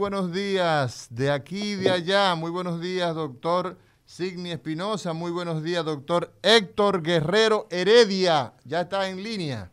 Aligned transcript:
Buenos 0.00 0.32
días 0.32 1.08
de 1.10 1.30
aquí 1.30 1.72
y 1.72 1.76
de 1.76 1.90
allá. 1.90 2.34
Muy 2.34 2.50
buenos 2.50 2.80
días, 2.80 3.14
doctor 3.14 3.76
Signi 4.06 4.50
Espinosa. 4.50 5.12
Muy 5.12 5.30
buenos 5.30 5.62
días, 5.62 5.84
doctor 5.84 6.32
Héctor 6.42 7.02
Guerrero 7.02 7.66
Heredia. 7.70 8.54
Ya 8.64 8.80
está 8.80 9.10
en 9.10 9.22
línea. 9.22 9.70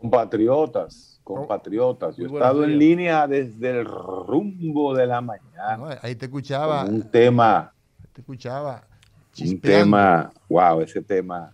Compatriotas, 0.00 1.20
compatriotas. 1.22 2.16
Yo 2.16 2.24
he 2.24 2.28
estado 2.28 2.64
en 2.64 2.78
línea 2.78 3.26
desde 3.26 3.80
el 3.80 3.84
rumbo 3.84 4.94
de 4.94 5.06
la 5.06 5.20
mañana. 5.20 5.76
No, 5.76 5.88
ahí 6.00 6.14
te 6.16 6.24
escuchaba. 6.24 6.84
Un 6.86 7.02
tema. 7.10 7.74
Te 8.14 8.22
escuchaba. 8.22 8.82
Un 9.38 9.60
tema, 9.60 10.30
wow, 10.48 10.80
ese 10.80 11.02
tema, 11.02 11.52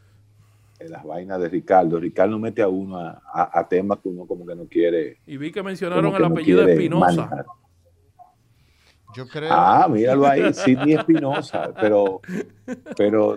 de 0.78 0.88
las 0.88 1.02
vainas 1.04 1.40
de 1.40 1.48
Ricardo. 1.48 1.98
Ricardo 1.98 2.38
mete 2.38 2.62
a 2.62 2.68
uno 2.68 2.96
a, 3.00 3.20
a- 3.32 3.58
a 3.58 3.68
temas 3.68 3.98
que 3.98 4.08
uno 4.08 4.24
como 4.24 4.46
que 4.46 4.54
no 4.54 4.66
quiere. 4.66 5.18
Y 5.26 5.36
vi 5.36 5.50
que 5.50 5.64
mencionaron 5.64 6.12
que 6.12 6.16
el 6.18 6.24
apellido 6.26 6.62
Espinosa. 6.62 7.44
Yo 9.18 9.26
creo. 9.26 9.50
Ah, 9.52 9.88
míralo 9.90 10.26
ahí, 10.28 10.54
Sidney 10.54 10.94
Espinosa. 10.94 11.72
Pero, 11.80 12.20
pero, 12.96 13.36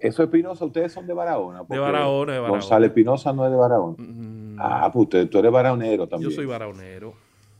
eso 0.00 0.22
Espinosa, 0.22 0.66
ustedes 0.66 0.92
son 0.92 1.06
de 1.06 1.14
Barahona. 1.14 1.60
porque 1.64 1.78
Barahona, 1.78 2.32
de 2.34 2.38
Barahona. 2.40 2.60
González 2.60 2.88
Espinosa 2.90 3.32
no 3.32 3.46
es 3.46 3.50
de 3.50 3.56
Barahona. 3.56 3.96
Mm, 3.98 4.56
Ah, 4.60 4.90
pues 4.92 5.04
usted, 5.04 5.28
tú 5.30 5.38
eres 5.38 5.50
baraonero 5.50 6.06
también. 6.06 6.30
Yo 6.30 6.36
soy 6.36 6.44
baraonero. 6.46 7.14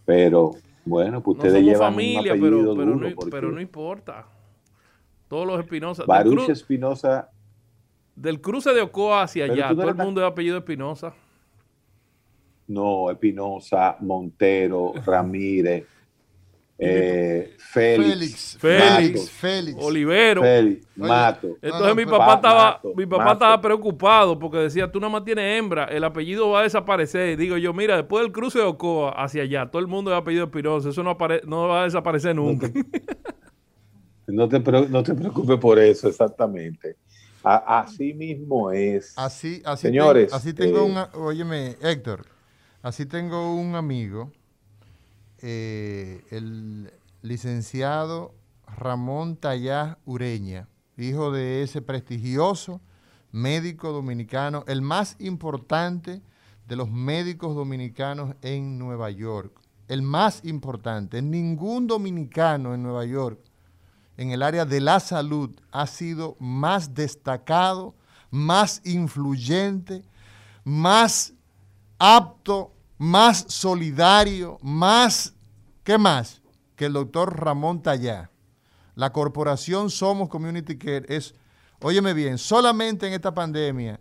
Pero, 0.04 0.52
bueno, 0.84 1.22
pues 1.22 1.36
No 1.38 1.42
ustedes 1.42 1.54
somos 1.54 1.66
llevan 1.72 1.92
familia, 1.94 2.20
un 2.34 2.38
apellido 2.38 2.50
pero, 2.50 2.76
pero, 2.76 2.92
duro 2.92 3.08
no, 3.08 3.14
porque 3.16 3.30
pero 3.30 3.50
no 3.50 3.60
importa. 3.62 4.26
Todos 5.28 5.46
los 5.46 5.58
Espinosa. 5.58 6.04
Baruch 6.06 6.50
Espinosa, 6.50 7.30
del 8.14 8.40
cruce 8.42 8.74
de 8.74 8.82
Ocoa 8.82 9.22
hacia 9.22 9.44
Pero 9.46 9.54
allá, 9.54 9.68
no 9.70 9.76
todo 9.80 9.88
el 9.88 9.94
mundo 9.96 10.20
es 10.20 10.26
apellido 10.26 10.58
Espinosa. 10.58 11.14
no, 12.68 13.10
Espinosa, 13.10 13.96
Montero, 14.00 14.92
Ramírez, 15.04 15.84
eh, 16.78 17.54
Félix, 17.58 18.56
Félix. 18.58 18.58
Félix. 18.58 19.12
Matos, 19.14 19.30
Félix. 19.30 19.76
Olivero. 19.82 20.42
Félix, 20.42 20.86
Oye, 20.98 21.08
Mato. 21.08 21.46
Entonces 21.62 21.80
No, 21.80 21.88
no, 21.88 21.94
mi 21.94 22.04
papá 22.04 22.26
Pa- 22.26 22.34
estaba, 22.34 22.70
Mato, 22.72 22.92
mi 22.96 23.06
papá 23.06 23.32
estaba 23.32 23.60
preocupado 23.60 24.38
porque 24.38 24.58
decía, 24.58 24.90
tú 24.90 24.98
nada 25.00 25.12
más 25.12 25.24
tienes 25.24 25.58
hembra, 25.58 25.84
el 25.84 26.02
apellido 26.04 26.50
va 26.50 26.60
a 26.60 26.62
desaparecer. 26.64 27.30
Y 27.30 27.36
digo 27.36 27.56
yo, 27.56 27.72
mira, 27.72 27.96
después 27.96 28.22
del 28.24 28.32
cruce 28.32 28.58
de 28.58 28.64
Ocoa 28.64 29.10
hacia 29.10 29.42
allá, 29.42 29.70
todo 29.70 29.80
el 29.80 29.86
mundo 29.88 30.10
es 30.12 30.16
apellido 30.18 30.44
Espinosa, 30.44 30.88
eso 30.88 31.02
no, 31.02 31.16
apare- 31.16 31.42
no 31.44 31.68
va 31.68 31.82
a 31.82 31.84
desaparecer 31.84 32.34
nunca. 32.34 32.70
No 34.26 34.48
te, 34.48 34.58
pre- 34.60 34.88
no 34.88 35.02
te 35.02 35.14
preocupes 35.14 35.58
por 35.58 35.78
eso, 35.78 36.08
exactamente. 36.08 36.96
A- 37.42 37.80
así 37.80 38.14
mismo 38.14 38.70
es. 38.70 39.12
Así, 39.18 39.60
así, 39.66 39.82
Señores, 39.88 40.28
tengo, 40.28 40.36
así 40.36 40.54
tengo 40.54 40.78
eh, 40.78 40.82
un, 41.14 41.20
óyeme, 41.22 41.76
Héctor, 41.82 42.24
así 42.80 43.04
tengo 43.04 43.54
un 43.54 43.74
amigo, 43.74 44.32
eh, 45.46 46.24
el 46.30 46.90
licenciado 47.20 48.34
Ramón 48.78 49.36
Tallá 49.36 49.98
Ureña, 50.06 50.68
hijo 50.96 51.30
de 51.32 51.62
ese 51.62 51.82
prestigioso 51.82 52.80
médico 53.30 53.92
dominicano, 53.92 54.64
el 54.66 54.80
más 54.80 55.16
importante 55.18 56.22
de 56.66 56.76
los 56.76 56.90
médicos 56.90 57.54
dominicanos 57.54 58.34
en 58.40 58.78
Nueva 58.78 59.10
York, 59.10 59.52
el 59.88 60.00
más 60.00 60.42
importante. 60.44 61.20
Ningún 61.20 61.86
dominicano 61.88 62.72
en 62.72 62.82
Nueva 62.82 63.04
York 63.04 63.38
en 64.16 64.30
el 64.30 64.42
área 64.42 64.64
de 64.64 64.80
la 64.80 64.98
salud 64.98 65.50
ha 65.72 65.86
sido 65.86 66.36
más 66.40 66.94
destacado, 66.94 67.94
más 68.30 68.80
influyente, 68.84 70.04
más 70.64 71.34
apto, 71.98 72.73
más 73.04 73.44
solidario, 73.48 74.58
más, 74.62 75.34
¿qué 75.82 75.98
más? 75.98 76.40
Que 76.74 76.86
el 76.86 76.94
doctor 76.94 77.38
Ramón 77.38 77.82
Tallá. 77.82 78.30
La 78.94 79.12
corporación 79.12 79.90
Somos 79.90 80.28
Community 80.28 80.78
Care 80.78 81.04
es, 81.08 81.34
óyeme 81.80 82.14
bien, 82.14 82.38
solamente 82.38 83.06
en 83.06 83.12
esta 83.12 83.34
pandemia 83.34 84.00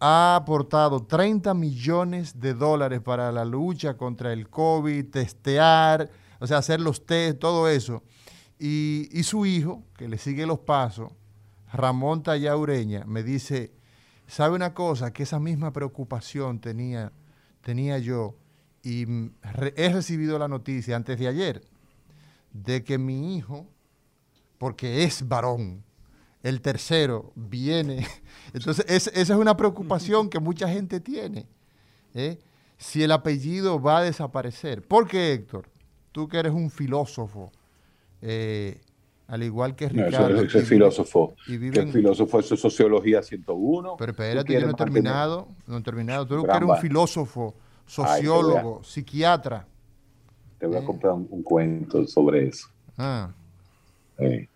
ha 0.00 0.34
aportado 0.34 1.04
30 1.04 1.54
millones 1.54 2.40
de 2.40 2.54
dólares 2.54 3.00
para 3.00 3.30
la 3.30 3.44
lucha 3.44 3.96
contra 3.96 4.32
el 4.32 4.48
COVID, 4.50 5.10
testear, 5.10 6.10
o 6.40 6.46
sea, 6.46 6.58
hacer 6.58 6.80
los 6.80 7.06
test, 7.06 7.38
todo 7.38 7.68
eso. 7.68 8.02
Y, 8.58 9.08
y 9.12 9.22
su 9.22 9.46
hijo, 9.46 9.84
que 9.96 10.08
le 10.08 10.18
sigue 10.18 10.44
los 10.44 10.58
pasos, 10.58 11.12
Ramón 11.72 12.24
Tallá 12.24 12.56
Ureña, 12.56 13.04
me 13.06 13.22
dice, 13.22 13.72
¿sabe 14.26 14.56
una 14.56 14.74
cosa? 14.74 15.12
Que 15.12 15.22
esa 15.22 15.38
misma 15.38 15.72
preocupación 15.72 16.58
tenía, 16.60 17.12
tenía 17.62 17.98
yo 17.98 18.36
y 18.82 19.06
he 19.76 19.88
recibido 19.92 20.38
la 20.38 20.48
noticia 20.48 20.96
antes 20.96 21.18
de 21.18 21.28
ayer 21.28 21.62
de 22.52 22.84
que 22.84 22.98
mi 22.98 23.36
hijo, 23.36 23.66
porque 24.58 25.04
es 25.04 25.26
varón, 25.26 25.82
el 26.42 26.60
tercero 26.60 27.32
viene. 27.34 28.06
Entonces, 28.52 28.84
es- 28.88 29.06
esa 29.14 29.34
es 29.34 29.38
una 29.40 29.56
preocupación 29.56 30.28
que 30.28 30.38
mucha 30.40 30.68
gente 30.68 31.00
tiene. 31.00 31.46
¿eh? 32.14 32.38
Si 32.76 33.02
el 33.02 33.12
apellido 33.12 33.80
va 33.80 33.98
a 33.98 34.02
desaparecer. 34.02 34.82
¿Por 34.86 35.06
qué, 35.08 35.32
Héctor? 35.32 35.70
Tú 36.10 36.28
que 36.28 36.38
eres 36.38 36.52
un 36.52 36.70
filósofo, 36.70 37.52
eh, 38.20 38.80
al 39.32 39.42
igual 39.42 39.74
que 39.74 39.88
No, 39.88 40.04
Ricardo. 40.04 40.34
eso, 40.34 40.42
eso 40.44 40.58
es 40.58 40.68
filósofo. 40.68 41.34
y 41.46 41.56
viven- 41.56 41.86
el 41.88 41.92
filósofo, 41.92 42.38
eso 42.40 42.54
es 42.54 42.60
sociología 42.60 43.22
101. 43.22 43.96
Pero 43.96 44.12
espérate, 44.12 44.52
yo 44.52 44.60
no 44.60 44.70
he 44.72 44.74
terminado. 44.74 45.48
No 45.66 45.78
he 45.78 45.82
terminado. 45.82 46.26
Tú 46.26 46.44
eres 46.44 46.62
un 46.68 46.76
filósofo, 46.76 47.54
Ay, 47.56 47.62
sociólogo, 47.86 48.84
psiquiatra. 48.84 49.66
Te 50.58 50.66
voy 50.66 50.76
a 50.76 50.80
Eh. 50.80 50.84
comprar 50.84 51.14
un, 51.14 51.26
un 51.30 51.42
cuento 51.42 52.06
sobre 52.06 52.48
eso. 52.48 52.68
Ah, 52.98 53.30
Eh, 54.18 54.48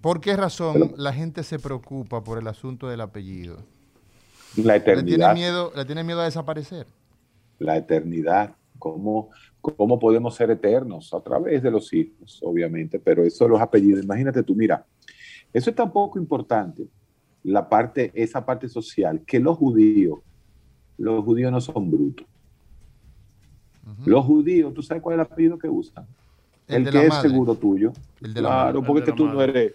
¿Por 0.00 0.20
qué 0.20 0.36
razón 0.36 0.74
Pero- 0.74 0.94
la 0.96 1.12
gente 1.12 1.42
se 1.42 1.58
preocupa 1.58 2.22
por 2.22 2.38
el 2.38 2.46
asunto 2.46 2.86
del 2.88 3.00
apellido? 3.00 3.56
La 4.56 4.74
¿Le 4.74 4.80
tiene 4.80 5.00
eternidad. 5.00 5.34
miedo, 5.34 5.72
le 5.74 5.84
tiene 5.84 6.04
miedo 6.04 6.20
a 6.20 6.24
desaparecer? 6.24 6.86
la 7.58 7.76
eternidad, 7.76 8.54
cómo, 8.78 9.30
cómo 9.74 9.98
podemos 9.98 10.34
ser 10.34 10.50
eternos 10.50 11.12
a 11.14 11.20
través 11.20 11.62
de 11.62 11.70
los 11.70 11.92
hijos, 11.92 12.40
obviamente, 12.42 12.98
pero 12.98 13.24
eso 13.24 13.48
los 13.48 13.60
apellidos, 13.60 14.04
imagínate 14.04 14.42
tú, 14.42 14.54
mira, 14.54 14.84
eso 15.52 15.70
es 15.70 15.76
tan 15.76 15.92
poco 15.92 16.18
importante, 16.18 16.86
la 17.42 17.68
parte, 17.68 18.10
esa 18.14 18.44
parte 18.44 18.68
social, 18.68 19.22
que 19.26 19.38
los 19.40 19.56
judíos, 19.56 20.18
los 20.98 21.24
judíos 21.24 21.50
no 21.52 21.60
son 21.60 21.90
brutos. 21.90 22.26
Los 24.04 24.24
judíos, 24.24 24.74
¿tú 24.74 24.82
sabes 24.82 25.02
cuál 25.02 25.14
es 25.20 25.26
el 25.26 25.32
apellido 25.32 25.58
que 25.58 25.68
usan? 25.68 26.06
El 26.66 26.76
El, 26.76 26.84
de 26.84 26.90
que 26.90 26.96
la 26.98 27.02
es 27.04 27.08
madre. 27.10 27.28
seguro 27.30 27.54
tuyo. 27.54 27.92
El 28.20 28.34
de 28.34 28.42
la 28.42 28.48
claro, 28.48 28.80
madre. 28.80 28.86
porque 28.86 29.00
es 29.00 29.06
de 29.06 29.12
que 29.12 29.16
tú 29.16 29.28
no 29.28 29.40
eres, 29.42 29.74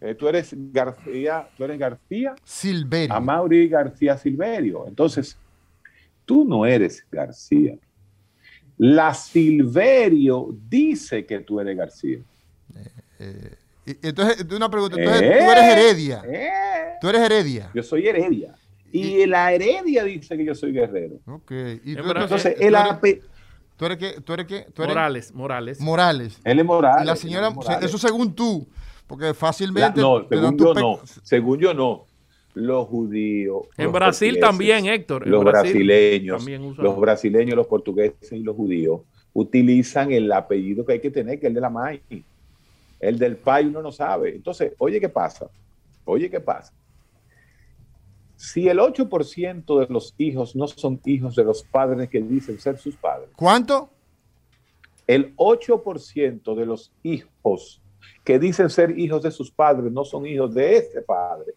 eh, 0.00 0.14
tú 0.14 0.26
eres 0.28 0.54
García, 0.72 1.48
tú 1.56 1.64
eres 1.64 1.78
García, 1.78 2.34
Silverio. 2.44 3.14
Amaury 3.14 3.68
García 3.68 4.16
Silverio. 4.16 4.86
Entonces, 4.86 5.36
tú 6.24 6.44
no 6.46 6.64
eres 6.64 7.06
García. 7.12 7.76
La 8.84 9.14
Silverio 9.14 10.48
dice 10.68 11.24
que 11.24 11.38
tú 11.38 11.60
eres 11.60 11.76
García. 11.76 12.18
Eh, 13.20 13.54
y- 13.86 14.08
entonces, 14.08 14.44
una 14.52 14.68
pregunta. 14.68 14.96
Entonces, 14.98 15.22
Eh, 15.22 15.36
tú 15.44 15.50
eres 15.52 15.64
Heredia. 15.64 16.22
eh. 16.26 16.50
Tú 17.00 17.08
eres 17.08 17.20
Heredia. 17.22 17.70
Yo 17.72 17.82
soy 17.84 18.08
Heredia. 18.08 18.56
Y 18.90 19.24
la 19.26 19.52
heredia 19.52 20.02
dice 20.02 20.36
que 20.36 20.44
yo 20.44 20.54
soy 20.56 20.72
guerrero. 20.72 21.14
Ok. 21.26 21.52
Y 21.84 21.94
tú, 21.94 22.02
entonces, 22.10 22.56
el 22.58 22.74
ape- 22.74 23.22
tú 23.76 23.86
eres 23.86 23.98
que, 23.98 24.20
tú 24.20 24.32
eres 24.34 24.46
tú 24.74 24.82
eres 24.82 24.94
Morales, 24.96 25.32
Morales. 25.32 25.80
Morales. 25.80 26.40
él 26.42 26.58
es 26.58 26.64
Morales. 26.64 27.02
Y 27.04 27.06
la 27.06 27.14
señora, 27.16 27.46
él 27.46 27.52
es 27.52 27.56
Morales. 27.56 27.84
eso 27.88 27.98
según 27.98 28.34
tú, 28.34 28.66
porque 29.06 29.26
La- 29.26 29.34
fácilmente. 29.34 30.00
no, 30.00 30.26
según 30.28 30.58
yo 30.58 30.74
pe- 30.74 30.80
no. 30.80 31.00
Según 31.22 31.58
yo 31.60 31.72
no. 31.72 32.04
Los 32.54 32.86
judíos. 32.88 33.62
En 33.78 33.84
los 33.86 33.92
Brasil 33.94 34.38
también, 34.38 34.86
Héctor. 34.86 35.24
En 35.24 35.30
Los 35.30 35.42
Brasil 35.44 35.72
brasileños, 35.72 36.38
también 36.38 36.62
usan- 36.64 36.84
los 36.84 37.00
brasileños, 37.00 37.56
los 37.56 37.66
portugueses 37.66 38.32
y 38.32 38.40
los 38.40 38.54
judíos 38.56 39.00
utilizan 39.32 40.12
el 40.12 40.30
apellido 40.30 40.84
que 40.84 40.92
hay 40.94 41.00
que 41.00 41.10
tener, 41.10 41.40
que 41.40 41.46
es 41.46 41.48
el 41.50 41.54
de 41.54 41.60
la 41.62 41.70
MAI. 41.70 42.02
El 43.00 43.18
del 43.18 43.36
pai 43.36 43.66
uno 43.66 43.80
no 43.82 43.90
sabe. 43.90 44.34
Entonces, 44.36 44.74
oye, 44.78 45.00
¿qué 45.00 45.08
pasa? 45.08 45.48
Oye, 46.04 46.28
¿qué 46.30 46.40
pasa? 46.40 46.72
Si 48.36 48.68
el 48.68 48.78
8% 48.80 49.78
de 49.80 49.86
los 49.88 50.14
hijos 50.18 50.54
no 50.56 50.66
son 50.68 51.00
hijos 51.04 51.34
de 51.36 51.44
los 51.44 51.62
padres 51.62 52.08
que 52.08 52.20
dicen 52.20 52.58
ser 52.58 52.76
sus 52.76 52.96
padres, 52.96 53.28
¿Cuánto? 53.36 53.88
el 55.06 55.32
8% 55.36 56.54
de 56.54 56.66
los 56.66 56.92
hijos 57.02 57.80
que 58.24 58.38
dicen 58.38 58.68
ser 58.68 58.98
hijos 58.98 59.22
de 59.22 59.30
sus 59.30 59.50
padres 59.50 59.92
no 59.92 60.04
son 60.04 60.26
hijos 60.26 60.52
de 60.54 60.76
ese 60.76 61.02
padre. 61.02 61.54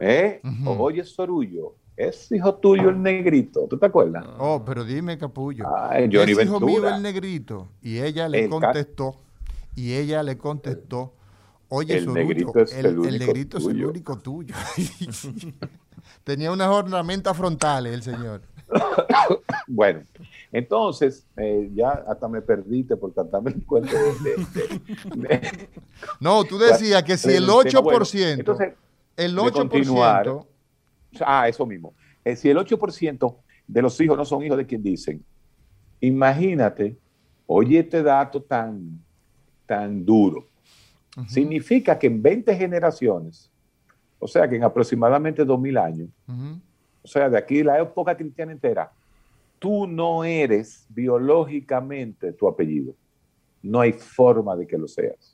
¿Eh? 0.00 0.40
Oye, 0.66 1.04
Sorullo, 1.04 1.74
es 1.96 2.32
hijo 2.32 2.54
tuyo 2.54 2.88
el 2.88 3.02
negrito, 3.02 3.66
¿tú 3.68 3.78
te 3.78 3.86
acuerdas? 3.86 4.24
Oh, 4.38 4.62
pero 4.64 4.82
dime, 4.84 5.18
capullo. 5.18 5.64
Ay, 5.76 6.08
Johnny 6.12 6.32
es 6.32 6.42
hijo 6.42 6.58
mío 6.58 6.88
el 6.88 7.02
negrito. 7.02 7.68
Y 7.82 7.98
ella 8.00 8.28
le 8.28 8.44
El 8.44 8.50
contestó. 8.50 9.16
Y 9.76 9.92
ella 9.94 10.22
le 10.22 10.38
contestó. 10.38 11.12
Oye, 11.68 11.98
El 11.98 12.04
Sorullo, 12.06 12.20
negrito 12.24 12.58
es 12.60 12.72
el, 12.74 12.98
negrito 13.00 13.58
es 13.58 13.64
el 13.66 13.72
tuyo". 13.72 13.88
único 13.90 14.18
tuyo. 14.18 14.54
Tenía 16.24 16.50
unas 16.50 16.68
ornamentas 16.68 17.36
frontales 17.36 17.92
el 17.94 18.02
señor. 18.02 18.42
Bueno, 19.72 20.00
entonces, 20.50 21.24
eh, 21.36 21.70
ya 21.74 21.90
hasta 22.08 22.26
me 22.26 22.42
perdiste 22.42 22.96
por 22.96 23.12
tratarme 23.12 23.52
el 23.52 23.64
cuento 23.64 23.92
de- 23.94 24.34
de- 25.14 25.28
de- 25.28 25.68
No, 26.18 26.42
tú 26.42 26.58
decías 26.58 27.04
que 27.04 27.16
si 27.16 27.30
el 27.34 27.46
Bueno, 27.46 27.60
8%, 27.70 28.32
entonces, 28.40 28.72
el 29.16 29.34
de 29.34 29.40
8%, 29.40 29.52
continuar, 29.52 30.30
Ah, 31.20 31.48
eso 31.48 31.66
mismo. 31.66 31.94
Eh, 32.24 32.36
si 32.36 32.48
el 32.48 32.56
8% 32.56 33.36
de 33.66 33.82
los 33.82 34.00
hijos 34.00 34.16
no 34.16 34.24
son 34.24 34.44
hijos 34.44 34.56
de 34.56 34.66
quien 34.66 34.82
dicen, 34.82 35.24
imagínate, 36.00 36.96
oye 37.46 37.80
este 37.80 38.02
dato 38.02 38.42
tan, 38.42 39.00
tan 39.66 40.04
duro. 40.04 40.46
Significa 41.26 41.98
que 41.98 42.06
en 42.06 42.22
20 42.22 42.54
generaciones, 42.56 43.50
o 44.18 44.28
sea 44.28 44.48
que 44.48 44.56
en 44.56 44.64
aproximadamente 44.64 45.44
2000 45.44 45.76
años, 45.76 46.08
o 47.02 47.08
sea, 47.08 47.28
de 47.28 47.36
aquí 47.36 47.62
la 47.62 47.80
época 47.80 48.16
cristiana 48.16 48.52
entera, 48.52 48.92
tú 49.58 49.86
no 49.86 50.24
eres 50.24 50.86
biológicamente 50.88 52.32
tu 52.32 52.48
apellido. 52.48 52.94
No 53.62 53.80
hay 53.80 53.92
forma 53.92 54.56
de 54.56 54.66
que 54.66 54.78
lo 54.78 54.88
seas. 54.88 55.29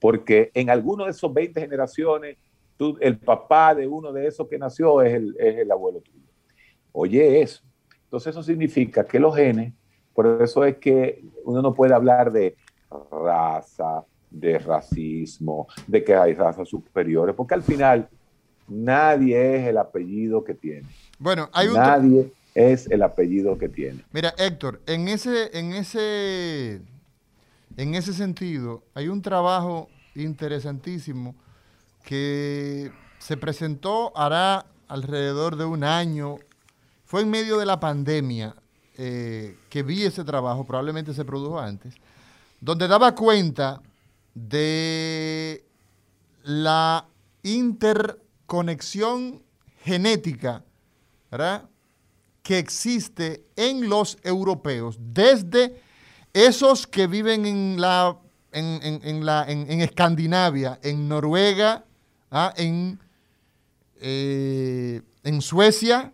Porque 0.00 0.50
en 0.54 0.70
alguno 0.70 1.04
de 1.04 1.10
esos 1.10 1.32
20 1.32 1.60
generaciones, 1.60 2.36
tú, 2.76 2.96
el 3.00 3.18
papá 3.18 3.74
de 3.74 3.86
uno 3.86 4.12
de 4.12 4.26
esos 4.26 4.48
que 4.48 4.58
nació 4.58 5.02
es 5.02 5.14
el, 5.14 5.36
es 5.38 5.58
el 5.58 5.70
abuelo 5.70 6.00
tuyo. 6.00 6.26
Oye 6.92 7.42
eso. 7.42 7.62
Entonces 8.04 8.30
eso 8.30 8.42
significa 8.42 9.04
que 9.04 9.18
los 9.18 9.34
genes, 9.34 9.72
por 10.14 10.42
eso 10.42 10.64
es 10.64 10.76
que 10.76 11.22
uno 11.44 11.60
no 11.60 11.74
puede 11.74 11.94
hablar 11.94 12.32
de 12.32 12.56
raza, 13.10 14.04
de 14.30 14.58
racismo, 14.58 15.66
de 15.86 16.04
que 16.04 16.14
hay 16.14 16.34
razas 16.34 16.68
superiores, 16.68 17.34
porque 17.34 17.54
al 17.54 17.62
final 17.62 18.08
nadie 18.68 19.56
es 19.56 19.68
el 19.68 19.78
apellido 19.78 20.44
que 20.44 20.54
tiene. 20.54 20.88
Bueno, 21.18 21.48
hay 21.52 21.68
un... 21.68 21.74
Nadie 21.74 22.32
es 22.54 22.90
el 22.90 23.02
apellido 23.02 23.58
que 23.58 23.68
tiene. 23.68 24.02
Mira, 24.12 24.32
Héctor, 24.38 24.80
en 24.86 25.08
ese, 25.08 25.56
en 25.58 25.74
ese, 25.74 26.80
en 27.76 27.94
ese 27.94 28.12
sentido, 28.12 28.82
hay 28.94 29.08
un 29.08 29.22
trabajo 29.22 29.88
interesantísimo 30.14 31.34
que 32.04 32.90
se 33.18 33.36
presentó 33.36 34.16
hará 34.16 34.66
alrededor 34.88 35.56
de 35.56 35.64
un 35.64 35.84
año. 35.84 36.36
Fue 37.04 37.22
en 37.22 37.30
medio 37.30 37.58
de 37.58 37.66
la 37.66 37.80
pandemia 37.80 38.54
eh, 38.96 39.58
que 39.68 39.82
vi 39.82 40.04
ese 40.04 40.24
trabajo, 40.24 40.64
probablemente 40.64 41.12
se 41.12 41.24
produjo 41.24 41.58
antes, 41.58 41.94
donde 42.60 42.88
daba 42.88 43.14
cuenta 43.14 43.82
de 44.34 45.64
la 46.44 47.06
interconexión 47.42 49.42
genética, 49.82 50.62
que 52.42 52.58
existe 52.58 53.44
en 53.56 53.88
los 53.88 54.18
europeos, 54.22 54.96
desde 54.98 55.82
esos 56.36 56.86
que 56.86 57.06
viven 57.06 57.46
en 57.46 57.80
la 57.80 58.16
en, 58.52 58.80
en- 58.82 59.00
en 59.04 59.26
la, 59.26 59.44
en, 59.50 59.70
en 59.70 59.80
Escandinavia, 59.82 60.78
en 60.82 61.08
Noruega, 61.08 61.84
¿ah? 62.30 62.52
en, 62.56 62.98
eh, 64.00 65.02
en 65.24 65.42
Suecia 65.42 66.12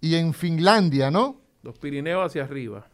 y 0.00 0.14
en 0.14 0.32
Finlandia, 0.32 1.10
¿no? 1.10 1.40
Los 1.62 1.78
Pirineos 1.78 2.26
hacia 2.26 2.44
arriba. 2.44 2.86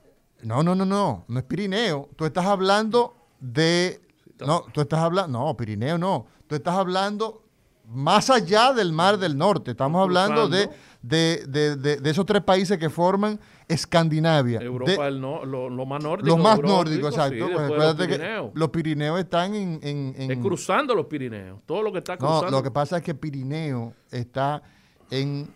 No, 0.42 0.62
no, 0.62 0.74
no, 0.74 0.84
no, 0.84 1.24
no 1.28 1.38
es 1.38 1.44
Pirineo. 1.44 2.08
Tú 2.16 2.24
estás 2.26 2.44
hablando 2.46 3.14
de... 3.40 4.00
No, 4.40 4.64
tú 4.72 4.80
estás 4.80 5.00
hablando... 5.00 5.38
No, 5.38 5.56
Pirineo 5.56 5.96
no. 5.96 6.26
Tú 6.46 6.54
estás 6.54 6.74
hablando 6.74 7.44
más 7.86 8.28
allá 8.30 8.72
del 8.72 8.92
Mar 8.92 9.18
del 9.18 9.38
Norte. 9.38 9.70
Estamos 9.72 10.02
hablando 10.02 10.48
de, 10.48 10.68
de, 11.06 11.44
de- 11.46 11.76
de- 11.76 11.96
de 11.98 12.10
esos 12.10 12.24
tres 12.24 12.42
países 12.42 12.78
que 12.78 12.88
forman 12.88 13.38
Escandinavia. 13.68 14.60
Europa, 14.60 15.02
De- 15.02 15.08
el 15.08 15.20
no- 15.20 15.44
lo, 15.44 15.68
lo 15.68 15.84
más 15.84 16.02
nórdico. 16.02 16.28
los 16.28 16.38
más 16.38 16.56
sí, 16.56 16.62
exacto. 17.08 17.46
Pues 17.52 17.68
los 17.70 17.94
que 17.96 18.06
Pirineos. 18.06 18.50
los 18.54 18.68
Pirineos 18.70 19.18
están 19.20 19.54
en... 19.54 19.80
en- 19.82 20.14
en- 20.16 20.30
Es 20.30 20.38
cruzando 20.38 20.94
los 20.94 21.06
Pirineos. 21.06 21.60
Todo 21.66 21.82
lo 21.82 21.92
que 21.92 21.98
está 21.98 22.14
no, 22.14 22.18
cruzando. 22.20 22.50
lo 22.50 22.62
que 22.62 22.70
pasa 22.70 22.96
es 22.98 23.02
que 23.02 23.14
Pirineo 23.14 23.92
está 24.10 24.62
en 25.10 25.48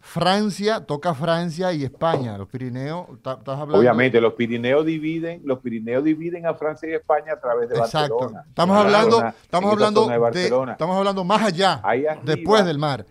Francia, 0.00 0.80
toca 0.84 1.14
Francia 1.14 1.72
y 1.72 1.84
España. 1.84 2.36
Los 2.38 2.48
Pirineos, 2.48 3.06
estás 3.16 3.38
hablando... 3.46 3.78
Obviamente, 3.78 4.20
los 4.20 4.34
Pirineos 4.34 4.84
dividen, 4.84 5.40
los 5.44 5.58
Pirineos 5.60 6.04
dividen 6.04 6.46
a 6.46 6.54
Francia 6.54 6.88
y 6.88 6.92
España 6.94 7.32
a 7.34 7.40
través 7.40 7.68
de 7.70 7.76
Exacto. 7.76 8.16
Barcelona. 8.18 8.44
Estamos 8.48 8.76
hablando, 8.78 9.24
estamos 9.42 9.72
hablando 9.72 10.06
de 10.06 10.12
de, 10.12 10.18
Barcelona. 10.18 10.72
estamos 10.72 10.96
hablando 10.96 11.24
más 11.24 11.42
allá, 11.42 11.80
arriba. 11.82 12.18
después 12.22 12.64
del 12.66 12.78
mar. 12.78 13.06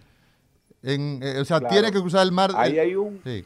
En, 0.83 1.19
eh, 1.23 1.39
o 1.39 1.45
sea, 1.45 1.59
Claro. 1.59 1.73
tiene 1.73 1.91
que 1.91 1.99
cruzar 2.01 2.23
el 2.23 2.31
mar. 2.31 2.51
Ahí 2.55 2.77
eh, 2.77 2.81
hay 2.81 2.95
un, 2.95 3.21
sí. 3.23 3.45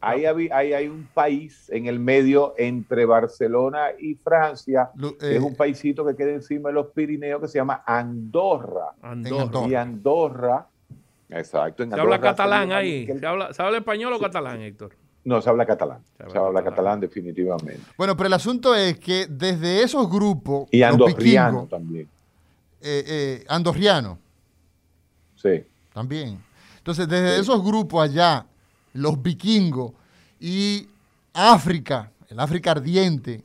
ahí 0.00 0.24
hay, 0.26 0.48
ahí 0.50 0.72
hay 0.72 0.88
un 0.88 1.06
país 1.14 1.68
en 1.70 1.86
el 1.86 1.98
medio 2.00 2.54
entre 2.58 3.04
Barcelona 3.04 3.88
y 3.98 4.14
Francia, 4.14 4.90
Lu- 4.96 5.16
que 5.16 5.36
es 5.36 5.42
eh, 5.42 5.44
un 5.44 5.54
paisito 5.54 6.04
que 6.04 6.16
queda 6.16 6.32
encima 6.32 6.70
de 6.70 6.74
los 6.74 6.88
Pirineos 6.88 7.40
que 7.40 7.48
se 7.48 7.58
llama 7.58 7.82
Andorra. 7.86 8.92
Andorra. 9.02 9.42
Andorra. 9.42 9.68
Y 9.68 9.74
Andorra, 9.74 10.66
exacto. 11.30 11.82
En 11.82 11.90
Se 11.92 12.00
habla 12.00 12.20
catalán 12.20 12.72
ahí. 12.72 13.06
¿Se 13.06 13.26
habla, 13.26 13.52
¿Se 13.52 13.62
habla 13.62 13.78
español 13.78 14.12
o 14.14 14.18
catalán, 14.18 14.60
Héctor? 14.60 14.96
No, 15.24 15.40
se 15.40 15.48
habla 15.50 15.64
catalán. 15.66 16.00
Se 16.16 16.16
Se 16.16 16.22
habla 16.24 16.40
habla, 16.48 16.60
catalán. 16.64 16.74
catalán. 16.74 17.00
definitivamente. 17.00 17.80
Bueno, 17.96 18.16
pero 18.16 18.26
el 18.26 18.32
asunto 18.32 18.74
es 18.74 18.98
que 18.98 19.26
desde 19.28 19.82
esos 19.84 20.10
grupos, 20.10 20.68
Y 20.72 20.80
los 20.80 20.88
andorriano 20.92 21.50
vikingos, 21.62 21.68
también. 21.68 22.08
eh, 22.80 23.04
eh, 23.06 23.44
andorriano 23.48 24.18
Sí. 25.42 25.64
también. 25.92 26.42
Entonces, 26.78 27.06
desde 27.08 27.34
Sí. 27.36 27.40
esos 27.42 27.62
grupos 27.62 28.02
allá, 28.08 28.46
los 28.94 29.20
vikingos 29.22 29.92
y 30.40 30.88
África, 31.34 32.10
el 32.28 32.38
África 32.40 32.70
ardiente, 32.72 33.42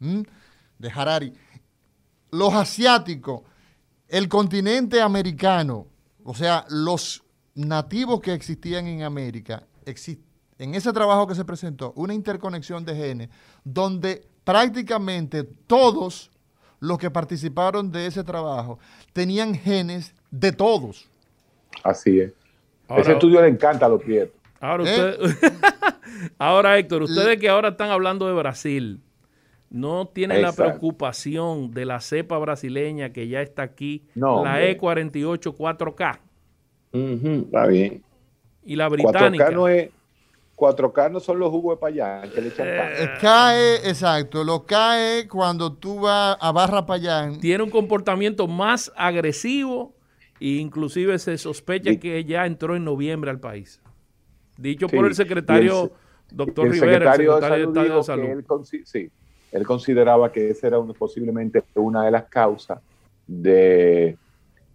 ¿m? 0.00 0.24
de 0.78 0.90
Harari, 0.90 1.32
los 2.30 2.52
asiáticos, 2.54 3.42
el 4.08 4.28
continente 4.28 5.00
americano, 5.00 5.86
o 6.24 6.34
sea, 6.34 6.64
los 6.68 7.22
nativos 7.54 8.20
que 8.20 8.32
existían 8.32 8.86
en 8.86 9.02
América, 9.02 9.64
en 10.58 10.74
ese 10.74 10.92
trabajo 10.92 11.26
que 11.26 11.34
se 11.34 11.44
presentó, 11.44 11.92
una 11.96 12.14
interconexión 12.14 12.84
de 12.84 12.94
genes, 12.94 13.28
donde 13.64 14.26
prácticamente 14.44 15.44
todos 15.44 16.30
los 16.80 16.98
que 16.98 17.10
participaron 17.10 17.90
de 17.90 18.06
ese 18.06 18.22
trabajo 18.24 18.78
tenían 19.12 19.54
genes 19.54 20.14
de 20.30 20.52
todos. 20.52 21.08
Así 21.82 22.20
es. 22.20 22.32
Ahora- 22.88 23.02
Ese 23.02 23.12
estudio 23.12 23.40
le 23.42 23.48
encanta 23.48 23.86
a 23.86 23.88
los 23.88 24.02
prietos. 24.02 24.34
Ahora, 24.60 24.84
¿Eh? 24.84 25.16
usted, 25.20 25.52
ahora 26.38 26.78
Héctor, 26.78 27.02
ustedes 27.02 27.38
que 27.38 27.48
ahora 27.48 27.68
están 27.70 27.90
hablando 27.90 28.26
de 28.26 28.32
Brasil, 28.34 29.00
¿no 29.70 30.06
tienen 30.08 30.42
la 30.42 30.52
preocupación 30.52 31.70
de 31.70 31.84
la 31.84 32.00
cepa 32.00 32.38
brasileña 32.38 33.12
que 33.12 33.28
ya 33.28 33.40
está 33.42 33.62
aquí, 33.62 34.04
No, 34.14 34.42
la 34.44 34.60
E 34.62 34.78
hombre. 34.80 35.12
E48 35.12 35.56
4K 35.56 36.18
Está 36.92 37.66
bien. 37.66 38.02
y 38.64 38.76
la 38.76 38.88
4K 38.88 38.90
británica? 38.90 39.50
no 39.50 39.68
es. 39.68 39.90
4K 40.56 41.12
no 41.12 41.20
son 41.20 41.38
los 41.38 41.50
jugos 41.50 41.76
de 41.76 41.80
payán 41.80 42.30
que 42.30 42.40
le 42.40 42.48
echan 42.48 42.66
pan. 42.66 42.88
Eh, 42.96 43.08
cae, 43.20 43.76
exacto, 43.88 44.42
lo 44.42 44.66
cae 44.66 45.28
cuando 45.28 45.72
tú 45.72 46.00
vas 46.00 46.36
a 46.40 46.50
Barra 46.50 46.84
Payán. 46.84 47.38
Tiene 47.38 47.62
un 47.62 47.70
comportamiento 47.70 48.48
más 48.48 48.90
agresivo 48.96 49.94
e 50.40 50.56
inclusive 50.56 51.18
se 51.18 51.36
sospecha 51.38 51.98
que 51.98 52.24
ya 52.24 52.46
entró 52.46 52.76
en 52.76 52.84
noviembre 52.84 53.30
al 53.30 53.40
país. 53.40 53.80
Dicho 54.56 54.88
Sí, 54.88 54.96
por 54.96 55.06
el 55.06 55.14
secretario 55.14 55.84
el- 55.84 56.36
doctor 56.36 56.66
el 56.66 56.72
Rivera, 56.72 56.92
secretario, 57.12 57.36
el 57.38 57.42
secretario 57.42 57.72
de 57.72 57.72
Salud, 57.72 57.76
Estado 57.78 57.98
de 57.98 58.04
Salud. 58.44 58.64
él, 58.70 58.84
sí, 58.84 59.10
él 59.52 59.66
consideraba 59.66 60.30
que 60.32 60.50
esa 60.50 60.66
era 60.66 60.82
posiblemente 60.82 61.64
una 61.74 62.04
de 62.04 62.10
las 62.10 62.28
causas 62.28 62.80
de, 63.26 64.18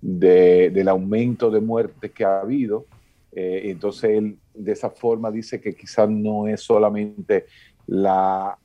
de- 0.02 0.70
del 0.72 0.88
aumento 0.88 1.52
de 1.52 1.60
muertes 1.62 2.12
que 2.12 2.24
ha 2.26 2.40
habido. 2.42 2.86
Eh, 3.32 3.72
entonces 3.72 4.12
él 4.12 4.38
de 4.54 4.72
esa 4.72 4.90
forma 4.90 5.32
dice 5.32 5.60
que 5.60 5.74
quizás 5.76 6.08
no 6.10 6.48
es 6.48 6.62
solamente 6.62 7.46
la, 7.88 8.58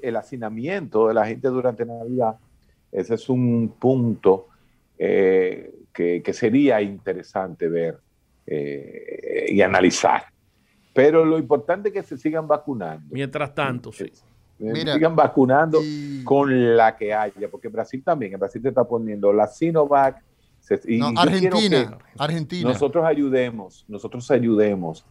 el 0.00 0.16
hacinamiento 0.16 1.08
de 1.08 1.14
la 1.14 1.26
gente 1.26 1.48
durante 1.48 1.84
Navidad, 1.84 2.36
ese 2.90 3.14
es 3.14 3.28
un 3.28 3.74
punto 3.78 4.48
eh, 5.04 5.74
que, 5.92 6.22
que 6.22 6.32
sería 6.32 6.80
interesante 6.80 7.68
ver 7.68 7.98
eh, 8.46 9.46
y 9.48 9.60
analizar. 9.60 10.22
Pero 10.94 11.24
lo 11.24 11.38
importante 11.38 11.88
es 11.88 11.94
que 11.94 12.02
se 12.04 12.16
sigan 12.16 12.46
vacunando. 12.46 13.06
Mientras 13.10 13.52
tanto, 13.52 13.90
sí. 13.90 14.04
Eh, 14.04 14.72
Mira, 14.72 14.94
sigan 14.94 15.16
vacunando 15.16 15.80
y- 15.82 16.22
con 16.22 16.76
la 16.76 16.96
que 16.96 17.12
haya, 17.12 17.48
porque 17.50 17.66
Brasil 17.66 18.02
también, 18.04 18.34
en 18.34 18.38
Brasil 18.38 18.62
te 18.62 18.68
está 18.68 18.84
poniendo 18.84 19.32
la 19.32 19.48
Sinovac. 19.48 20.22
se- 20.60 20.80
y 20.86 20.98
No, 20.98 21.12
Argentina, 21.16 21.98
Argentina. 22.16 22.68
nosotros 22.68 23.04
ayudemos, 23.04 23.84
nosotros 23.88 24.30
ayudemos 24.30 25.04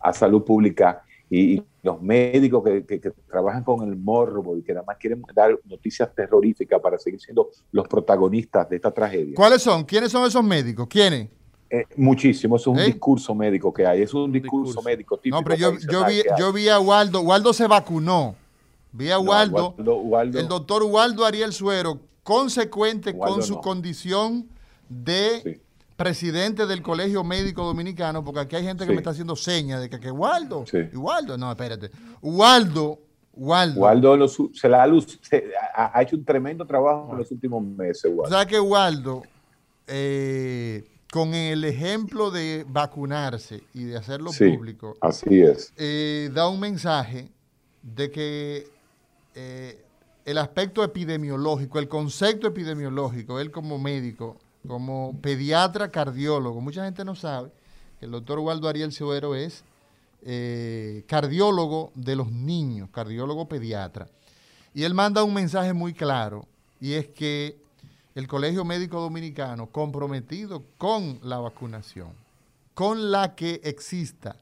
a 0.00 0.12
salud 0.12 0.42
pública 0.42 1.04
y, 1.30 1.58
y 1.58 1.64
los 1.82 2.00
médicos 2.00 2.62
que, 2.64 2.86
que- 2.86 3.00
que 3.00 3.10
trabajan 3.28 3.64
con 3.64 3.86
el 3.88 3.96
morbo 3.96 4.56
y 4.56 4.62
que 4.62 4.72
nada 4.72 4.84
más 4.86 4.96
quieren 4.98 5.22
dar 5.34 5.58
noticias 5.64 6.14
terroríficas 6.14 6.80
para 6.80 6.98
seguir 6.98 7.20
siendo 7.20 7.50
los 7.72 7.88
protagonistas 7.88 8.68
de 8.70 8.76
esta 8.76 8.92
tragedia. 8.92 9.34
¿Cuáles 9.34 9.62
son? 9.62 9.84
¿Quiénes 9.84 10.12
son 10.12 10.24
esos 10.26 10.44
médicos? 10.44 10.86
¿Quiénes? 10.88 11.28
Eh, 11.68 11.84
muchísimo, 11.96 12.56
eso 12.56 12.70
es 12.70 12.76
un 12.78 12.82
¿Eh? 12.82 12.86
discurso 12.86 13.34
médico 13.34 13.72
que 13.72 13.86
hay, 13.86 14.02
es 14.02 14.14
un 14.14 14.30
discurso, 14.30 14.66
Discurso. 14.66 14.82
médico 14.88 15.16
típico. 15.16 15.36
No, 15.38 15.42
pero 15.44 15.56
yo, 15.56 15.72
vi, 16.06 16.22
yo 16.38 16.74
a 16.74 16.78
Waldo. 16.80 17.22
Waldo 17.22 17.52
se 17.52 17.66
vacunó. 17.66 18.36
Vi 18.92 19.10
a 19.10 19.14
No, 19.14 19.22
Waldo, 19.22 19.74
Waldo- 19.78 19.96
Waldo- 20.02 20.38
el 20.38 20.48
doctor 20.48 20.82
Waldo 20.84 21.24
Ariel 21.24 21.52
Suero, 21.52 21.98
consecuente 22.22 23.10
Waldo 23.10 23.34
con 23.36 23.42
su 23.42 23.54
no. 23.54 23.60
condición 23.62 24.46
de 24.88 25.40
Sí. 25.42 25.61
Presidente 26.02 26.66
del 26.66 26.82
Colegio 26.82 27.22
Médico 27.22 27.64
Dominicano, 27.64 28.24
porque 28.24 28.40
aquí 28.40 28.56
hay 28.56 28.64
gente 28.64 28.84
que 28.84 28.90
Sí. 28.90 28.94
me 28.94 28.98
está 28.98 29.10
haciendo 29.10 29.36
señas 29.36 29.80
de 29.80 29.88
que, 29.88 30.00
que 30.00 30.10
Waldo, 30.10 30.64
Sí. 30.66 30.78
y 30.92 30.96
Waldo, 30.96 31.38
no, 31.38 31.50
espérate. 31.50 31.90
Waldo, 32.20 32.98
Waldo. 33.34 33.80
Waldo 33.80 34.16
los- 34.16 34.36
se 34.52 34.68
la 34.68 34.86
luz- 34.86 35.18
se- 35.22 35.44
ha- 35.74 35.96
ha 35.96 36.02
hecho 36.02 36.16
un 36.16 36.24
tremendo 36.24 36.66
trabajo 36.66 37.08
en 37.12 37.18
los 37.18 37.30
últimos 37.30 37.62
meses. 37.62 38.04
Waldo. 38.14 38.30
¿Sabes 38.30 38.46
que 38.48 38.58
Waldo, 38.60 39.22
eh, 39.86 40.84
con 41.12 41.34
el 41.34 41.64
ejemplo 41.64 42.30
de 42.30 42.64
vacunarse 42.68 43.62
y 43.74 43.84
de 43.84 43.96
hacerlo 43.96 44.32
Sí. 44.32 44.50
público, 44.50 44.96
Así 45.00 45.40
es. 45.40 45.72
eh, 45.76 46.30
da 46.34 46.48
un 46.48 46.58
mensaje 46.60 47.28
de 47.82 48.10
que 48.10 48.66
eh, 49.34 49.82
el 50.26 50.36
aspecto 50.38 50.84
epidemiológico, 50.84 51.78
el 51.78 51.88
concepto 51.88 52.46
epidemiológico, 52.48 53.40
él 53.40 53.50
como 53.50 53.78
médico, 53.78 54.36
como 54.66 55.18
pediatra 55.20 55.90
cardiólogo, 55.90 56.60
mucha 56.60 56.84
gente 56.84 57.04
no 57.04 57.14
sabe 57.14 57.50
que 57.98 58.06
el 58.06 58.12
doctor 58.12 58.38
Waldo 58.38 58.68
Ariel 58.68 58.92
Suero 58.92 59.34
es 59.34 59.64
eh, 60.22 61.04
cardiólogo 61.08 61.92
de 61.94 62.16
los 62.16 62.30
niños, 62.30 62.90
cardiólogo 62.90 63.48
pediatra. 63.48 64.08
Y 64.74 64.84
él 64.84 64.94
manda 64.94 65.24
un 65.24 65.34
mensaje 65.34 65.72
muy 65.72 65.92
claro, 65.92 66.46
y 66.80 66.92
es 66.92 67.08
que 67.08 67.60
el 68.14 68.26
Colegio 68.26 68.64
Médico 68.64 69.00
Dominicano, 69.00 69.66
comprometido 69.66 70.64
con 70.78 71.18
la 71.22 71.38
vacunación, 71.38 72.12
con 72.74 73.10
la 73.10 73.34
que 73.34 73.60
exista, 73.64 74.36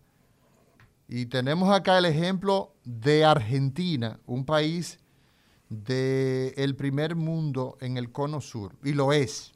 y 1.08 1.26
tenemos 1.26 1.74
acá 1.74 1.98
el 1.98 2.04
ejemplo 2.04 2.72
de 2.84 3.24
Argentina, 3.24 4.20
un 4.26 4.44
país 4.44 5.00
del 5.68 6.76
primer 6.76 7.16
mundo 7.16 7.76
en 7.80 7.96
el 7.96 8.12
cono 8.12 8.40
sur, 8.40 8.76
y 8.84 8.92
lo 8.92 9.12
es. 9.12 9.52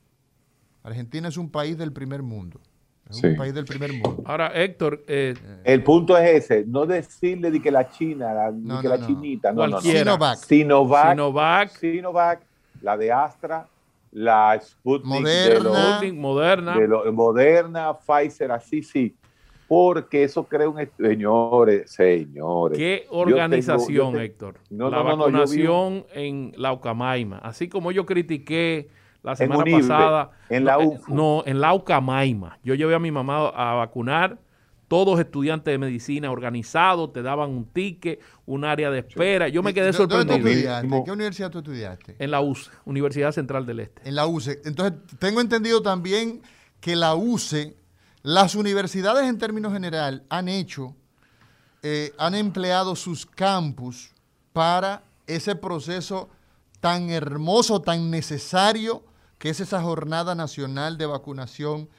Argentina 0.84 1.28
es 1.28 1.36
un 1.38 1.50
país 1.50 1.76
del 1.78 1.92
primer 1.92 2.22
mundo. 2.22 2.60
Es 3.08 3.22
un 3.22 3.36
país 3.36 3.52
del 3.54 3.64
primer 3.64 3.92
mundo. 3.92 4.22
Ahora, 4.24 4.48
Héctor, 4.54 5.02
eh, 5.08 5.34
El 5.64 5.82
punto 5.82 6.16
es 6.16 6.44
ese, 6.44 6.64
no 6.66 6.86
decirle 6.86 7.50
de 7.50 7.60
que 7.60 7.70
la 7.70 7.90
China, 7.90 8.32
la, 8.32 8.52
de 8.52 8.58
No, 8.60 8.80
que 8.80 8.88
no, 8.88 8.94
la 8.94 9.00
no. 9.00 9.06
chinita, 9.06 9.52
no, 9.52 9.62
no, 9.62 9.66
no. 9.66 9.70
Cualquiera. 9.72 9.98
Sinovac. 10.00 10.38
Sinovac, 10.38 11.10
Sinovac, 11.10 11.70
Sinovac, 11.70 12.42
la 12.82 12.96
de 12.96 13.12
Astra, 13.12 13.66
la 14.12 14.58
Sputnik, 14.60 15.06
Moderna. 15.20 15.54
de 15.54 15.60
los- 15.60 15.76
Sputnik, 15.96 16.14
Moderna, 16.14 16.78
de 16.78 16.88
lo- 16.88 17.12
Moderna, 17.12 17.94
Pfizer, 17.98 18.52
así 18.52 18.82
sí, 18.82 19.14
porque 19.68 20.24
eso 20.24 20.44
crea 20.44 20.68
un... 20.68 20.86
Señores, 20.98 21.90
señores. 21.90 22.78
¿Qué 22.78 23.04
yo 23.10 23.18
organización, 23.18 23.86
tengo- 23.88 24.12
yo 24.12 24.20
Héctor? 24.20 24.54
No, 24.70 24.90
la 24.90 25.02
no, 25.02 25.16
no, 25.16 25.16
no, 25.16 25.44
yo 25.46 25.52
vi 25.52 25.66
un- 25.66 25.68
vacunación 26.02 26.06
en 26.14 26.52
la 26.56 26.72
Ucamaima. 26.72 27.38
Así 27.38 27.68
como 27.68 27.90
yo 27.92 28.04
critiqué 28.06 28.88
la 29.24 29.34
semana 29.34 29.62
Unible, 29.62 29.80
pasada. 29.80 30.30
en 30.48 30.64
la 30.64 30.74
no, 30.76 30.80
eh, 30.82 30.86
UFU. 30.86 31.14
No, 31.14 31.42
en 31.46 31.60
la 31.60 31.74
Ucamaima. 31.74 32.58
Yo 32.62 32.74
llevé 32.74 32.94
a 32.94 32.98
mi 33.00 33.10
mamá 33.10 33.48
a 33.48 33.74
vacunar. 33.74 34.38
Todos 34.86 35.18
estudiantes 35.18 35.72
de 35.72 35.78
medicina 35.78 36.30
organizados, 36.30 37.12
te 37.14 37.22
daban 37.22 37.48
un 37.50 37.64
ticket, 37.64 38.20
un 38.44 38.64
área 38.66 38.90
de 38.90 38.98
espera. 39.00 39.48
Yo 39.48 39.62
me 39.62 39.72
quedé 39.72 39.90
¿Dó- 39.92 40.06
¿Dónde 40.06 40.14
tú 40.14 40.20
sorprendido. 40.42 40.50
estudiaste? 40.50 40.96
¿En 40.98 41.04
qué 41.04 41.10
universidad 41.10 41.50
tú 41.50 41.58
estudiaste? 41.58 42.16
En 42.18 42.30
la 42.30 42.40
UCE, 42.42 42.70
Universidad 42.84 43.32
Central 43.32 43.64
del 43.64 43.80
Este. 43.80 44.06
En 44.06 44.14
la 44.14 44.26
UCE. 44.26 44.60
Entonces, 44.66 45.00
tengo 45.18 45.40
entendido 45.40 45.80
también 45.82 46.42
que 46.80 46.96
la 46.96 47.14
UCE, 47.14 47.74
las 48.22 48.54
universidades 48.54 49.24
en 49.26 49.38
términos 49.38 49.72
general 49.72 50.22
han 50.28 50.48
hecho, 50.48 50.94
eh, 51.82 52.12
han 52.18 52.34
empleado 52.34 52.94
sus 52.94 53.24
campus 53.24 54.12
para 54.52 55.02
ese 55.26 55.56
proceso 55.56 56.28
tan 56.80 57.08
hermoso, 57.08 57.80
tan 57.80 58.10
necesario, 58.10 59.02
que 59.44 59.50
es 59.50 59.60
esa 59.60 59.82
jornada 59.82 60.34
nacional 60.34 60.96
de 60.96 61.04
vacunación 61.04 61.90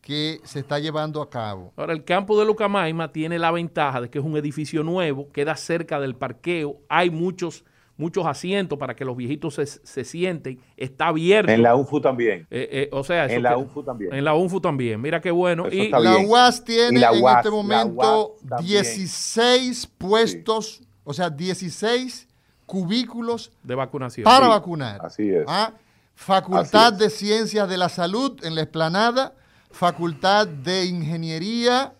que 0.00 0.40
se 0.44 0.60
está 0.60 0.78
llevando 0.78 1.20
a 1.20 1.28
cabo. 1.28 1.70
Ahora, 1.76 1.92
el 1.92 2.02
campo 2.02 2.40
de 2.40 2.46
Lucamaima 2.46 3.12
tiene 3.12 3.38
la 3.38 3.50
ventaja 3.50 4.00
de 4.00 4.08
que 4.08 4.18
es 4.20 4.24
un 4.24 4.38
edificio 4.38 4.82
nuevo, 4.82 5.30
queda 5.30 5.54
cerca 5.54 6.00
del 6.00 6.14
parqueo, 6.16 6.78
hay 6.88 7.10
muchos, 7.10 7.62
muchos 7.98 8.24
asientos 8.24 8.78
para 8.78 8.96
que 8.96 9.04
los 9.04 9.18
viejitos 9.18 9.56
se, 9.56 9.66
se 9.66 10.02
sienten, 10.02 10.58
está 10.78 11.08
abierto. 11.08 11.52
En 11.52 11.62
la 11.62 11.76
UFU 11.76 12.00
también. 12.00 12.46
Eh, 12.50 12.70
eh, 12.72 12.88
o 12.90 13.04
sea, 13.04 13.26
En 13.26 13.42
la 13.42 13.58
UFU 13.58 13.82
también. 13.82 14.14
En 14.14 14.24
la 14.24 14.32
UNFU 14.32 14.62
también. 14.62 14.98
Mira 14.98 15.20
qué 15.20 15.30
bueno. 15.30 15.66
Eso 15.66 15.76
Y 15.76 15.90
La. 15.90 16.16
UAS 16.26 16.64
tiene 16.64 17.02
en 17.02 17.28
este 17.36 17.50
momento 17.50 18.36
UAS 18.40 18.48
también. 18.48 18.82
16 18.82 19.88
puestos, 19.98 20.82
o 21.04 21.12
sea, 21.12 21.28
16 21.28 22.28
cubículos 22.64 23.52
de 23.62 23.74
vacunación. 23.74 24.24
para 24.24 24.46
Sí, 24.46 24.50
vacunar. 24.52 25.00
así 25.04 25.28
es. 25.28 25.44
Ah, 25.46 25.74
Facultad 26.14 26.92
de 26.92 27.10
Ciencias 27.10 27.68
de 27.68 27.76
la 27.76 27.88
Salud 27.88 28.42
en 28.44 28.54
la 28.54 28.62
esplanada, 28.62 29.34
Facultad 29.70 30.46
de 30.46 30.84
Ingeniería 30.86 31.94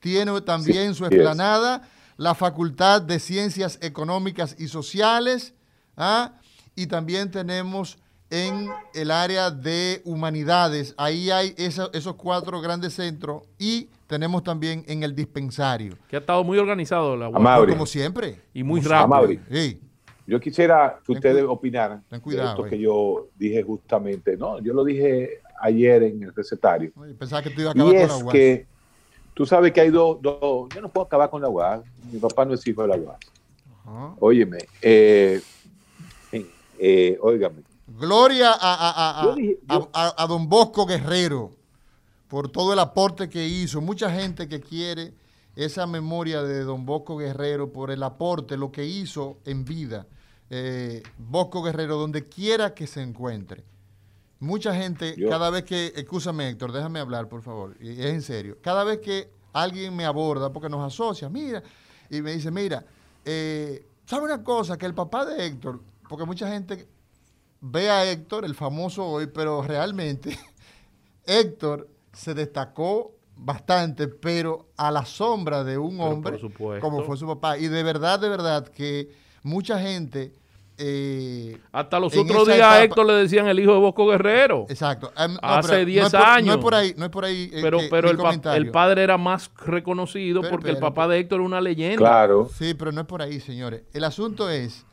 tiene 0.00 0.40
también 0.40 0.92
Sí, 0.94 0.98
su 0.98 1.06
es. 1.06 1.12
esplanada, 1.12 1.82
la 2.16 2.34
Facultad 2.34 3.00
de 3.02 3.18
Ciencias 3.20 3.78
Económicas 3.80 4.56
y 4.58 4.68
Sociales, 4.68 5.54
ah, 5.96 6.32
y 6.74 6.86
también 6.86 7.30
tenemos 7.30 7.98
en 8.30 8.68
el 8.94 9.10
área 9.10 9.50
de 9.50 10.02
humanidades, 10.04 10.94
ahí 10.96 11.30
hay 11.30 11.54
esa- 11.56 11.90
esos 11.92 12.14
cuatro 12.16 12.60
grandes 12.60 12.94
centros 12.94 13.42
y 13.58 13.88
tenemos 14.06 14.42
también 14.44 14.84
en 14.88 15.02
el 15.02 15.14
dispensario, 15.14 15.96
Que 16.08 16.16
ha 16.16 16.20
estado 16.20 16.42
muy 16.44 16.58
organizado 16.58 17.16
la 17.16 17.28
UAS. 17.28 17.36
Amable. 17.36 17.72
como 17.72 17.86
siempre. 17.86 18.40
Y 18.54 18.62
muy 18.64 18.80
rápido. 18.80 19.40
Sí. 19.50 19.80
Yo 20.30 20.40
quisiera 20.40 21.00
que 21.04 21.12
ustedes 21.12 21.44
opinaran 21.44 22.04
ten 22.08 22.18
de 22.20 22.22
cuidado, 22.22 22.50
esto 22.50 22.66
eh. 22.66 22.70
que 22.70 22.78
yo 22.78 23.28
dije 23.36 23.62
justamente. 23.64 24.36
No, 24.36 24.60
yo 24.60 24.72
lo 24.72 24.84
dije 24.84 25.40
ayer 25.60 26.04
en 26.04 26.22
el 26.22 26.34
recetario. 26.34 26.92
Oye, 26.96 27.14
Pensaba 27.14 27.42
que 27.42 27.50
tú 27.50 27.60
ibas 27.62 27.74
a 27.76 27.78
acabar 27.78 27.92
Y 27.92 27.96
con 27.96 28.02
es 28.04 28.08
la 28.08 28.24
UAS. 28.24 28.32
que 28.32 28.66
tú 29.34 29.44
sabes 29.46 29.72
que 29.72 29.80
hay 29.80 29.90
dos, 29.90 30.22
dos- 30.22 30.68
yo 30.74 30.80
no 30.80 30.88
puedo 30.88 31.06
acabar 31.06 31.28
con 31.30 31.42
la 31.42 31.48
UAS. 31.48 31.82
Mi 32.12 32.18
papá 32.20 32.44
no 32.44 32.54
es 32.54 32.64
hijo 32.66 32.82
de 32.82 32.88
la 32.88 32.96
UAS. 32.96 33.18
Ajá. 33.84 34.14
Óyeme, 34.20 34.58
eh, 34.80 35.42
eh, 36.78 37.18
óigame. 37.20 37.62
Gloria 37.98 38.52
a, 38.52 38.56
a- 38.74 39.20
a- 39.20 39.24
Yo 39.24 39.34
dije- 39.34 39.58
yo- 39.68 39.88
a- 39.92 40.14
a 40.16 40.26
don 40.26 40.48
Bosco 40.48 40.86
Guerrero 40.86 41.50
por 42.28 42.48
todo 42.50 42.72
el 42.72 42.78
aporte 42.78 43.28
que 43.28 43.44
hizo. 43.46 43.80
Mucha 43.80 44.10
gente 44.10 44.48
que 44.48 44.60
quiere 44.60 45.12
esa 45.56 45.86
memoria 45.86 46.42
de 46.42 46.60
don 46.62 46.86
Bosco 46.86 47.16
Guerrero 47.16 47.72
por 47.72 47.90
el 47.90 48.02
aporte, 48.04 48.56
lo 48.56 48.70
que 48.70 48.84
hizo 48.86 49.38
en 49.44 49.64
vida. 49.64 50.06
Eh, 50.50 51.02
Bosco 51.16 51.62
Guerrero, 51.62 51.96
donde 51.96 52.28
quiera 52.28 52.74
que 52.74 52.86
se 52.86 53.00
encuentre. 53.02 53.62
Mucha 54.40 54.74
gente, 54.74 55.14
Yo- 55.16 55.28
cada 55.28 55.48
vez 55.50 55.64
que, 55.64 55.92
escúchame 55.94 56.48
Héctor, 56.48 56.72
déjame 56.72 56.98
hablar, 56.98 57.28
por 57.28 57.42
favor, 57.42 57.76
y 57.80 57.90
es 57.90 58.06
en 58.06 58.22
serio. 58.22 58.58
Cada 58.60 58.84
vez 58.84 58.98
que 58.98 59.30
alguien 59.52 59.94
me 59.94 60.04
aborda, 60.04 60.52
porque 60.52 60.68
nos 60.68 60.84
asocia, 60.84 61.28
mira, 61.28 61.62
y 62.08 62.20
me 62.22 62.32
dice, 62.32 62.50
mira, 62.50 62.84
eh, 63.24 63.86
¿sabe 64.06 64.24
una 64.24 64.42
cosa? 64.42 64.76
Que 64.76 64.86
el 64.86 64.94
papá 64.94 65.24
de 65.24 65.46
Héctor, 65.46 65.80
porque 66.08 66.24
mucha 66.24 66.48
gente 66.50 66.88
ve 67.60 67.90
a 67.90 68.10
Héctor, 68.10 68.44
el 68.44 68.54
famoso 68.54 69.06
hoy, 69.06 69.26
pero 69.26 69.62
realmente 69.62 70.36
Héctor 71.26 71.88
se 72.12 72.34
destacó 72.34 73.12
bastante, 73.36 74.08
pero 74.08 74.68
a 74.76 74.90
la 74.90 75.04
sombra 75.04 75.64
de 75.64 75.78
un 75.78 75.98
Pero 75.98 76.10
hombre 76.10 76.38
como 76.80 77.02
fue 77.04 77.16
su 77.16 77.26
papá. 77.26 77.58
Y 77.58 77.68
de 77.68 77.82
verdad, 77.82 78.18
de 78.18 78.28
verdad, 78.28 78.66
que 78.68 79.10
mucha 79.42 79.78
gente... 79.78 80.32
eh, 80.80 81.58
Hasta 81.72 82.00
los 82.00 82.16
otros 82.16 82.46
días 82.48 82.60
a 82.62 82.82
Héctor 82.82 83.06
le 83.06 83.12
decían 83.14 83.46
el 83.46 83.60
hijo 83.60 83.72
de 83.74 83.78
Bosco 83.78 84.06
Guerrero. 84.08 84.66
Exacto. 84.68 85.12
Em, 85.16 85.34
no, 85.34 85.38
Hace 85.42 85.68
pero 85.70 85.84
10 85.84 86.00
no 86.02 86.06
es 86.06 86.12
por- 86.12 86.20
No 86.20 86.26
años. 86.34 86.54
es 86.56 86.60
por 86.62 86.74
ahí, 86.74 86.94
no 86.96 87.04
es 87.04 87.10
por 87.10 87.24
ahí. 87.24 87.50
eh, 87.52 87.58
Pero, 87.62 87.78
que 87.78 87.88
pero 87.90 88.10
el, 88.10 88.16
pa- 88.16 88.56
el 88.56 88.70
padre 88.70 89.02
era 89.02 89.18
más 89.18 89.50
reconocido 89.66 90.40
Pero 90.40 90.50
porque 90.50 90.70
el 90.70 90.78
papá 90.78 91.06
de 91.06 91.18
Héctor 91.18 91.40
era 91.40 91.46
una 91.46 91.60
leyenda. 91.60 91.96
Claro. 91.98 92.48
Sí, 92.58 92.74
pero 92.74 92.90
no 92.92 93.02
es 93.02 93.06
por 93.06 93.22
ahí, 93.22 93.38
señores. 93.40 93.82
El 93.92 94.04
asunto 94.04 94.48
es 94.50 94.84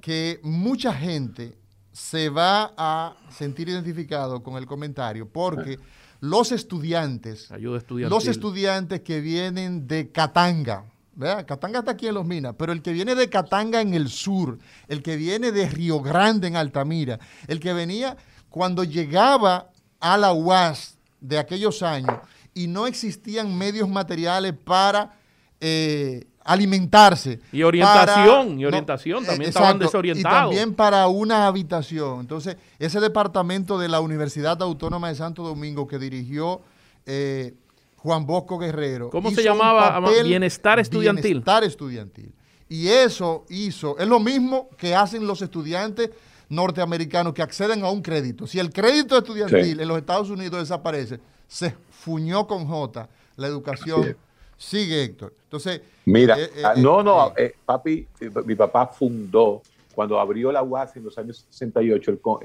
que 0.00 0.40
mucha 0.42 0.92
gente 0.92 1.56
se 1.92 2.28
va 2.28 2.72
a 2.76 3.16
sentir 3.30 3.68
identificado 3.68 4.42
con 4.42 4.56
el 4.56 4.66
comentario 4.66 5.28
porque 5.28 5.78
los 6.20 6.52
estudiantes, 6.52 7.50
Ayuda 7.50 7.78
estudiantil. 7.78 8.14
los 8.14 8.26
estudiantes 8.26 9.00
que 9.02 9.20
vienen 9.20 9.86
de 9.88 10.10
Katanga, 10.10 10.84
¿verdad? 11.18 11.44
Katanga 11.46 11.80
está 11.80 11.90
aquí 11.90 12.06
en 12.06 12.14
Los 12.14 12.24
Minas, 12.24 12.54
pero 12.56 12.72
el 12.72 12.80
que 12.80 12.92
viene 12.92 13.14
de 13.14 13.28
Katanga 13.28 13.80
en 13.80 13.92
el 13.92 14.08
sur, 14.08 14.58
el 14.86 15.02
que 15.02 15.16
viene 15.16 15.50
de 15.52 15.68
Río 15.68 16.00
Grande 16.00 16.46
en 16.46 16.56
Altamira, 16.56 17.18
el 17.48 17.58
que 17.60 17.72
venía 17.72 18.16
cuando 18.48 18.84
llegaba 18.84 19.70
a 20.00 20.16
la 20.16 20.32
UAS 20.32 20.96
de 21.20 21.38
aquellos 21.38 21.82
años 21.82 22.14
y 22.54 22.68
no 22.68 22.86
existían 22.86 23.58
medios 23.58 23.88
materiales 23.88 24.52
para 24.64 25.12
eh, 25.60 26.24
alimentarse. 26.44 27.40
Y 27.52 27.62
orientación, 27.64 28.06
para- 28.48 28.60
y 28.60 28.64
orientación, 28.64 29.24
eh, 29.24 29.26
también 29.26 29.48
estaban 29.48 29.70
exacto, 29.70 29.84
desorientados. 29.86 30.52
Y 30.52 30.56
también 30.56 30.74
para 30.76 31.08
una 31.08 31.46
habitación. 31.48 32.20
Entonces, 32.20 32.56
ese 32.78 33.00
departamento 33.00 33.76
de 33.78 33.88
la 33.88 34.00
Universidad 34.00 34.62
Autónoma 34.62 35.08
de 35.08 35.16
Santo 35.16 35.42
Domingo 35.42 35.86
que 35.88 35.98
dirigió 35.98 36.62
eh, 37.06 37.54
Juan 37.98 38.26
Bosco 38.26 38.58
Guerrero. 38.58 39.10
¿Cómo 39.10 39.30
se 39.30 39.42
llamaba? 39.42 40.00
papel- 40.00 40.24
Bienestar 40.24 40.78
estudiantil. 40.78 41.24
Bienestar 41.32 41.64
estudiantil. 41.64 42.32
Y 42.68 42.88
eso 42.88 43.44
hizo, 43.48 43.98
es 43.98 44.06
lo 44.06 44.20
mismo 44.20 44.68
que 44.76 44.94
hacen 44.94 45.26
los 45.26 45.40
estudiantes 45.42 46.10
norteamericanos 46.50 47.34
que 47.34 47.42
acceden 47.42 47.82
a 47.84 47.90
un 47.90 48.02
crédito. 48.02 48.46
Si 48.46 48.58
el 48.58 48.70
crédito 48.72 49.16
estudiantil 49.18 49.76
Sí. 49.76 49.82
en 49.82 49.88
los 49.88 49.98
Estados 49.98 50.30
Unidos 50.30 50.60
desaparece, 50.60 51.20
se 51.46 51.74
fuñó 51.90 52.46
con 52.46 52.66
J 52.66 53.08
la 53.36 53.46
educación. 53.46 54.16
Sigue, 54.56 55.02
Héctor. 55.04 55.34
Entonces, 55.44 55.80
Mira, 56.04 56.36
eh, 56.38 56.50
eh, 56.56 56.62
ah, 56.64 56.72
eh, 56.76 56.80
no, 56.80 57.02
no, 57.02 57.32
eh, 57.36 57.54
papi, 57.64 58.06
mi 58.44 58.54
papá 58.56 58.88
fundó, 58.88 59.62
cuando 59.94 60.18
abrió 60.18 60.50
la 60.50 60.62
UAS 60.62 60.96
en 60.96 61.04
los 61.04 61.16
años 61.16 61.46
68, 61.50 62.10
él, 62.10 62.20
con- 62.20 62.38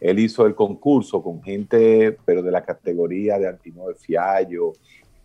él, 0.00 0.18
hizo 0.18 0.46
el 0.46 0.54
concurso 0.54 1.22
con 1.22 1.42
gente, 1.42 2.16
pero 2.24 2.42
de 2.42 2.50
la 2.50 2.64
categoría 2.64 3.38
de 3.38 3.48
Antino 3.48 3.88
de 3.88 3.94
Fiallo, 3.94 4.72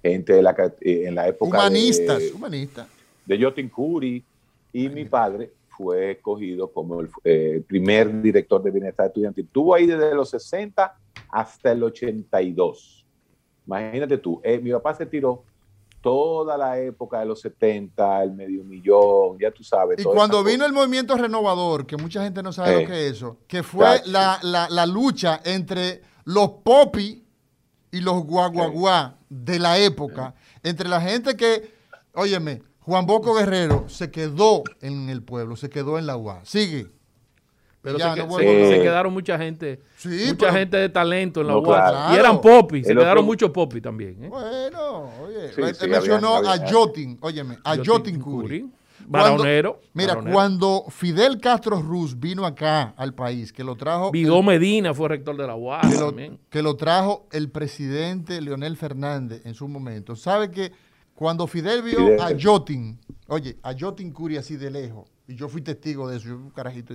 gente 0.02 0.34
de 0.34 0.42
la, 0.42 0.56
eh, 0.82 1.04
en 1.06 1.16
la 1.16 1.28
época 1.28 1.60
humanistas, 1.60 2.20
de, 2.20 2.32
humanistas. 2.32 2.88
de 3.26 3.42
Jotin 3.42 3.70
Curi, 3.70 4.24
y 4.74 4.90
mi 4.90 5.06
padre 5.06 5.52
fue 5.78 6.12
escogido 6.12 6.72
como 6.72 7.02
el 7.02 7.10
eh, 7.24 7.64
primer 7.68 8.22
director 8.22 8.62
de 8.62 8.72
bienestar 8.72 9.08
estudiantil. 9.08 9.46
Estuvo 9.46 9.76
ahí 9.76 9.86
desde 9.86 10.14
los 10.14 10.30
60 10.30 10.96
hasta 11.30 11.72
el 11.72 11.84
82. 11.84 13.06
Imagínate 13.66 14.18
tú, 14.18 14.42
eh, 14.44 14.60
mi 14.60 14.72
papá 14.72 14.94
se 14.94 15.06
tiró 15.06 15.44
toda 16.02 16.58
la 16.58 16.80
época 16.80 17.20
de 17.20 17.26
los 17.26 17.40
70, 17.42 18.24
el 18.24 18.34
medio 18.34 18.64
millón, 18.64 19.38
ya 19.40 19.52
tú 19.52 19.64
sabes. 19.64 20.00
Y 20.00 20.04
cuando 20.04 20.44
vino 20.44 20.66
el 20.66 20.74
movimiento 20.74 21.16
renovador, 21.16 21.86
que 21.86 21.96
mucha 21.98 22.24
gente 22.24 22.42
no 22.44 22.52
sabe 22.52 22.72
Eh, 22.78 22.82
lo 22.82 22.88
que 22.88 23.08
es 23.08 23.14
eso, 23.14 23.38
que 23.48 23.64
fue 23.64 24.02
la, 24.06 24.40
la- 24.42 24.68
la 24.70 24.86
lucha 24.86 25.40
entre 25.46 26.02
los 26.26 26.50
popis 26.64 27.20
y 27.92 28.00
los 28.02 28.24
guaguaguá 28.24 29.18
de 29.30 29.60
la 29.60 29.78
época, 29.78 30.34
entre 30.64 30.90
la 30.90 31.00
gente 31.02 31.36
que, 31.38 31.74
óyeme, 32.14 32.62
Juan 32.80 33.06
Boco 33.06 33.34
Guerrero 33.36 33.88
se 33.88 34.10
quedó 34.12 34.64
en 34.82 35.10
el 35.10 35.22
pueblo, 35.24 35.56
se 35.56 35.70
quedó 35.70 36.00
en 36.00 36.08
la 36.08 36.18
UA. 36.18 36.42
Sigue. 36.46 36.88
Pero 37.82 37.98
Ya, 37.98 38.14
se, 38.14 38.22
que- 38.22 38.28
no 38.28 38.38
se- 38.38 38.80
quedaron 38.82 39.12
mucha 39.14 39.38
gente, 39.40 39.80
Sí, 39.98 40.26
mucha 40.28 40.38
pero- 40.38 40.54
gente 40.54 40.78
de 40.78 40.90
talento 40.90 41.42
en 41.42 41.48
la 41.48 41.54
No, 41.54 41.60
UAS. 41.62 41.92
claro. 41.92 42.14
Y 42.16 42.20
eran 42.20 42.40
popis, 42.42 42.86
se 42.86 42.94
quedaron 42.94 43.26
muchos 43.26 43.50
popis 43.50 43.82
también. 43.82 44.24
¿eh? 44.24 44.28
Bueno, 44.30 45.10
oye, 45.24 45.52
Sí, 45.74 45.88
mencionó 45.88 46.36
había- 46.36 46.54
a 46.54 46.70
Jotin, 46.72 47.18
óyeme, 47.22 47.58
a 47.64 47.76
Jotin 47.84 48.20
Curi. 48.20 48.70
Baronero, 49.08 49.82
Mira, 49.94 50.10
baronero. 50.14 50.34
cuando 50.34 50.86
Fidel 50.90 51.40
Castro 51.42 51.82
Ruz 51.82 52.18
vino 52.20 52.46
acá 52.46 52.94
al 52.96 53.14
país, 53.16 53.52
que 53.52 53.64
lo 53.64 53.76
trajo 53.76 54.12
Vigó 54.12 54.44
Medina 54.44 54.94
fue 54.94 55.10
rector 55.10 55.36
de 55.36 55.48
la 55.48 55.56
UAS 55.56 55.88
que 55.92 56.00
lo, 56.00 56.06
también. 56.08 56.40
que 56.50 56.62
lo 56.62 56.76
trajo 56.76 57.28
el 57.32 57.50
presidente 57.50 58.40
Leonel 58.42 58.78
Fernández 58.78 59.42
en 59.46 59.56
su 59.56 59.68
momento. 59.68 60.16
¿Sabe 60.16 60.52
que 60.52 60.72
cuando 61.16 61.48
Fidel 61.48 61.82
vio 61.82 61.98
Fidel. 61.98 62.22
a 62.22 62.30
Jotin, 62.40 63.00
oye, 63.28 63.58
a 63.64 63.74
Jotin 63.78 64.12
Curi 64.12 64.38
así 64.38 64.56
de 64.56 64.70
lejos, 64.70 65.10
y 65.28 65.36
yo 65.36 65.50
fui 65.50 65.62
testigo 65.62 66.08
de 66.08 66.18
eso, 66.18 66.28
yo 66.30 66.36
un 66.36 66.52
carajito, 66.52 66.94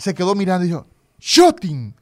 se 0.00 0.14
quedó 0.14 0.34
mirando 0.34 0.64
y 0.64 0.68
dijo, 0.68 0.86
Jotin. 1.22 1.94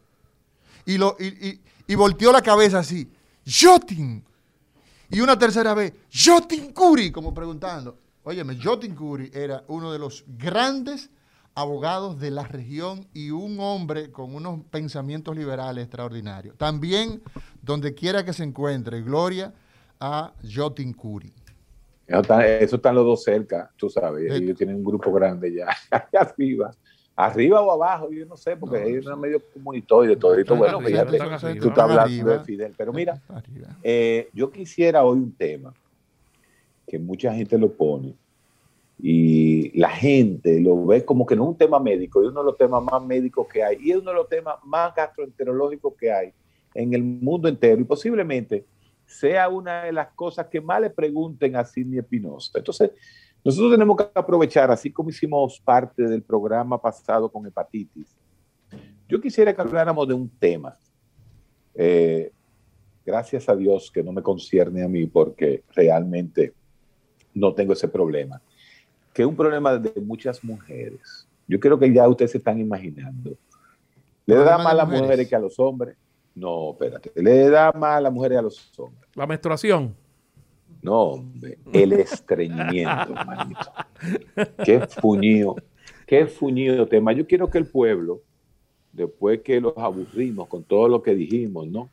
Y, 0.86 0.96
lo, 0.98 1.16
y, 1.18 1.26
y- 1.48 1.60
y 1.86 1.94
volteó 1.94 2.32
la 2.32 2.42
cabeza 2.42 2.78
así, 2.80 3.10
Jotin. 3.46 4.24
Y 5.10 5.20
una 5.20 5.38
tercera 5.38 5.72
vez, 5.74 5.92
Jotin 6.12 6.72
Curi, 6.72 7.10
como 7.10 7.32
preguntando. 7.32 7.98
Óyeme, 8.24 8.58
Jotin 8.62 8.94
Curi 8.94 9.30
era 9.32 9.64
uno 9.68 9.90
de 9.90 9.98
los 9.98 10.24
grandes 10.26 11.10
abogados 11.54 12.20
de 12.20 12.30
la 12.30 12.44
región 12.44 13.06
y 13.14 13.30
un 13.30 13.58
hombre 13.58 14.12
con 14.12 14.34
unos 14.34 14.60
pensamientos 14.70 15.34
liberales 15.36 15.84
extraordinarios. 15.84 16.56
También, 16.58 17.22
donde 17.62 17.94
quiera 17.94 18.24
que 18.24 18.32
se 18.34 18.44
encuentre, 18.44 19.00
gloria 19.02 19.52
a 19.98 20.32
Jotin 20.54 20.92
Curi. 20.92 21.32
Eso 22.06 22.20
están, 22.20 22.42
eso 22.42 22.76
están 22.76 22.94
los 22.94 23.04
dos 23.04 23.24
cerca, 23.24 23.70
tú 23.76 23.88
sabes. 23.90 24.30
Sí. 24.32 24.42
Ellos 24.42 24.56
tienen 24.58 24.76
un 24.76 24.84
grupo 24.84 25.10
grande 25.12 25.52
ya, 25.54 25.68
allá 25.90 26.20
arriba. 26.20 26.70
Arriba 27.20 27.60
o 27.60 27.72
abajo, 27.72 28.12
yo 28.12 28.24
no 28.26 28.36
sé, 28.36 28.56
porque 28.56 28.78
No, 28.78 28.86
ellos 28.86 29.04
son 29.04 29.20
medio 29.20 29.42
comunitoides, 29.52 30.20
todo. 30.20 30.36
Están 30.36 30.56
Bueno, 30.56 30.80
fíjate, 30.80 31.18
tú 31.58 31.66
estás 31.66 31.78
hablando 31.78 32.02
Arriba. 32.02 32.38
de 32.38 32.44
Fidel. 32.44 32.74
Pero 32.76 32.92
mira. 32.92 33.20
Eh, 33.82 34.28
yo 34.32 34.52
quisiera 34.52 35.04
hoy 35.04 35.18
un 35.18 35.32
tema 35.32 35.74
que 36.86 36.96
mucha 36.96 37.34
gente 37.34 37.58
lo 37.58 37.72
pone 37.72 38.14
y 39.00 39.76
la 39.76 39.90
gente 39.90 40.60
lo 40.60 40.86
ve 40.86 41.04
como 41.04 41.26
que 41.26 41.34
no 41.34 41.42
es 41.42 41.48
un 41.48 41.56
tema 41.58 41.80
médico, 41.80 42.22
es 42.22 42.28
uno 42.28 42.38
de 42.40 42.46
los 42.46 42.56
temas 42.56 42.84
más 42.84 43.02
médicos 43.02 43.48
que 43.48 43.64
hay 43.64 43.78
y 43.80 43.90
es 43.90 43.96
uno 43.96 44.12
de 44.12 44.16
los 44.16 44.28
temas 44.28 44.54
más 44.64 44.94
gastroenterológicos 44.94 45.94
que 45.98 46.12
hay 46.12 46.32
en 46.72 46.94
el 46.94 47.02
mundo 47.02 47.48
entero 47.48 47.80
y 47.80 47.84
posiblemente 47.84 48.64
sea 49.06 49.48
una 49.48 49.84
de 49.84 49.92
las 49.92 50.08
cosas 50.12 50.46
que 50.46 50.60
más 50.60 50.80
le 50.80 50.90
pregunten 50.90 51.56
a 51.56 51.64
Sidney 51.64 51.98
Espinosa. 51.98 52.52
Entonces, 52.54 52.92
nosotros 53.44 53.72
tenemos 53.72 53.96
que 53.96 54.06
aprovechar, 54.14 54.70
así 54.70 54.90
como 54.90 55.10
hicimos 55.10 55.60
parte 55.60 56.02
del 56.02 56.22
programa 56.22 56.80
pasado 56.80 57.30
con 57.30 57.46
hepatitis, 57.46 58.16
yo 59.08 59.20
quisiera 59.20 59.54
que 59.54 59.60
habláramos 59.60 60.06
de 60.06 60.14
un 60.14 60.28
tema. 60.28 60.76
Eh, 61.74 62.30
gracias 63.06 63.48
a 63.48 63.56
Dios 63.56 63.90
que 63.90 64.02
no 64.02 64.12
me 64.12 64.22
concierne 64.22 64.82
a 64.82 64.88
mí 64.88 65.06
porque 65.06 65.62
realmente 65.74 66.52
no 67.32 67.54
tengo 67.54 67.72
ese 67.72 67.88
problema. 67.88 68.42
Que 69.14 69.22
es 69.22 69.28
un 69.28 69.36
problema 69.36 69.78
de 69.78 70.00
muchas 70.00 70.44
mujeres. 70.44 71.26
Yo 71.46 71.58
creo 71.58 71.78
que 71.78 71.92
ya 71.92 72.06
ustedes 72.06 72.32
se 72.32 72.38
están 72.38 72.58
imaginando. 72.60 73.36
¿Le 74.26 74.34
da 74.34 74.42
¿Problema 74.42 74.64
más 74.64 74.72
a 74.72 74.76
las 74.76 74.86
mujeres? 74.86 75.02
mujeres 75.02 75.28
que 75.28 75.36
a 75.36 75.38
los 75.38 75.58
hombres? 75.58 75.96
No, 76.34 76.72
espérate. 76.72 77.12
¿Le 77.14 77.48
da 77.48 77.72
más 77.72 77.96
a 77.96 78.00
las 78.02 78.12
mujeres 78.12 78.38
a 78.38 78.42
los 78.42 78.78
hombres? 78.78 79.08
La 79.14 79.26
menstruación. 79.26 79.96
No, 80.82 81.02
hombre. 81.02 81.58
El 81.72 81.92
estreñimiento, 81.92 83.12
hermanito. 83.16 83.72
Qué 84.64 84.80
fuñido. 84.80 85.56
Qué 86.06 86.26
fuñido 86.26 86.86
tema. 86.86 87.12
Yo 87.12 87.26
quiero 87.26 87.50
que 87.50 87.58
el 87.58 87.66
pueblo, 87.66 88.22
después 88.92 89.40
que 89.42 89.60
los 89.60 89.76
aburrimos 89.76 90.48
con 90.48 90.64
todo 90.64 90.88
lo 90.88 91.02
que 91.02 91.14
dijimos, 91.14 91.66
¿no? 91.66 91.90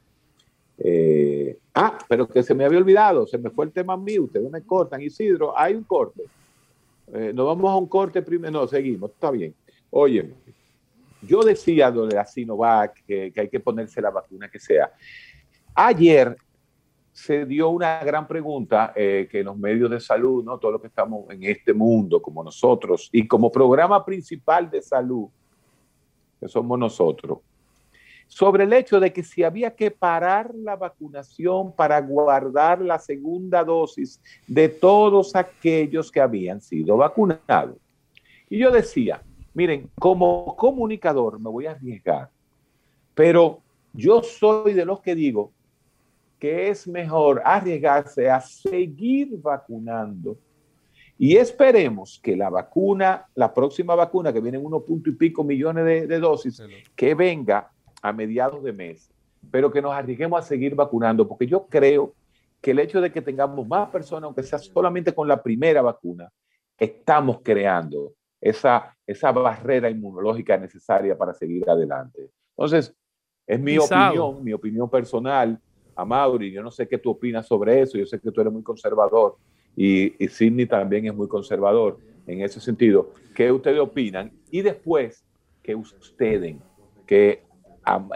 Eh, 0.77 1.57
ah, 1.73 1.97
pero 2.07 2.27
que 2.27 2.43
se 2.43 2.53
me 2.53 2.65
había 2.65 2.79
olvidado, 2.79 3.25
se 3.25 3.37
me 3.37 3.49
fue 3.49 3.65
el 3.65 3.71
tema 3.71 3.95
mío, 3.95 4.23
ustedes 4.23 4.49
me 4.51 4.61
cortan, 4.61 5.01
Isidro, 5.01 5.57
hay 5.57 5.73
un 5.73 5.83
corte. 5.83 6.23
Eh, 7.13 7.31
nos 7.33 7.45
vamos 7.45 7.71
a 7.71 7.75
un 7.75 7.87
corte 7.87 8.21
primero, 8.21 8.51
no, 8.51 8.67
seguimos, 8.67 9.11
está 9.11 9.31
bien. 9.31 9.53
Oye, 9.89 10.33
yo 11.21 11.43
decía 11.43 11.89
lo 11.89 12.07
de 12.07 12.15
la 12.15 12.25
Sinovac, 12.25 13.03
que, 13.05 13.31
que 13.31 13.41
hay 13.41 13.49
que 13.49 13.59
ponerse 13.59 14.01
la 14.01 14.09
vacuna 14.09 14.49
que 14.49 14.59
sea. 14.59 14.91
Ayer 15.73 16.35
se 17.15 17.45
dio 17.45 17.69
una 17.69 18.03
gran 18.03 18.27
pregunta 18.27 18.91
eh, 18.93 19.29
que 19.31 19.41
los 19.41 19.57
medios 19.57 19.89
de 19.89 20.01
salud, 20.01 20.43
¿no? 20.43 20.57
Todo 20.57 20.73
lo 20.73 20.81
que 20.81 20.87
estamos 20.87 21.23
en 21.29 21.45
este 21.45 21.73
mundo, 21.73 22.21
como 22.21 22.43
nosotros, 22.43 23.07
y 23.09 23.25
como 23.25 23.49
programa 23.49 24.03
principal 24.03 24.69
de 24.69 24.81
salud, 24.81 25.29
que 26.41 26.49
somos 26.49 26.77
nosotros, 26.77 27.39
sobre 28.27 28.65
el 28.65 28.73
hecho 28.73 28.99
de 28.99 29.13
que 29.13 29.23
si 29.23 29.43
había 29.43 29.73
que 29.73 29.91
parar 29.91 30.53
la 30.55 30.75
vacunación 30.75 31.71
para 31.71 32.01
guardar 32.01 32.81
la 32.81 32.99
segunda 32.99 33.63
dosis 33.63 34.21
de 34.45 34.67
todos 34.67 35.37
aquellos 35.37 36.11
que 36.11 36.19
habían 36.19 36.59
sido 36.59 36.97
vacunados. 36.97 37.77
Y 38.49 38.57
yo 38.57 38.71
decía, 38.71 39.23
miren, 39.53 39.89
como 39.97 40.53
comunicador 40.57 41.39
me 41.39 41.49
voy 41.49 41.67
a 41.67 41.71
arriesgar, 41.71 42.29
pero 43.13 43.61
yo 43.93 44.21
soy 44.21 44.73
de 44.73 44.83
los 44.83 44.99
que 44.99 45.15
digo 45.15 45.53
que 46.39 46.69
es 46.69 46.87
mejor 46.87 47.41
arriesgarse 47.43 48.29
a 48.29 48.41
seguir 48.41 49.29
vacunando 49.41 50.37
y 51.17 51.37
esperemos 51.37 52.19
que 52.21 52.35
la 52.35 52.49
vacuna, 52.49 53.25
la 53.35 53.53
próxima 53.53 53.95
vacuna, 53.95 54.33
que 54.33 54.41
viene 54.41 54.57
en 54.57 54.65
unos 54.65 54.83
punto 54.83 55.09
y 55.09 55.13
pico 55.13 55.43
millones 55.43 55.85
de, 55.85 56.07
de 56.07 56.19
dosis, 56.19 56.61
que 56.95 57.15
venga 57.15 57.71
a 58.01 58.11
mediados 58.11 58.61
de 58.63 58.73
mes, 58.73 59.09
pero 59.49 59.71
que 59.71 59.81
nos 59.81 59.93
arriesguemos 59.93 60.39
a 60.39 60.47
seguir 60.47 60.75
vacunando, 60.75 61.27
porque 61.27 61.47
yo 61.47 61.67
creo 61.67 62.13
que 62.59 62.71
el 62.71 62.79
hecho 62.79 62.99
de 62.99 63.11
que 63.11 63.21
tengamos 63.21 63.65
más 63.65 63.89
personas, 63.89 64.25
aunque 64.25 64.43
sea 64.43 64.59
solamente 64.59 65.13
con 65.13 65.27
la 65.27 65.41
primera 65.41 65.81
vacuna, 65.81 66.29
estamos 66.77 67.39
creando 67.41 68.13
esa, 68.41 68.93
esa 69.07 69.31
barrera 69.31 69.89
inmunológica 69.89 70.57
necesaria 70.57 71.17
para 71.17 71.33
seguir 71.33 71.69
adelante. 71.69 72.29
Entonces, 72.57 72.93
es 73.47 73.59
mi 73.59 73.77
opinión, 73.77 74.43
mi 74.43 74.51
opinión 74.51 74.89
personal. 74.89 75.59
A 75.95 76.05
Mauri, 76.05 76.51
yo 76.51 76.61
no 76.61 76.71
sé 76.71 76.87
qué 76.87 76.97
tú 76.97 77.11
opinas 77.11 77.47
sobre 77.47 77.81
eso, 77.81 77.97
yo 77.97 78.05
sé 78.05 78.19
que 78.19 78.31
tú 78.31 78.41
eres 78.41 78.51
muy 78.51 78.63
conservador, 78.63 79.37
y, 79.75 80.23
y 80.23 80.27
Sidney 80.27 80.65
también 80.65 81.05
es 81.05 81.15
muy 81.15 81.27
conservador 81.27 81.99
en 82.27 82.41
ese 82.41 82.59
sentido. 82.59 83.13
¿Qué 83.33 83.51
ustedes 83.51 83.79
opinan? 83.79 84.31
Y 84.49 84.61
después 84.61 85.25
que 85.61 85.75
ustedes, 85.75 86.55
que 87.05 87.43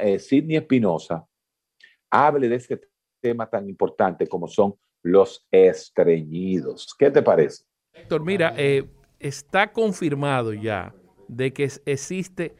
eh, 0.01 0.19
Sidney 0.19 0.57
Espinosa 0.57 1.25
hable 2.09 2.47
de 2.47 2.55
ese 2.55 2.79
tema 3.19 3.49
tan 3.49 3.67
importante 3.67 4.27
como 4.27 4.47
son 4.47 4.75
los 5.01 5.45
estreñidos. 5.51 6.93
¿Qué 6.97 7.09
te 7.11 7.21
parece? 7.21 7.63
Héctor, 7.93 8.23
mira, 8.23 8.53
eh, 8.57 8.87
está 9.19 9.71
confirmado 9.71 10.53
ya 10.53 10.93
de 11.27 11.53
que 11.53 11.69
existe 11.85 12.55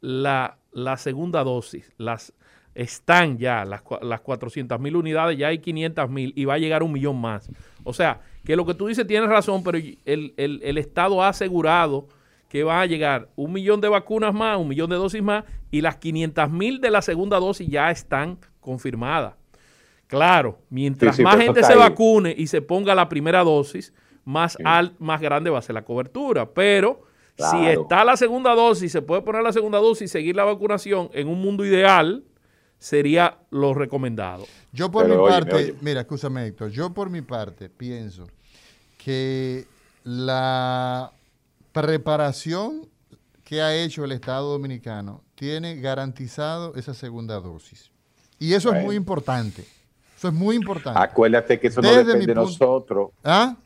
la, 0.00 0.58
la 0.72 0.96
segunda 0.96 1.42
dosis. 1.42 1.92
Las, 1.96 2.32
están 2.74 3.38
ya 3.38 3.64
las, 3.64 3.82
las 4.02 4.20
400 4.20 4.80
mil 4.80 4.96
unidades, 4.96 5.38
ya 5.38 5.48
hay 5.48 5.58
500 5.58 6.10
mil 6.10 6.32
y 6.36 6.44
va 6.44 6.54
a 6.54 6.58
llegar 6.58 6.82
un 6.82 6.92
millón 6.92 7.20
más. 7.20 7.50
O 7.84 7.92
sea, 7.92 8.20
que 8.44 8.56
lo 8.56 8.66
que 8.66 8.74
tú 8.74 8.88
dices 8.88 9.06
tienes 9.06 9.28
razón, 9.28 9.62
pero 9.62 9.78
el, 9.78 10.78
Estado 10.78 11.22
ha 11.22 11.28
asegurado 11.28 12.08
que 12.48 12.62
va 12.62 12.80
a 12.80 12.86
llegar 12.86 13.28
un 13.36 13.52
millón 13.52 13.80
de 13.80 13.88
vacunas 13.88 14.34
más, 14.34 14.58
un 14.58 14.68
millón 14.68 14.90
de 14.90 14.96
dosis 14.96 15.22
más, 15.22 15.44
y 15.70 15.80
las 15.80 15.96
500 15.96 16.50
mil 16.50 16.80
de 16.80 16.90
la 16.90 17.02
segunda 17.02 17.38
dosis 17.38 17.68
ya 17.68 17.90
están 17.90 18.38
confirmadas. 18.60 19.34
Claro, 20.06 20.58
mientras 20.70 21.18
más 21.20 21.36
gente 21.36 21.62
se 21.62 21.74
vacune 21.74 22.34
y 22.36 22.46
se 22.46 22.62
ponga 22.62 22.94
la 22.94 23.08
primera 23.08 23.42
dosis, 23.42 23.92
más, 24.24 24.56
más 24.98 25.20
grande 25.20 25.50
va 25.50 25.58
a 25.58 25.62
ser 25.62 25.74
la 25.74 25.84
cobertura. 25.84 26.48
Pero 26.50 27.02
si 27.36 27.66
está 27.66 28.04
la 28.04 28.16
segunda 28.16 28.54
dosis, 28.54 28.92
se 28.92 29.02
puede 29.02 29.22
poner 29.22 29.42
la 29.42 29.52
segunda 29.52 29.78
dosis 29.78 30.10
y 30.10 30.12
seguir 30.12 30.36
la 30.36 30.44
vacunación 30.44 31.10
en 31.14 31.28
un 31.28 31.40
mundo 31.40 31.64
ideal, 31.64 32.24
sería 32.78 33.38
lo 33.50 33.74
recomendado. 33.74 34.46
Yo 34.72 34.90
por 34.90 35.08
mi 35.08 35.16
parte, 35.16 35.74
mira, 35.80 36.00
escúchame 36.02 36.46
Héctor, 36.46 36.70
yo 36.70 36.92
por 36.92 37.10
mi 37.10 37.22
parte 37.22 37.68
pienso 37.68 38.26
que 38.98 39.66
la 40.04 41.12
preparación 41.72 42.88
que 43.44 43.60
ha 43.60 43.74
hecho 43.74 44.04
el 44.04 44.12
Estado 44.12 44.52
Dominicano 44.52 45.22
tiene 45.34 45.76
garantizado 45.76 46.74
esa 46.76 46.94
segunda 46.94 47.40
dosis. 47.40 47.90
Y 48.38 48.54
eso 48.54 48.72
es 48.74 48.82
muy 48.82 48.96
importante. 48.96 49.64
Eso 50.16 50.28
es 50.28 50.34
muy 50.34 50.56
importante. 50.56 50.98
Acuérdate 51.00 51.58
que 51.60 51.68
eso 51.68 51.82
no 51.82 51.92
depende 51.92 52.26
de 52.26 52.34
nosotros. 52.34 53.10
¿Ah? 53.22 53.56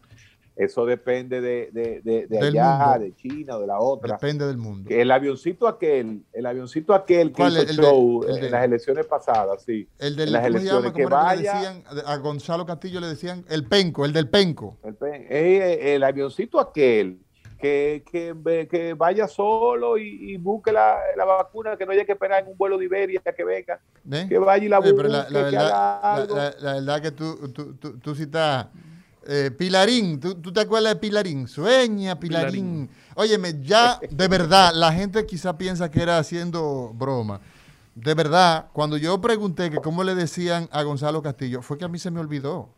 Eso 0.59 0.85
depende 0.85 1.41
de, 1.41 1.71
de, 1.71 2.27
de, 2.27 2.39
allá, 2.41 2.99
de 2.99 3.15
China 3.15 3.59
o 3.59 3.61
de 3.61 3.69
la 3.69 3.79
otra. 3.79 4.15
Depende 4.15 4.45
del 4.45 4.57
mundo. 4.57 4.91
el 4.93 5.09
avioncito 5.13 5.69
aquel, 5.69 6.25
el 6.33 6.47
avioncito 6.47 6.93
aquel 6.93 7.33
que 7.33 7.47
hizo 7.47 7.63
el, 7.63 7.69
show 7.69 8.25
en 8.27 8.51
las 8.51 8.65
elecciones 8.65 9.07
pasadas, 9.07 9.63
sí. 9.63 9.89
El 10.01 10.17
del, 10.17 10.33
las 10.33 10.45
elecciones 10.45 10.93
que 10.93 11.07
vaya. 11.07 11.81
a 12.05 12.17
Gonzalo 12.17 12.67
Castillo 12.67 12.99
le 12.99 13.07
decían 13.07 13.45
el 13.49 13.67
penco, 13.67 14.05
el 14.05 14.13
del 14.13 14.29
penco. 14.29 14.79
El, 14.83 14.97
eh, 15.31 15.95
el 15.95 16.03
avioncito 16.03 16.59
aquel 16.59 17.21
que, 17.61 18.03
que, 18.11 18.69
que, 18.69 18.95
vaya 18.95 19.29
solo 19.29 19.97
y, 19.97 20.37
busque 20.39 20.73
la, 20.73 20.99
la, 21.17 21.25
vacuna, 21.25 21.77
que 21.77 21.87
no 21.87 21.93
haya 21.93 22.05
que 22.05 22.13
esperar 22.13 22.43
en 22.43 22.51
un 22.51 22.59
vuelo 22.59 22.79
de 22.79 22.87
Iberia 22.87 23.21
que 23.21 23.45
venga, 23.45 23.81
que 24.29 24.39
vaya 24.39 24.65
y 24.65 24.69
la 24.69 24.81
busque. 24.81 25.09
la, 25.09 25.25
verdad, 25.31 26.55
la, 26.59 26.73
verdad, 26.75 27.01
que 27.01 27.13
tú, 27.13 27.53
tú, 27.53 27.75
tú, 27.75 27.99
tú 28.01 28.15
sí 28.17 28.25
estás 28.25 28.67
eh, 29.31 29.51
Pilarín, 29.51 30.19
¿tú, 30.19 30.35
te 30.51 30.61
acuerdas 30.61 30.95
de 30.95 31.01
Pilarín? 31.01 31.47
Sueña, 31.49 32.19
Pilarín. 32.19 32.89
Óyeme, 33.15 33.61
ya 33.63 34.01
de 34.11 34.27
verdad, 34.27 34.73
la 34.75 34.91
gente 34.91 35.27
quizá 35.27 35.59
piensa 35.59 35.91
que 35.91 36.03
era 36.03 36.17
haciendo 36.17 36.95
broma. 36.95 37.39
De 37.95 38.15
verdad, 38.15 38.69
cuando 38.73 38.97
yo 38.97 39.21
pregunté 39.21 39.71
que 39.71 39.77
cómo 39.83 40.03
le 40.03 40.15
decían 40.15 40.67
a 40.73 40.83
Gonzalo 40.83 41.21
Castillo, 41.21 41.61
fue 41.61 41.77
que 41.77 41.85
a 41.85 41.89
mí 41.89 41.99
se 41.99 42.11
me 42.11 42.21
olvidó. 42.21 42.71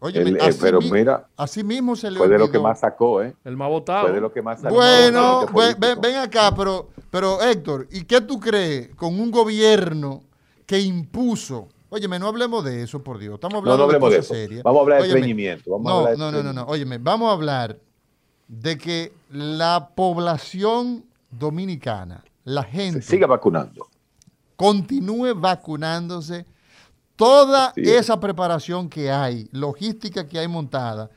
Oye, 0.00 0.20
eh, 0.20 0.56
pero 0.60 0.80
mira, 0.82 1.26
así 1.34 1.64
mismo 1.64 1.96
se 1.96 2.10
le 2.10 2.18
fue 2.18 2.28
de 2.28 2.38
lo 2.38 2.50
que 2.50 2.58
más 2.58 2.80
sacó, 2.80 3.22
¿eh? 3.22 3.34
El 3.42 3.56
más 3.56 3.70
votado. 3.70 4.08
Fue 4.08 4.12
de 4.12 4.20
lo 4.20 4.30
que 4.30 4.42
más 4.42 4.60
sacó. 4.60 4.74
Bueno, 4.74 5.46
ven, 5.80 5.98
ven, 5.98 6.16
acá, 6.16 6.54
pero, 6.54 6.90
pero 7.10 7.40
Héctor, 7.40 7.88
¿y 7.90 8.04
qué 8.04 8.20
tú 8.20 8.38
crees 8.38 8.94
con 8.96 9.18
un 9.18 9.30
gobierno 9.30 10.24
que 10.66 10.78
impuso 10.78 11.68
Óyeme, 11.88 12.18
no 12.18 12.28
hablemos 12.28 12.64
de 12.64 12.82
eso, 12.82 13.02
por 13.02 13.18
Dios. 13.18 13.34
Estamos 13.34 13.58
hablando 13.58 13.86
de 13.86 14.00
cosas 14.00 14.26
serias. 14.26 14.62
Vamos 14.62 14.80
a 14.80 14.82
hablar 14.82 15.02
de 15.02 15.08
estreñimiento. 15.08 15.78
no, 15.78 16.16
no, 16.16 16.32
no, 16.32 16.42
no, 16.42 16.52
no. 16.52 16.64
Óyeme, 16.64 16.98
vamos 16.98 17.30
a 17.30 17.32
hablar 17.32 17.78
de 18.48 18.78
que 18.78 19.12
la 19.30 19.90
población 19.94 21.04
dominicana, 21.30 22.24
la 22.44 22.64
gente... 22.64 23.02
Se 23.02 23.12
siga 23.12 23.26
vacunando. 23.26 23.86
Continúe 24.56 25.34
vacunándose. 25.34 26.46
Toda 27.14 27.72
esa 27.76 28.20
preparación 28.20 28.88
que 28.88 29.10
hay, 29.10 29.48
logística 29.52 30.28
que 30.28 30.38
hay 30.38 30.48
montada 30.48 31.10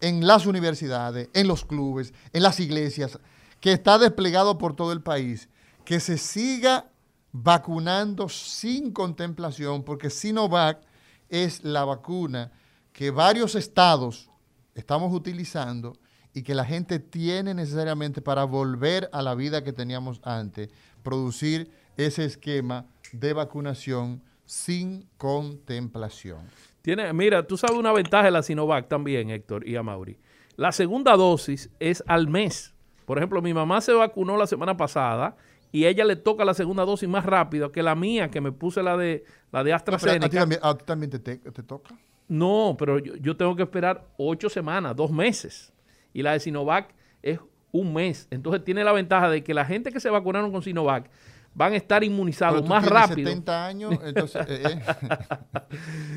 en 0.00 0.26
las 0.26 0.46
universidades, 0.46 1.28
en 1.34 1.48
los 1.48 1.64
clubes, 1.64 2.14
en 2.32 2.42
las 2.42 2.60
iglesias, 2.60 3.18
que 3.58 3.72
está 3.72 3.98
desplegado 3.98 4.58
por 4.58 4.74
todo 4.74 4.92
el 4.92 5.02
país, 5.02 5.48
que 5.84 5.98
se 5.98 6.18
siga 6.18 6.89
vacunando 7.32 8.28
sin 8.28 8.92
contemplación, 8.92 9.82
porque 9.82 10.10
Sinovac 10.10 10.82
es 11.28 11.64
la 11.64 11.84
vacuna 11.84 12.50
que 12.92 13.10
varios 13.10 13.54
estados 13.54 14.30
estamos 14.74 15.12
utilizando 15.12 15.94
y 16.34 16.42
que 16.42 16.54
la 16.54 16.64
gente 16.64 16.98
tiene 16.98 17.54
necesariamente 17.54 18.20
para 18.20 18.44
volver 18.44 19.08
a 19.12 19.22
la 19.22 19.34
vida 19.34 19.64
que 19.64 19.72
teníamos 19.72 20.20
antes, 20.24 20.70
producir 21.02 21.70
ese 21.96 22.24
esquema 22.24 22.86
de 23.12 23.32
vacunación 23.32 24.22
sin 24.44 25.08
contemplación. 25.16 26.40
Tiene, 26.82 27.12
mira, 27.12 27.46
tú 27.46 27.56
sabes 27.56 27.76
una 27.76 27.92
ventaja 27.92 28.24
de 28.24 28.30
la 28.30 28.42
Sinovac 28.42 28.88
también, 28.88 29.30
Héctor 29.30 29.66
y 29.66 29.76
Amaury. 29.76 30.18
La 30.56 30.72
segunda 30.72 31.16
dosis 31.16 31.70
es 31.78 32.02
al 32.06 32.28
mes. 32.28 32.74
Por 33.06 33.18
ejemplo, 33.18 33.42
mi 33.42 33.54
mamá 33.54 33.80
se 33.80 33.92
vacunó 33.92 34.36
la 34.36 34.46
semana 34.46 34.76
pasada 34.76 35.36
y 35.72 35.86
ella 35.86 36.04
le 36.04 36.16
toca 36.16 36.44
la 36.44 36.54
segunda 36.54 36.84
dosis 36.84 37.08
más 37.08 37.24
rápido 37.24 37.70
que 37.70 37.82
la 37.82 37.94
mía, 37.94 38.28
que 38.28 38.40
me 38.40 38.52
puse 38.52 38.82
la 38.82 38.96
de, 38.96 39.24
la 39.52 39.62
de 39.62 39.72
AstraZeneca. 39.72 40.26
¿A 40.26 40.76
ti 40.76 40.84
también, 40.84 41.10
te, 41.10 41.38
toca? 41.62 41.94
No, 42.28 42.76
pero 42.78 42.98
yo, 42.98 43.36
tengo 43.36 43.54
que 43.54 43.62
esperar 43.62 44.06
ocho 44.16 44.48
semanas, 44.48 44.96
dos 44.96 45.10
meses. 45.10 45.72
Y 46.12 46.22
la 46.22 46.32
de 46.32 46.40
Sinovac 46.40 46.92
es 47.22 47.38
un 47.70 47.94
mes. 47.94 48.26
Entonces 48.30 48.64
tiene 48.64 48.82
la 48.82 48.92
ventaja 48.92 49.30
de 49.30 49.44
que 49.44 49.54
la 49.54 49.64
gente 49.64 49.92
que 49.92 50.00
se 50.00 50.10
vacunaron 50.10 50.50
con 50.50 50.62
Sinovac 50.62 51.08
van 51.54 51.72
a 51.72 51.76
estar 51.76 52.02
inmunizados 52.02 52.68
más 52.68 52.86
rápido. 52.86 53.28
70 53.28 53.66
años, 53.66 53.94
entonces, 54.04 54.46
eh, 54.48 54.80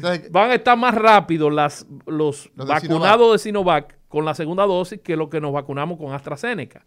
eh. 0.03 0.29
van 0.31 0.51
a 0.51 0.55
estar 0.55 0.77
más 0.77 0.95
rápido 0.95 1.49
las, 1.49 1.85
los, 2.05 2.49
vacunados 2.55 3.33
de 3.33 3.39
Sinovac 3.39 3.97
con 4.07 4.25
la 4.25 4.33
segunda 4.33 4.65
dosis 4.65 4.99
que 5.01 5.15
los 5.15 5.29
que 5.29 5.41
nos 5.41 5.53
vacunamos 5.53 5.97
con 5.97 6.11
AstraZeneca. 6.13 6.85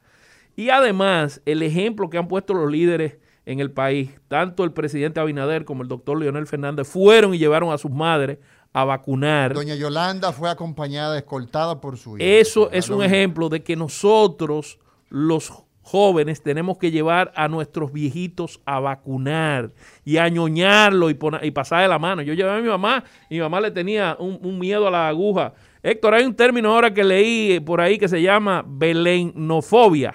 Y 0.57 0.71
además, 0.71 1.43
el 1.45 1.63
ejemplo 1.63 2.09
que 2.09 2.17
han 2.17 2.29
puesto 2.29 2.55
los 2.55 2.73
líderes 2.73 3.19
en 3.45 3.61
el 3.61 3.71
país, 3.71 4.11
tanto 4.27 4.65
el 4.65 4.73
presidente 4.73 5.21
Abinader 5.21 5.67
como 5.67 5.83
el 5.83 5.89
doctor 5.89 6.19
Leonel 6.19 6.47
Fernández, 6.47 6.89
fueron 6.89 7.35
y 7.35 7.39
llevaron 7.39 7.73
a 7.73 7.79
sus 7.79 7.91
madres 7.91 8.39
a 8.73 8.85
vacunar. 8.85 9.53
Doña 9.53 9.75
Yolanda 9.75 10.33
fue 10.33 10.51
acompañada, 10.51 11.17
escoltada 11.17 11.81
por 11.81 11.99
su 11.99 12.17
hijo. 12.17 12.27
Eso 12.27 12.71
es 12.73 12.89
un 12.89 13.05
ejemplo 13.05 13.51
de 13.51 13.63
que 13.63 13.77
nosotros, 13.77 14.79
los 15.11 15.53
jóvenes, 15.83 16.43
tenemos 16.43 16.79
que 16.79 16.91
llevar 16.91 17.33
a 17.37 17.49
nuestros 17.49 17.93
viejitos 17.93 18.61
a 18.65 18.81
vacunar 18.81 19.73
y 20.05 20.17
a 20.17 20.29
ñoñarlo 20.29 21.11
y, 21.11 21.19
y 21.43 21.51
pasarle 21.53 21.87
la 21.89 21.99
mano. 21.99 22.23
Yo 22.23 22.33
llevé 22.33 22.51
a 22.51 22.61
mi 22.61 22.69
mamá 22.69 23.05
y 23.29 23.35
mi 23.35 23.41
mamá 23.41 23.61
le 23.61 23.71
tenía 23.71 24.17
un, 24.19 24.39
un 24.43 24.59
miedo 24.59 24.89
a 24.89 24.91
la 24.91 25.09
aguja. 25.09 25.53
Héctor, 25.83 26.15
hay 26.15 26.25
un 26.25 26.35
término 26.35 26.75
ahora 26.75 26.93
que 26.93 27.05
leí 27.05 27.61
por 27.61 27.81
ahí 27.81 27.99
que 27.99 28.09
se 28.09 28.21
llama 28.21 28.65
belenofobia 28.67 30.15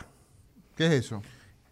¿Qué 0.75 0.87
es 0.87 0.91
eso? 0.93 1.21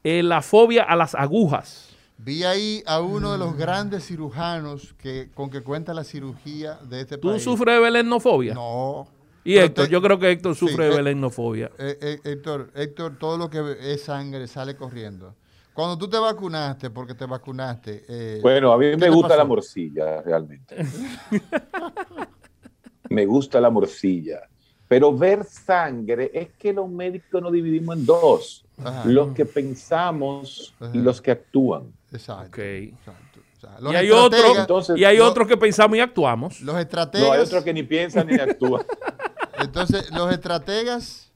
Eh, 0.04 0.24
la 0.24 0.42
fobia 0.42 0.84
a 0.84 0.96
las 0.96 1.16
agujas. 1.16 1.90
Vi 2.18 2.44
ahí 2.44 2.84
a 2.86 3.02
uno 3.02 3.32
de 3.32 3.38
los 3.38 3.56
grandes 3.56 4.06
cirujanos 4.06 4.94
que, 4.98 5.30
con 5.34 5.50
que 5.50 5.62
cuenta 5.62 5.94
la 5.94 6.04
cirugía 6.04 6.76
de 6.76 7.02
este 7.02 7.18
país. 7.18 7.44
¿Tú 7.44 7.52
sufres 7.52 7.76
de 7.76 7.82
belenofobia? 7.82 8.54
No. 8.54 9.08
Y 9.44 9.58
Héctor, 9.58 9.88
yo 9.88 10.02
creo 10.02 10.20
que 10.20 10.32
Héctor 10.32 10.56
sufre 10.56 10.86
de 10.86 10.92
eh, 10.92 10.96
belenofobia. 10.98 11.72
Eh, 11.78 12.20
Héctor, 12.24 12.72
Héctor, 12.76 13.18
todo 13.18 13.38
lo 13.38 13.50
que 13.50 13.78
es 13.80 14.04
sangre 14.04 14.48
sale 14.48 14.76
corriendo. 14.76 15.36
Cuando 15.74 15.98
tú 15.98 16.10
te 16.10 16.18
vacunaste, 16.18 16.90
porque 16.90 17.16
te 17.16 17.26
vacunaste. 17.26 18.04
eh, 18.10 18.40
Bueno, 18.42 18.74
a 18.74 18.78
mí 18.78 18.92
¿qué 18.92 18.98
me 18.98 19.10
gusta 19.10 19.30
pasó? 19.30 19.38
la 19.38 19.46
morcilla, 19.46 20.22
realmente. 20.22 20.76
me 23.10 23.26
gusta 23.26 23.62
la 23.62 23.70
morcilla. 23.70 24.42
Pero 24.90 25.16
ver 25.16 25.46
sangre 25.46 26.30
es 26.34 26.50
que 26.60 26.74
los 26.74 26.90
médicos 26.90 27.42
nos 27.42 27.54
dividimos 27.54 27.96
en 27.96 28.06
dos. 28.06 28.66
Ajá. 28.84 29.06
Los 29.06 29.34
que 29.34 29.46
pensamos 29.46 30.74
y 30.94 30.98
los 30.98 31.22
que 31.22 31.32
actúan. 31.32 31.94
Exacto. 32.12 32.48
Ok. 32.48 32.58
exacto. 32.58 33.40
O 33.56 33.60
sea, 33.62 33.80
los 33.80 33.94
Y 33.94 33.96
hay, 33.96 34.12
otros, 34.12 34.58
entonces, 34.58 34.98
y 34.98 35.06
hay 35.06 35.18
lo- 35.18 35.28
otros 35.28 35.48
que 35.48 35.56
pensamos 35.58 35.96
y 35.98 36.02
actuamos. 36.02 36.60
Los 36.62 36.74
No, 36.76 36.80
estrategas. 36.82 37.30
hay 37.32 37.40
otros 37.42 37.64
que 37.64 37.74
ni 37.74 37.84
piensan 37.84 38.28
ni 38.28 38.36
actúan. 38.36 38.84
Entonces, 39.60 40.10
los 40.12 40.32
estrategas 40.32 41.32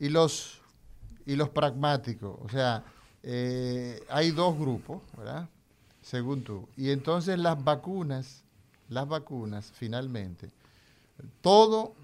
y 0.00 0.08
los, 0.08 0.60
y 1.24 1.36
los 1.36 1.48
pragmáticos. 1.48 2.36
O 2.42 2.48
sea, 2.48 2.82
eh, 3.22 4.02
hay 4.08 4.32
dos 4.32 4.58
grupos, 4.58 5.00
¿verdad? 5.16 5.48
Según 6.02 6.42
tú. 6.42 6.68
Y 6.76 6.90
entonces 6.90 7.38
las 7.38 7.62
vacunas, 7.62 8.42
las 8.88 9.06
vacunas, 9.08 9.70
finalmente, 9.74 10.50
todo 11.40 11.94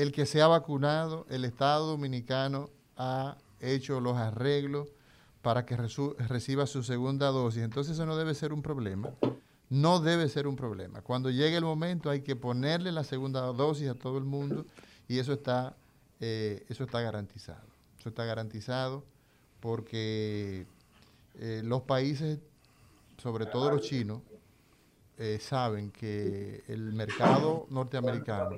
el 0.00 0.12
que 0.12 0.24
se 0.24 0.40
ha 0.40 0.46
vacunado, 0.46 1.26
el 1.28 1.44
Estado 1.44 1.86
Dominicano 1.86 2.70
ha 2.96 3.36
hecho 3.60 4.00
los 4.00 4.16
arreglos 4.16 4.88
para 5.42 5.66
que 5.66 5.76
reciba 5.76 6.66
su 6.66 6.82
segunda 6.82 7.28
dosis. 7.28 7.62
Entonces 7.62 7.94
eso 7.94 8.06
no 8.06 8.16
debe 8.16 8.34
ser 8.34 8.54
un 8.54 8.62
problema. 8.62 9.10
No 9.68 10.00
debe 10.00 10.28
ser 10.30 10.46
un 10.46 10.56
problema. 10.56 11.02
Cuando 11.02 11.30
llegue 11.30 11.56
el 11.56 11.64
momento 11.64 12.08
hay 12.08 12.22
que 12.22 12.34
ponerle 12.34 12.92
la 12.92 13.04
segunda 13.04 13.42
dosis 13.52 13.90
a 13.90 13.94
todo 13.94 14.16
el 14.16 14.24
mundo 14.24 14.64
y 15.06 15.18
eso 15.18 15.34
está, 15.34 15.76
eh, 16.18 16.64
eso 16.70 16.84
está 16.84 17.02
garantizado. 17.02 17.68
Eso 17.98 18.08
está 18.08 18.24
garantizado 18.24 19.04
porque 19.60 20.66
eh, 21.34 21.60
los 21.62 21.82
países, 21.82 22.38
sobre 23.18 23.44
todo 23.44 23.70
los 23.70 23.82
chinos, 23.82 24.22
eh, 25.18 25.38
saben 25.40 25.90
que 25.90 26.64
el 26.68 26.94
mercado 26.94 27.66
norteamericano 27.68 28.56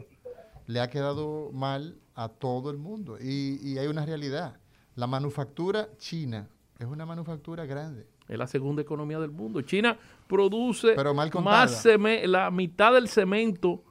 le 0.67 0.81
ha 0.81 0.89
quedado 0.91 1.51
mal 1.53 1.97
a 2.15 2.29
todo 2.29 2.71
el 2.71 2.79
mundo. 2.79 3.19
Y, 3.21 3.59
y 3.63 3.79
hay 3.79 3.87
una 3.87 4.05
realidad. 4.07 4.57
La 4.97 5.07
manufactura 5.07 5.89
china 5.99 6.49
es 6.79 6.87
una 6.87 7.07
manufactura 7.07 7.65
grande. 7.67 8.07
Es 8.29 8.39
la 8.39 8.47
segunda 8.47 8.83
economía 8.83 9.19
del 9.19 9.31
mundo. 9.31 9.61
China 9.63 9.97
produce 10.27 10.93
Pero 10.95 11.15
mal 11.15 11.31
más 11.43 11.85
la 12.27 12.51
mitad 12.51 12.93
del 12.93 13.09
cemento 13.09 13.85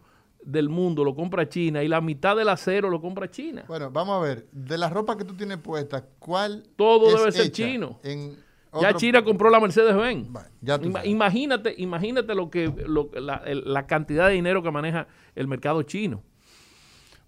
del 0.44 0.70
mundo 0.70 1.04
lo 1.04 1.14
compra 1.16 1.48
China 1.48 1.84
y 1.84 1.88
la 1.88 2.02
mitad 2.02 2.36
del 2.36 2.50
acero 2.50 2.90
lo 2.90 3.00
compra 3.00 3.30
China. 3.30 3.66
Bueno, 3.68 3.92
vamos 3.92 4.18
a 4.18 4.22
ver. 4.22 4.48
De 4.52 4.78
la 4.78 4.90
ropa 4.90 5.16
que 5.18 5.24
tú 5.26 5.36
tienes 5.36 5.58
puesta, 5.58 6.04
¿cuál 6.20 6.64
Todo 6.76 7.10
es 7.10 7.16
debe 7.18 7.32
ser 7.32 7.52
chino. 7.52 8.00
En 8.04 8.38
Ya 8.82 8.94
China 8.96 9.24
compró 9.24 9.50
la 9.50 9.60
Mercedes-Benz. 9.60 10.30
Bueno, 10.32 10.48
imagínate, 11.06 11.76
imagínate 11.78 12.34
lo 12.34 12.50
que 12.50 12.74
lo- 12.88 13.10
la, 13.14 13.38
el- 13.46 13.64
la 13.72 13.86
cantidad 13.86 14.28
de 14.30 14.34
dinero 14.34 14.64
que 14.64 14.72
maneja 14.72 15.08
el 15.36 15.48
mercado 15.48 15.84
chino. 15.84 16.24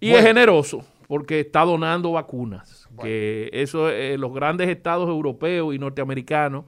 Y 0.04 0.10
Bueno. 0.10 0.18
es 0.18 0.26
generoso 0.26 0.84
porque 1.08 1.40
está 1.40 1.64
donando 1.64 2.12
vacunas. 2.12 2.86
Que 3.00 3.48
eso, 3.52 3.88
eh, 3.88 4.18
los 4.18 4.34
grandes 4.34 4.68
estados 4.68 5.08
europeos 5.08 5.74
y 5.74 5.78
norteamericanos 5.78 6.66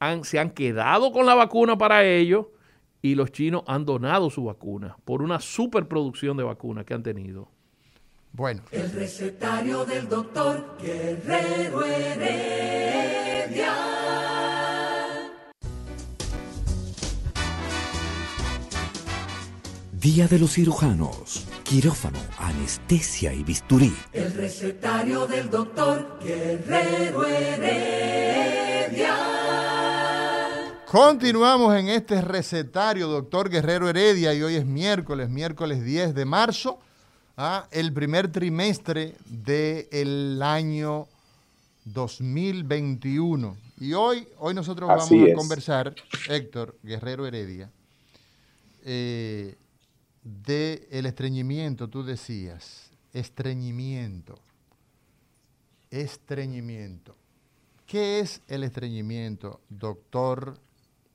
han, 0.00 0.24
se 0.24 0.40
han 0.40 0.50
quedado 0.50 1.12
con 1.12 1.24
la 1.24 1.36
vacuna 1.36 1.78
para 1.78 2.04
ellos 2.04 2.46
y 3.00 3.14
los 3.14 3.30
chinos 3.30 3.62
han 3.68 3.84
donado 3.84 4.28
su 4.28 4.44
vacuna 4.44 4.96
por 5.04 5.22
una 5.22 5.38
superproducción 5.38 6.36
de 6.36 6.42
vacunas 6.42 6.84
que 6.84 6.94
han 6.94 7.04
tenido. 7.04 7.48
Bueno, 8.32 8.62
El 8.72 8.90
recetario 8.90 9.84
del 9.84 10.08
doctor 10.08 10.76
Guerrero 10.82 11.84
Heredia. 11.84 13.14
Día 20.04 20.28
de 20.28 20.38
los 20.38 20.52
cirujanos, 20.52 21.46
quirófano, 21.62 22.18
anestesia 22.36 23.32
y 23.32 23.42
bisturí. 23.42 23.90
El 24.12 24.34
recetario 24.34 25.26
del 25.26 25.48
doctor 25.48 26.18
Guerrero 26.22 27.24
Heredia. 27.24 29.16
continuamos 30.90 31.74
en 31.76 31.88
este 31.88 32.20
recetario, 32.20 33.08
doctor 33.08 33.48
Guerrero 33.48 33.88
Heredia, 33.88 34.34
y 34.34 34.42
hoy 34.42 34.56
es 34.56 34.66
miércoles, 34.66 35.30
miércoles 35.30 35.82
10 35.82 36.14
de 36.14 36.26
marzo, 36.26 36.78
ah, 37.38 37.66
el 37.70 37.90
primer 37.94 38.30
trimestre 38.30 39.14
del 39.24 40.42
año 40.42 41.08
2021. 41.86 43.56
Y 43.80 43.94
hoy, 43.94 44.28
hoy 44.36 44.52
nosotros 44.52 44.90
Así 44.90 45.14
vamos 45.14 45.28
a 45.28 45.30
es. 45.30 45.38
conversar, 45.38 45.94
Héctor 46.28 46.76
Guerrero 46.82 47.26
Heredia, 47.26 47.70
eh, 48.84 49.56
de 50.24 50.88
el 50.90 51.06
estreñimiento, 51.06 51.88
tú 51.88 52.02
decías, 52.02 52.90
estreñimiento, 53.12 54.34
estreñimiento. 55.90 57.14
¿Qué 57.86 58.20
es 58.20 58.40
el 58.48 58.64
estreñimiento, 58.64 59.60
doctor 59.68 60.54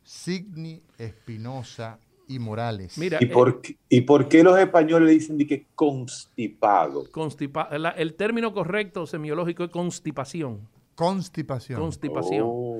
Signi 0.03 0.81
Espinosa 0.97 1.99
y 2.27 2.37
Morales? 2.39 2.97
Mira, 2.97 3.17
¿Y 3.19 3.25
eh, 3.25 3.27
por, 3.27 3.61
qué- 3.61 3.75
¿Y 3.89 4.01
por 4.01 4.29
qué 4.29 4.43
los 4.43 4.57
españoles 4.57 5.07
le 5.07 5.13
dicen 5.13 5.37
de 5.37 5.47
que 5.47 5.65
constipado? 5.75 7.05
constipa- 7.11 7.75
la- 7.77 7.89
el 7.89 8.13
término 8.13 8.53
correcto 8.53 9.07
semiológico 9.07 9.63
es 9.63 9.71
constipación. 9.71 10.67
Constipación. 10.99 11.79
Constipación. 11.79 12.45
Oh. 12.45 12.77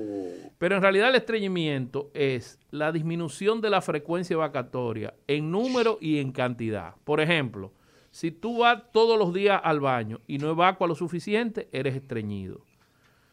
Pero 0.58 0.76
en 0.76 0.82
realidad 0.82 1.08
el 1.08 1.14
estreñimiento 1.14 2.10
es 2.12 2.58
la 2.70 2.92
disminución 2.92 3.62
de 3.62 3.70
la 3.70 3.80
frecuencia 3.80 4.34
evacatoria 4.34 5.14
en 5.26 5.50
número 5.50 5.96
y 6.02 6.18
en 6.18 6.30
cantidad. 6.30 6.96
Por 7.04 7.22
ejemplo, 7.22 7.72
si 8.10 8.30
tú 8.30 8.58
vas 8.58 8.82
todos 8.92 9.18
los 9.18 9.32
días 9.32 9.58
al 9.64 9.80
baño 9.80 10.20
y 10.26 10.36
no 10.36 10.50
evacua 10.50 10.86
lo 10.86 10.94
suficiente, 10.94 11.70
eres 11.72 11.96
estreñido. 11.96 12.60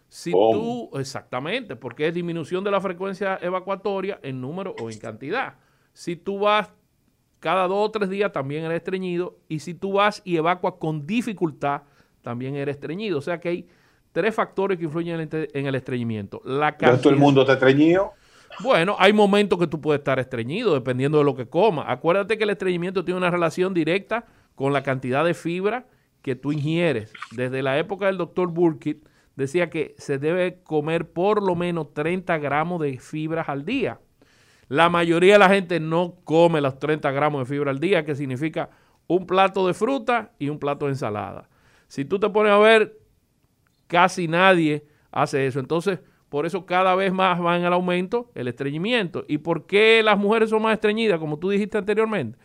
Si 0.07 0.31
¿Cómo? 0.31 0.53
tú, 0.53 0.97
exactamente, 0.97 1.75
porque 1.75 2.07
es 2.07 2.13
disminución 2.13 2.63
de 2.63 2.71
la 2.71 2.79
frecuencia 2.79 3.37
evacuatoria 3.41 4.21
en 4.23 4.39
número 4.39 4.73
o 4.81 4.89
en 4.89 4.97
cantidad. 4.99 5.55
Si 5.91 6.15
tú 6.15 6.39
vas 6.39 6.71
cada 7.41 7.67
dos 7.67 7.89
o 7.89 7.91
tres 7.91 8.09
días, 8.09 8.31
también 8.31 8.63
eres 8.63 8.77
estreñido. 8.77 9.37
Y 9.49 9.59
si 9.59 9.73
tú 9.73 9.91
vas 9.91 10.21
y 10.23 10.37
evacuas 10.37 10.75
con 10.79 11.05
dificultad, 11.05 11.81
también 12.21 12.55
eres 12.55 12.75
estreñido. 12.75 13.17
O 13.17 13.21
sea 13.21 13.41
que 13.41 13.49
hay 13.49 13.67
tres 14.21 14.33
factores 14.33 14.79
que 14.79 14.85
influyen 14.85 15.13
en 15.13 15.19
el, 15.19 15.21
entre- 15.21 15.47
en 15.59 15.67
el 15.67 15.75
estreñimiento. 15.75 16.41
La 16.43 16.69
Entonces, 16.69 16.79
todo 16.79 16.89
el 16.89 17.01
cantidad- 17.01 17.17
mundo 17.19 17.45
te 17.45 17.51
estreñido. 17.53 18.13
bueno, 18.63 18.95
hay 18.97 19.13
momentos 19.13 19.59
que 19.59 19.67
tú 19.67 19.79
puedes 19.79 19.99
estar 19.99 20.17
estreñido 20.17 20.73
dependiendo 20.73 21.19
de 21.19 21.23
lo 21.23 21.35
que 21.35 21.47
comas. 21.47 21.85
Acuérdate 21.87 22.35
que 22.37 22.43
el 22.45 22.49
estreñimiento 22.49 23.05
tiene 23.05 23.19
una 23.19 23.29
relación 23.29 23.75
directa 23.75 24.25
con 24.55 24.73
la 24.73 24.81
cantidad 24.81 25.23
de 25.23 25.35
fibra 25.35 25.85
que 26.23 26.35
tú 26.35 26.51
ingieres. 26.51 27.13
Desde 27.31 27.61
la 27.61 27.77
época 27.77 28.07
del 28.07 28.17
doctor 28.17 28.47
Burkitt 28.49 29.07
decía 29.35 29.69
que 29.69 29.93
se 29.99 30.17
debe 30.17 30.61
comer 30.63 31.11
por 31.11 31.43
lo 31.43 31.55
menos 31.55 31.93
30 31.93 32.39
gramos 32.39 32.81
de 32.81 32.97
fibras 32.97 33.49
al 33.49 33.65
día. 33.65 33.99
La 34.67 34.89
mayoría 34.89 35.33
de 35.33 35.39
la 35.39 35.49
gente 35.49 35.79
no 35.79 36.15
come 36.23 36.59
los 36.59 36.79
30 36.79 37.11
gramos 37.11 37.41
de 37.47 37.53
fibra 37.53 37.69
al 37.69 37.79
día, 37.79 38.03
que 38.03 38.15
significa 38.15 38.71
un 39.05 39.27
plato 39.27 39.67
de 39.67 39.75
fruta 39.75 40.31
y 40.39 40.49
un 40.49 40.57
plato 40.57 40.87
de 40.87 40.93
ensalada. 40.93 41.47
Si 41.87 42.03
tú 42.03 42.19
te 42.19 42.29
pones 42.29 42.51
a 42.51 42.57
ver, 42.57 42.97
casi 43.87 44.27
nadie 44.27 44.85
hace 45.11 45.47
eso. 45.47 45.59
Entonces, 45.59 45.99
por 46.29 46.45
eso 46.45 46.65
cada 46.65 46.93
vez 46.95 47.13
más 47.13 47.41
va 47.43 47.57
en 47.57 47.63
el 47.65 47.73
aumento 47.73 48.29
el 48.35 48.47
estreñimiento. 48.47 49.25
¿Y 49.27 49.39
por 49.39 49.65
qué 49.65 50.01
las 50.03 50.17
mujeres 50.17 50.49
son 50.49 50.61
más 50.61 50.73
estreñidas, 50.73 51.19
como 51.19 51.37
tú 51.39 51.49
dijiste 51.49 51.77
anteriormente? 51.77 52.37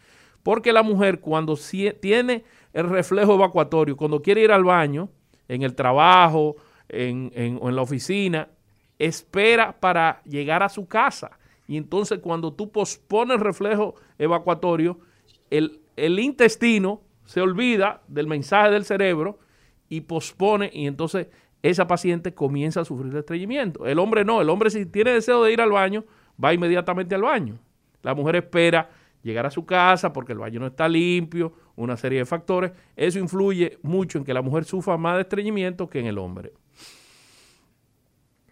Porque 0.42 0.72
la 0.72 0.82
mujer 0.82 1.20
cuando 1.20 1.56
tiene 2.00 2.44
el 2.72 2.88
reflejo 2.88 3.34
evacuatorio, 3.34 3.96
cuando 3.96 4.22
quiere 4.22 4.42
ir 4.42 4.52
al 4.52 4.64
baño, 4.64 5.08
en 5.48 5.62
el 5.62 5.74
trabajo, 5.74 6.56
en, 6.88 7.30
en- 7.34 7.58
o 7.60 7.68
en 7.68 7.76
la 7.76 7.82
oficina, 7.82 8.48
espera 8.98 9.78
para 9.78 10.22
llegar 10.24 10.62
a 10.62 10.68
su 10.68 10.86
casa. 10.86 11.38
Y 11.66 11.76
entonces 11.76 12.18
cuando 12.20 12.52
tú 12.52 12.70
pospones 12.70 13.36
el 13.36 13.44
reflejo 13.44 13.94
evacuatorio, 14.18 14.98
el, 15.50 15.80
el 15.96 16.18
intestino 16.18 17.02
se 17.24 17.40
olvida 17.40 18.02
del 18.08 18.26
mensaje 18.26 18.70
del 18.70 18.84
cerebro 18.84 19.38
y 19.92 20.00
pospone 20.00 20.70
y 20.72 20.86
entonces 20.86 21.26
esa 21.62 21.86
paciente 21.86 22.32
comienza 22.32 22.80
a 22.80 22.84
sufrir 22.86 23.14
estreñimiento. 23.14 23.84
El 23.86 23.98
hombre 23.98 24.24
no, 24.24 24.40
el 24.40 24.48
hombre 24.48 24.70
si 24.70 24.86
tiene 24.86 25.10
deseo 25.10 25.44
de 25.44 25.52
ir 25.52 25.60
al 25.60 25.70
baño, 25.70 26.02
va 26.42 26.54
inmediatamente 26.54 27.14
al 27.14 27.20
baño. 27.20 27.58
La 28.02 28.14
mujer 28.14 28.36
espera 28.36 28.88
llegar 29.22 29.44
a 29.44 29.50
su 29.50 29.66
casa 29.66 30.10
porque 30.10 30.32
el 30.32 30.38
baño 30.38 30.60
no 30.60 30.66
está 30.66 30.88
limpio, 30.88 31.52
una 31.76 31.98
serie 31.98 32.20
de 32.20 32.24
factores. 32.24 32.72
Eso 32.96 33.18
influye 33.18 33.78
mucho 33.82 34.16
en 34.16 34.24
que 34.24 34.32
la 34.32 34.40
mujer 34.40 34.64
sufra 34.64 34.96
más 34.96 35.16
de 35.16 35.22
estreñimiento 35.22 35.90
que 35.90 36.00
en 36.00 36.06
el 36.06 36.16
hombre. 36.16 36.54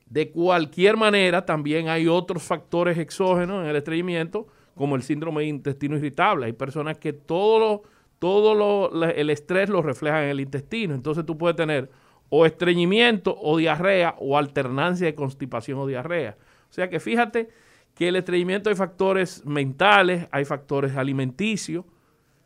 De 0.04 0.30
cualquier 0.30 0.98
manera, 0.98 1.46
también 1.46 1.88
hay 1.88 2.06
otros 2.06 2.42
factores 2.42 2.98
exógenos 2.98 3.62
en 3.64 3.70
el 3.70 3.76
estreñimiento, 3.76 4.46
como 4.74 4.94
el 4.94 5.02
síndrome 5.02 5.40
de 5.40 5.48
intestino 5.48 5.96
irritable. 5.96 6.44
Hay 6.44 6.52
personas 6.52 6.98
que 6.98 7.14
todo, 7.14 7.58
lo, 7.58 7.82
todo 8.20 8.54
lo- 8.54 9.04
el 9.10 9.30
estrés 9.30 9.68
lo 9.68 9.82
refleja 9.82 10.22
en 10.22 10.30
el 10.30 10.38
intestino. 10.40 10.94
Entonces 10.94 11.26
tú 11.26 11.36
puedes 11.36 11.56
tener 11.56 11.90
o 12.28 12.46
estreñimiento 12.46 13.36
o 13.36 13.56
diarrea 13.56 14.14
o 14.20 14.38
alternancia 14.38 15.06
de 15.06 15.16
constipación 15.16 15.78
o 15.80 15.86
diarrea. 15.88 16.36
O 16.70 16.72
sea 16.72 16.88
que 16.88 17.00
fíjate 17.00 17.48
que 17.94 18.06
el 18.08 18.14
estreñimiento 18.16 18.70
hay 18.70 18.76
factores 18.76 19.44
mentales, 19.44 20.28
hay 20.30 20.44
factores 20.44 20.96
alimenticios, 20.96 21.84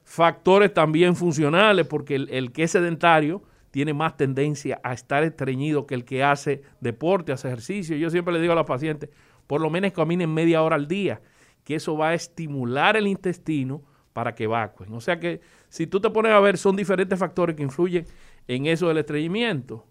factores 0.05 0.73
también 0.73 1.17
funcionales, 1.17 1.87
porque 1.87 2.15
el, 2.17 2.53
que 2.53 2.63
es 2.63 2.71
sedentario 2.71 3.43
tiene 3.71 3.93
más 3.93 4.17
tendencia 4.17 4.81
a 4.85 4.93
estar 4.95 5.25
estreñido 5.25 5.87
que 5.87 5.95
el 5.95 6.05
que 6.05 6.23
hace 6.23 6.63
deporte, 6.81 7.33
hace 7.33 7.49
ejercicio. 7.49 7.97
Yo 7.97 8.09
siempre 8.11 8.33
le 8.33 8.41
digo 8.41 8.53
a 8.53 8.57
los 8.57 8.67
pacientes, 8.67 9.11
por 9.47 9.61
lo 9.61 9.69
menos 9.71 9.93
caminen 9.93 10.33
media 10.33 10.63
hora 10.63 10.77
al 10.77 10.87
día, 10.89 11.21
que 11.65 11.75
eso 11.75 11.97
va 11.97 12.11
a 12.11 12.15
estimular 12.15 12.97
el 12.97 13.07
intestino 13.07 13.83
para 14.13 14.35
que 14.35 14.45
evacuen. 14.45 14.93
O 14.95 15.01
sea 15.01 15.19
que 15.19 15.41
si 15.75 15.89
tú 15.89 16.01
te 16.01 16.09
pones 16.09 16.31
a 16.31 16.39
ver, 16.39 16.57
son 16.57 16.77
diferentes 16.77 17.19
factores 17.19 17.57
que 17.57 17.65
influyen 17.65 18.07
en 18.47 18.67
eso 18.67 18.87
del 18.87 18.99
estreñimiento. 18.99 19.85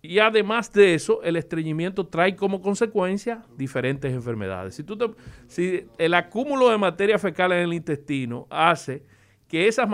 Y 0.00 0.20
además 0.20 0.72
de 0.72 0.94
eso, 0.94 1.20
el 1.24 1.34
estreñimiento 1.34 2.06
trae 2.06 2.36
como 2.36 2.62
consecuencia 2.62 3.42
diferentes 3.58 4.12
enfermedades. 4.12 4.76
Si, 4.76 4.84
tú 4.84 5.16
si 5.48 5.88
el 5.98 6.14
acúmulo 6.14 6.70
de 6.70 6.78
materia 6.78 7.18
fecal 7.18 7.50
en 7.50 7.58
el 7.58 7.74
intestino 7.74 8.46
hace 8.50 9.02
que 9.48 9.66
esas 9.66 9.88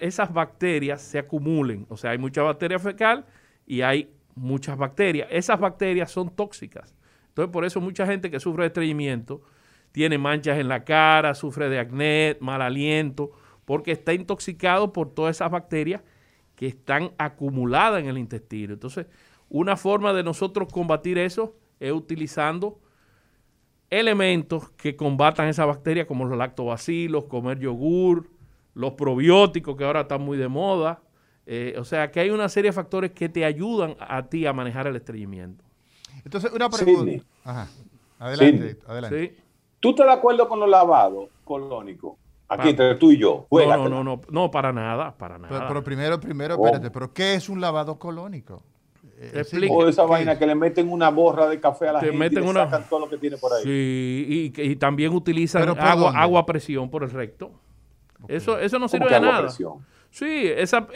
esas 0.00 0.32
bacterias 0.32 1.02
se 1.02 1.18
acumulen, 1.18 1.84
o 1.90 1.98
sea, 1.98 2.12
hay 2.12 2.18
mucha 2.18 2.40
bacteria 2.40 2.78
fecal 2.78 3.26
y 3.66 3.82
hay 3.82 4.10
muchas 4.34 4.78
bacterias. 4.78 5.28
Esas 5.30 5.60
bacterias 5.60 6.10
son 6.10 6.34
tóxicas. 6.34 6.94
Entonces, 7.28 7.52
por 7.52 7.66
eso 7.66 7.78
mucha 7.78 8.06
gente 8.06 8.30
que 8.30 8.40
sufre 8.40 8.62
de 8.62 8.68
estreñimiento 8.68 9.42
tiene 9.96 10.18
manchas 10.18 10.58
en 10.58 10.68
la 10.68 10.84
cara, 10.84 11.34
sufre 11.34 11.70
de 11.70 11.78
acné, 11.78 12.36
mal 12.40 12.60
aliento, 12.60 13.30
porque 13.64 13.92
está 13.92 14.12
intoxicado 14.12 14.92
por 14.92 15.08
todas 15.08 15.36
esas 15.36 15.50
bacterias 15.50 16.02
que 16.54 16.66
están 16.66 17.12
acumuladas 17.16 18.02
en 18.02 18.08
el 18.10 18.18
intestino. 18.18 18.74
Entonces, 18.74 19.06
una 19.48 19.74
forma 19.74 20.12
de 20.12 20.22
nosotros 20.22 20.70
combatir 20.70 21.16
eso 21.16 21.56
es 21.80 21.92
utilizando 21.92 22.78
elementos 23.88 24.68
que 24.72 24.96
combatan 24.96 25.48
esa 25.48 25.64
bacteria, 25.64 26.06
como 26.06 26.26
los 26.26 26.36
lactobacilos, 26.36 27.24
comer 27.24 27.58
yogur, 27.58 28.28
los 28.74 28.92
probióticos 28.92 29.78
que 29.78 29.84
ahora 29.84 30.02
están 30.02 30.20
muy 30.20 30.36
de 30.36 30.48
moda. 30.48 31.00
Eh, 31.46 31.74
o 31.78 31.84
sea 31.86 32.10
que 32.10 32.20
hay 32.20 32.28
una 32.28 32.50
serie 32.50 32.68
de 32.68 32.74
factores 32.74 33.12
que 33.12 33.30
te 33.30 33.46
ayudan 33.46 33.96
a 33.98 34.26
ti 34.26 34.44
a 34.44 34.52
manejar 34.52 34.88
el 34.88 34.96
estreñimiento. 34.96 35.64
Entonces, 36.22 36.52
una 36.52 36.68
pregunta. 36.68 37.24
Ajá. 37.44 37.68
Adelante, 38.18 38.78
adelante. 38.86 39.45
¿Tú 39.86 39.90
estás 39.90 40.06
de 40.06 40.12
acuerdo 40.12 40.48
con 40.48 40.58
los 40.58 40.68
lavados 40.68 41.28
colónicos? 41.44 42.14
Aquí 42.48 42.70
entre 42.70 42.96
tú 42.96 43.12
y 43.12 43.18
yo. 43.18 43.46
No, 43.50 43.88
no, 43.88 44.02
no, 44.02 44.20
no, 44.28 44.50
para 44.50 44.72
nada, 44.72 45.16
para 45.16 45.38
nada. 45.38 45.68
Pero, 45.68 45.84
primero, 45.84 46.18
primero, 46.18 46.54
espérate, 46.54 46.90
pero 46.90 47.12
¿qué 47.12 47.34
es 47.34 47.48
un 47.48 47.60
lavado 47.60 47.96
colónico? 47.96 48.62
Eh, 49.18 49.44
o 49.70 49.88
esa 49.88 50.02
vaina 50.04 50.36
que 50.38 50.46
le 50.46 50.56
meten 50.56 50.92
una 50.92 51.08
borra 51.08 51.48
de 51.48 51.58
café 51.60 51.88
a 51.88 51.92
la 51.94 52.00
gente 52.00 52.34
y 52.34 52.38
una... 52.38 52.64
sacan 52.64 52.88
todo 52.88 53.00
lo 53.00 53.08
que 53.08 53.16
tiene 53.16 53.36
por 53.36 53.52
ahí. 53.52 53.62
Sí, 53.62 54.52
y, 54.54 54.76
también 54.76 55.14
utilizan 55.14 55.68
agua, 55.78 56.12
agua 56.14 56.40
a 56.40 56.46
presión 56.46 56.90
por 56.90 57.04
el 57.04 57.10
recto. 57.10 57.52
Eso, 58.26 58.58
eso 58.58 58.78
no 58.80 58.88
sirve 58.88 59.08
de 59.08 59.20
nada. 59.20 59.48
Sí, 60.10 60.48
esa, 60.48 60.88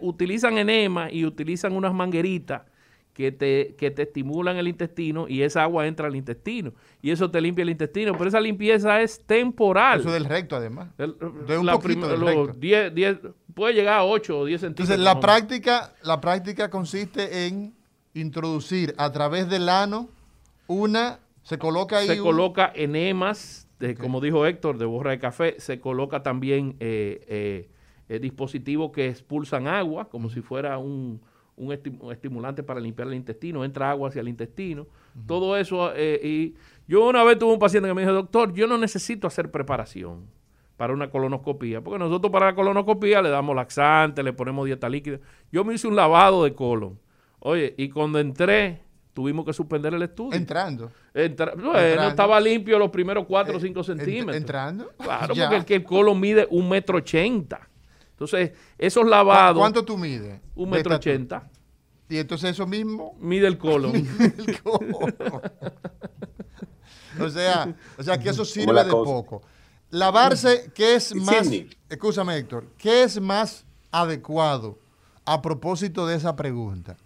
utilizan 0.00 0.56
enema 0.56 1.10
y 1.10 1.24
utilizan 1.24 1.74
unas 1.74 1.92
mangueritas 1.92 2.62
que 3.20 3.32
te, 3.32 3.74
que 3.76 3.90
te 3.90 4.02
estimulan 4.02 4.56
el 4.56 4.66
intestino 4.66 5.28
y 5.28 5.42
esa 5.42 5.62
agua 5.62 5.86
entra 5.86 6.06
al 6.06 6.16
intestino 6.16 6.72
y 7.02 7.10
eso 7.10 7.30
te 7.30 7.40
limpia 7.40 7.62
el 7.62 7.70
intestino, 7.70 8.12
pero 8.12 8.28
esa 8.28 8.40
limpieza 8.40 9.00
es 9.02 9.20
temporal. 9.26 10.00
Eso 10.00 10.10
del 10.10 10.24
recto 10.24 10.56
además. 10.56 10.88
de 10.96 11.58
un 11.58 11.66
poquito 11.66 12.08
del 12.08 12.20
recto. 12.20 13.34
puede 13.54 13.74
llegar 13.74 13.98
a 14.00 14.04
8 14.04 14.38
o 14.38 14.44
10 14.44 14.60
centímetros. 14.60 14.90
Entonces 14.90 15.04
la 15.04 15.20
práctica, 15.20 15.92
la 16.02 16.20
práctica 16.20 16.70
consiste 16.70 17.46
en 17.46 17.74
introducir 18.14 18.94
a 18.96 19.12
través 19.12 19.48
del 19.48 19.68
ano 19.68 20.08
una, 20.66 21.20
se 21.42 21.58
coloca 21.58 21.98
ahí. 21.98 22.06
Se 22.06 22.18
coloca 22.18 22.72
enemas, 22.74 23.68
de, 23.78 23.94
como 23.94 24.20
dijo 24.20 24.46
Héctor, 24.46 24.78
de 24.78 24.86
borra 24.86 25.10
de 25.10 25.18
café, 25.18 25.56
se 25.58 25.78
coloca 25.78 26.22
también 26.22 26.76
eh, 26.80 27.68
eh, 28.08 28.18
dispositivos 28.18 28.92
que 28.92 29.08
expulsan 29.08 29.66
agua, 29.68 30.08
como 30.08 30.30
si 30.30 30.40
fuera 30.40 30.78
un 30.78 31.20
un, 31.60 32.10
estimulante 32.12 32.62
para 32.62 32.80
limpiar 32.80 33.08
el 33.08 33.14
intestino, 33.14 33.64
entra 33.64 33.90
agua 33.90 34.08
hacia 34.08 34.20
el 34.20 34.28
intestino, 34.28 34.86
todo 35.26 35.56
eso. 35.56 35.92
Eh, 35.94 36.20
y 36.22 36.54
yo 36.88 37.06
una 37.06 37.22
vez 37.22 37.38
tuve 37.38 37.52
un 37.52 37.58
paciente 37.58 37.88
que 37.88 37.94
me 37.94 38.02
dijo, 38.02 38.14
doctor, 38.14 38.52
yo 38.54 38.66
no 38.66 38.78
necesito 38.78 39.26
hacer 39.26 39.50
preparación 39.50 40.26
para 40.76 40.94
una 40.94 41.10
colonoscopía, 41.10 41.82
porque 41.82 41.98
nosotros 41.98 42.32
para 42.32 42.46
la 42.46 42.54
colonoscopía 42.54 43.20
le 43.20 43.28
damos 43.28 43.54
laxante, 43.54 44.22
le 44.22 44.32
ponemos 44.32 44.64
dieta 44.64 44.88
líquida. 44.88 45.18
Yo 45.52 45.62
me 45.62 45.74
hice 45.74 45.86
un 45.86 45.94
lavado 45.94 46.44
de 46.44 46.54
colon. 46.54 46.98
Oye, 47.40 47.74
y 47.76 47.90
cuando 47.90 48.18
entré, 48.18 48.80
tuvimos 49.12 49.44
que 49.44 49.52
suspender 49.52 49.92
el 49.92 50.02
estudio. 50.02 50.38
Entrando. 51.12 51.66
bueno, 51.66 52.08
estaba 52.08 52.40
limpio 52.40 52.78
los 52.78 52.90
primeros 52.90 53.26
4 53.26 53.56
o 53.56 53.60
5 53.60 53.84
centímetros. 53.84 54.36
Entrando. 54.36 54.90
Claro, 54.96 55.34
porque 55.38 55.56
el, 55.56 55.64
que 55.66 55.74
el 55.76 55.84
colon 55.84 56.18
mide 56.18 56.46
un 56.50 56.68
metro 56.68 56.98
ochenta. 56.98 57.68
Entonces, 58.20 58.52
esos 58.76 59.06
lavados. 59.06 59.58
¿Cuánto 59.58 59.82
tú 59.82 59.96
mides? 59.96 60.38
Un 60.54 60.68
metro 60.68 60.94
ochenta. 60.94 61.48
Y 62.06 62.18
entonces 62.18 62.50
eso 62.50 62.66
mismo. 62.66 63.16
Mide 63.18 63.46
el 63.46 63.56
colon. 63.56 63.92
Mide 63.92 64.34
el 64.46 64.62
colon. 64.62 65.14
o 67.18 67.30
sea, 67.30 67.74
o 67.96 68.02
sea 68.02 68.18
que 68.18 68.28
eso 68.28 68.44
sirve 68.44 68.84
de 68.84 68.90
poco. 68.90 69.40
Lavarse, 69.88 70.70
¿qué 70.74 70.96
es 70.96 71.14
más? 71.14 71.48
Escúchame, 71.88 72.36
Héctor, 72.36 72.66
¿qué 72.76 73.04
es 73.04 73.18
más 73.18 73.64
adecuado 73.90 74.78
a 75.24 75.40
propósito 75.40 76.06
de 76.06 76.16
esa 76.16 76.36
pregunta? 76.36 76.98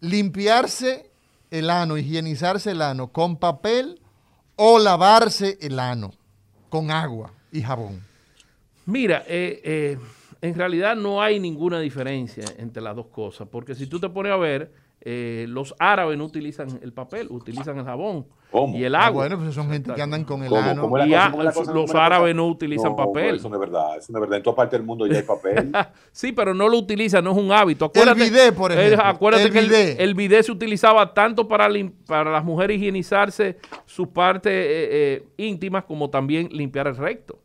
¿Limpiarse 0.00 1.08
el 1.52 1.70
ano, 1.70 1.96
higienizarse 1.96 2.72
el 2.72 2.82
ano 2.82 3.12
con 3.12 3.36
papel 3.36 4.02
o 4.56 4.80
lavarse 4.80 5.56
el 5.60 5.78
ano 5.78 6.12
con 6.68 6.90
agua 6.90 7.32
y 7.52 7.62
jabón? 7.62 8.04
Mira, 8.86 9.24
eh, 9.26 9.60
eh, 9.64 9.98
en 10.40 10.54
realidad 10.54 10.96
no 10.96 11.22
hay 11.22 11.40
ninguna 11.40 11.80
diferencia 11.80 12.44
entre 12.58 12.82
las 12.82 12.94
dos 12.96 13.06
cosas, 13.06 13.48
porque 13.50 13.74
si 13.74 13.86
tú 13.86 13.98
te 14.00 14.08
pones 14.08 14.32
a 14.32 14.36
ver, 14.36 14.72
eh, 15.00 15.46
los 15.48 15.74
árabes 15.78 16.18
no 16.18 16.24
utilizan 16.24 16.80
el 16.82 16.92
papel, 16.92 17.28
utilizan 17.30 17.78
el 17.78 17.84
jabón 17.84 18.26
y 18.74 18.82
el 18.82 18.94
agua. 18.94 19.06
Ah, 19.06 19.10
bueno, 19.10 19.38
pues 19.38 19.54
son 19.54 19.70
gente 19.70 19.92
que 19.94 20.02
andan 20.02 20.24
con 20.24 20.42
el 20.42 20.52
ano. 20.52 20.90
y 21.06 21.10
los 21.72 21.94
árabes 21.94 22.34
no 22.34 22.48
utilizan 22.48 22.96
papel. 22.96 23.36
Eso 23.36 23.48
no 23.48 23.56
es 23.56 23.60
verdad, 23.60 23.98
eso 23.98 24.12
no 24.12 24.18
es 24.18 24.20
verdad. 24.22 24.38
En 24.38 24.42
toda 24.42 24.56
parte 24.56 24.76
del 24.76 24.86
mundo 24.86 25.06
ya 25.06 25.18
hay 25.18 25.22
papel. 25.22 25.70
sí, 26.12 26.32
pero 26.32 26.54
no 26.54 26.68
lo 26.68 26.78
utilizan, 26.78 27.22
no 27.22 27.32
es 27.32 27.36
un 27.36 27.52
hábito. 27.52 27.84
Acuérdate, 27.84 28.24
el 28.24 28.30
bidet, 28.30 28.54
por 28.54 28.72
ejemplo. 28.72 29.04
acuérdate 29.04 29.50
que 29.50 29.96
El, 29.98 30.14
bidet 30.14 30.42
se 30.42 30.52
utilizaba 30.52 31.12
tanto 31.14 31.46
para, 31.46 31.68
para 32.06 32.32
las 32.32 32.44
mujeres 32.44 32.78
higienizarse 32.78 33.58
sus 33.84 34.08
partes 34.08 34.52
eh, 34.52 34.88
eh, 34.90 35.28
íntimas 35.36 35.84
como 35.84 36.10
también 36.10 36.48
limpiar 36.50 36.88
el 36.88 36.96
recto. 36.96 37.38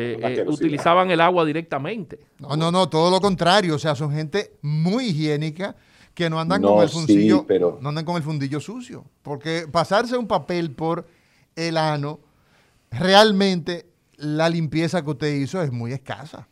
Eh, 0.00 0.18
eh, 0.22 0.44
utilizaban 0.46 1.10
el 1.10 1.20
agua 1.20 1.44
directamente. 1.44 2.18
No, 2.38 2.56
no, 2.56 2.70
no, 2.70 2.88
todo 2.88 3.10
lo 3.10 3.20
contrario. 3.20 3.74
O 3.74 3.78
sea, 3.78 3.94
son 3.94 4.12
gente 4.12 4.52
muy 4.62 5.06
higiénica 5.06 5.76
que 6.14 6.30
no 6.30 6.40
andan 6.40 6.62
con 6.62 6.82
el 6.82 6.88
fundillo, 6.88 7.46
no 7.80 7.88
andan 7.88 8.04
con 8.04 8.16
el 8.16 8.22
fundillo 8.22 8.60
sucio. 8.60 9.04
Porque 9.22 9.66
pasarse 9.70 10.16
un 10.16 10.26
papel 10.26 10.70
por 10.72 11.06
el 11.56 11.76
ano, 11.76 12.20
realmente 12.90 13.86
la 14.16 14.48
limpieza 14.48 15.02
que 15.02 15.10
usted 15.10 15.34
hizo 15.34 15.62
es 15.62 15.70
muy 15.70 15.92
escasa. 15.92 16.48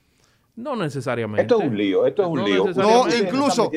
No 0.57 0.75
necesariamente. 0.75 1.43
Esto 1.43 1.61
es 1.61 1.69
un 1.69 1.77
lío, 1.77 2.05
esto 2.05 2.23
es 2.23 2.29
un 2.29 2.45
lío. 2.45 2.67
No, 2.75 3.07
incluso. 3.15 3.71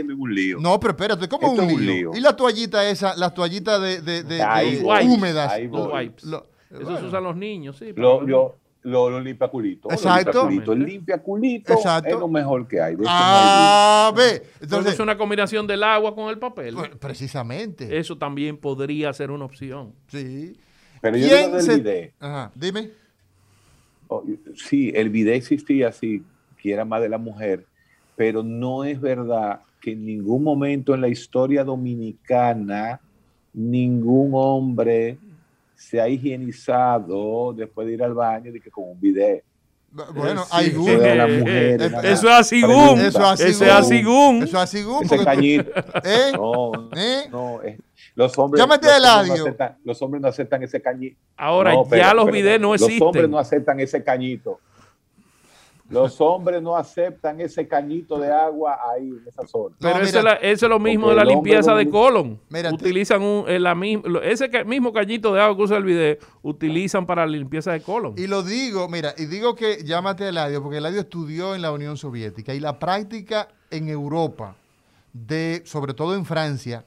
No, 0.59 0.79
pero 0.79 0.91
espérate, 0.91 1.29
¿cómo 1.29 1.51
un, 1.51 1.85
lío? 1.85 2.11
¿Y 2.15 2.19
la 2.19 2.35
toallita 2.35 2.89
esa, 2.89 3.15
las 3.15 3.35
toallitas 3.35 3.79
de, 3.79 4.01
de, 4.01 4.23
de, 4.23 4.83
húmedas? 5.05 5.59
Eso 5.59 6.97
se 6.99 7.05
usan 7.05 7.23
los 7.23 7.35
niños, 7.35 7.77
sí. 7.77 7.93
yo, 7.95 8.55
lo, 8.83 9.19
limpia 9.19 9.47
culito. 9.47 9.91
Exacto. 9.91 10.49
El 10.49 10.79
limpia 10.79 11.21
culito 11.21 11.73
es 11.73 12.11
lo 12.11 12.27
mejor 12.27 12.67
que 12.67 12.81
hay. 12.81 12.95
ah, 13.07 14.11
ve. 14.15 14.43
Entonces, 14.59 14.93
es 14.93 14.99
una 14.99 15.17
combinación 15.17 15.67
del 15.67 15.83
agua 15.83 16.15
con 16.15 16.29
el 16.29 16.39
papel. 16.39 16.75
Pues, 16.75 16.89
precisamente. 16.97 17.97
Eso 17.97 18.17
también 18.17 18.57
podría 18.57 19.13
ser 19.13 19.31
una 19.31 19.45
opción. 19.45 19.93
Sí. 20.07 20.57
Pero 21.01 21.17
yo 21.17 21.27
digo 21.27 21.57
del 21.57 21.77
bidet. 21.77 22.13
Ajá, 22.19 22.51
dime. 22.55 22.91
Oh, 24.07 24.23
sí, 24.55 24.91
el 24.93 25.09
bidet 25.09 25.35
existía 25.35 25.87
así, 25.87 26.23
que 26.61 26.73
era 26.73 26.85
más 26.85 27.01
de 27.01 27.09
la 27.09 27.17
mujer, 27.17 27.65
pero 28.15 28.43
no 28.43 28.83
es 28.83 28.99
verdad 28.99 29.61
que 29.79 29.93
en 29.93 30.05
ningún 30.05 30.43
momento 30.43 30.93
en 30.93 31.01
la 31.01 31.07
historia 31.07 31.63
dominicana 31.63 32.99
ningún 33.53 34.31
hombre 34.33 35.17
se 35.81 35.99
ha 35.99 36.07
higienizado 36.07 37.53
después 37.53 37.87
de 37.87 37.93
ir 37.93 38.03
al 38.03 38.13
baño 38.13 38.51
de 38.51 38.61
que 38.61 38.69
con 38.69 38.87
un 38.87 38.99
bidet. 38.99 39.43
Bueno, 40.13 40.45
hay 40.51 40.67
Eso 40.67 42.29
es 42.29 42.33
así, 42.33 42.61
Eso 42.61 42.99
es 42.99 43.15
así, 43.17 43.43
Eso 43.45 43.65
es 44.43 44.55
así, 44.55 44.85
Ese 45.01 45.25
cañito. 45.25 45.71
¿Eh? 46.03 46.31
No, 46.33 46.71
¿Eh? 46.95 47.27
no. 47.29 47.61
Eh. 47.63 47.77
Los 48.15 48.37
hombres, 48.37 48.61
Llámate 48.61 48.87
los, 48.87 49.07
hombres 49.07 49.27
no 49.27 49.33
aceptan, 49.33 49.77
los 49.83 50.01
hombres 50.01 50.21
no 50.21 50.27
aceptan 50.27 50.63
ese 50.63 50.81
cañito. 50.81 51.17
Ahora, 51.35 51.73
ya 51.89 52.13
los 52.13 52.31
bidets 52.31 52.61
no 52.61 52.73
existen. 52.75 52.99
Los 52.99 53.07
hombres 53.07 53.29
no 53.29 53.39
aceptan 53.39 53.79
ese 53.79 54.03
cañito. 54.03 54.59
Los 55.91 56.21
hombres 56.21 56.61
no 56.61 56.75
aceptan 56.77 57.41
ese 57.41 57.67
cañito 57.67 58.17
de 58.17 58.31
agua 58.31 58.77
ahí 58.93 59.09
en 59.09 59.23
esa 59.27 59.45
zona. 59.45 59.75
Pero 59.79 59.95
No, 59.95 60.01
eso, 60.01 60.05
es 60.05 60.13
mira, 60.23 60.23
la- 60.23 60.39
eso 60.39 60.65
es 60.65 60.69
lo 60.69 60.79
mismo 60.79 61.09
de 61.09 61.15
la 61.15 61.25
limpieza 61.25 61.75
de 61.75 61.89
colon. 61.89 62.39
Utilizan 62.73 63.21
un, 63.21 63.43
eh, 63.47 63.59
la 63.59 63.75
lo- 63.75 64.21
ese 64.21 64.49
mismo 64.65 64.93
cañito 64.93 65.33
de 65.33 65.41
agua 65.41 65.55
que 65.57 65.63
usa 65.63 65.77
el 65.77 65.83
video, 65.83 66.17
utilizan 66.43 67.05
para 67.05 67.25
la 67.25 67.31
limpieza 67.33 67.71
de 67.73 67.81
colon. 67.81 68.13
Y 68.17 68.27
lo 68.27 68.41
digo, 68.41 68.87
mira, 68.87 69.13
y 69.17 69.25
digo 69.25 69.53
que 69.55 69.83
llámate 69.83 70.23
a 70.23 70.29
Eladio, 70.29 70.61
porque 70.63 70.77
Eladio 70.77 71.01
estudió 71.01 71.55
en 71.55 71.61
la 71.61 71.71
Unión 71.71 71.97
Soviética 71.97 72.53
y 72.53 72.59
la 72.59 72.79
práctica 72.79 73.49
en 73.69 73.89
Europa, 73.89 74.55
de, 75.13 75.61
sobre 75.65 75.93
todo 75.93 76.15
en 76.15 76.25
Francia, 76.25 76.85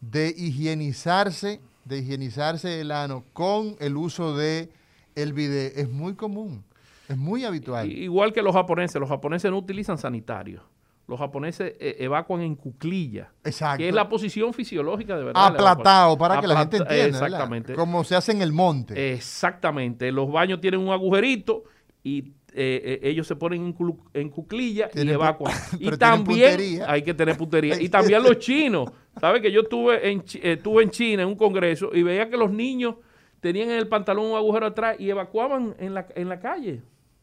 de 0.00 0.34
higienizarse, 0.36 1.60
de 1.84 1.98
higienizarse 1.98 2.80
el 2.80 2.90
ano 2.90 3.24
con 3.32 3.76
el 3.80 3.96
uso 3.96 4.36
de 4.36 4.68
el 5.14 5.32
bidet 5.32 5.76
es 5.78 5.88
muy 5.90 6.14
común, 6.14 6.64
es 7.12 7.18
muy 7.18 7.44
habitual. 7.44 7.90
Igual 7.90 8.32
que 8.32 8.42
los 8.42 8.54
japoneses, 8.54 9.00
los 9.00 9.08
japoneses 9.08 9.50
no 9.50 9.58
utilizan 9.58 9.98
sanitarios. 9.98 10.62
Los 11.08 11.18
japoneses 11.18 11.74
eh, 11.80 11.96
evacuan 11.98 12.42
en 12.42 12.54
cuclilla, 12.54 13.32
Exacto. 13.44 13.78
que 13.78 13.88
es 13.88 13.94
la 13.94 14.08
posición 14.08 14.54
fisiológica 14.54 15.16
de 15.16 15.24
verdad. 15.24 15.40
la 15.40 15.46
Aplatado, 15.48 16.16
para 16.16 16.40
que 16.40 16.46
la 16.46 16.58
gente 16.60 16.76
entienda. 16.78 17.04
¿verdad? 17.04 17.26
Exactamente. 17.26 17.74
Como 17.74 18.04
se 18.04 18.14
hace 18.14 18.32
en 18.32 18.40
el 18.40 18.52
monte. 18.52 19.12
Exactamente. 19.12 20.12
Los 20.12 20.30
baños 20.30 20.60
tienen 20.60 20.80
un 20.80 20.90
agujerito 20.90 21.64
y 22.04 22.32
eh, 22.54 23.00
eh, 23.02 23.08
ellos 23.08 23.26
se 23.26 23.36
ponen 23.36 23.74
en, 24.12 24.28
cuclilla 24.28 24.90
y 24.94 25.08
evacuan. 25.08 25.54
Y 25.78 25.90
también 25.96 26.82
hay 26.86 27.02
que 27.02 27.14
tener 27.14 27.36
puntería. 27.36 27.76
Y 27.80 27.88
también 27.88 28.22
los 28.22 28.38
chinos. 28.38 28.90
¿Sabes 29.20 29.40
que 29.40 29.50
yo 29.50 29.62
estuve 29.62 30.10
en, 30.10 30.20
eh, 30.20 30.52
estuve 30.52 30.82
en 30.82 30.90
China 30.90 31.22
en 31.22 31.28
un 31.28 31.36
congreso 31.36 31.90
y 31.92 32.02
veía 32.02 32.28
que 32.28 32.36
los 32.36 32.50
niños 32.50 32.96
tenían 33.40 33.70
en 33.70 33.78
el 33.78 33.88
pantalón 33.88 34.26
un 34.26 34.36
agujero 34.36 34.66
atrás 34.66 34.96
y 34.98 35.10
evacuaban 35.10 35.74
en 35.78 35.94
la, 35.94 36.06
en 36.14 36.28
la 36.28 36.40
calle? 36.40 36.82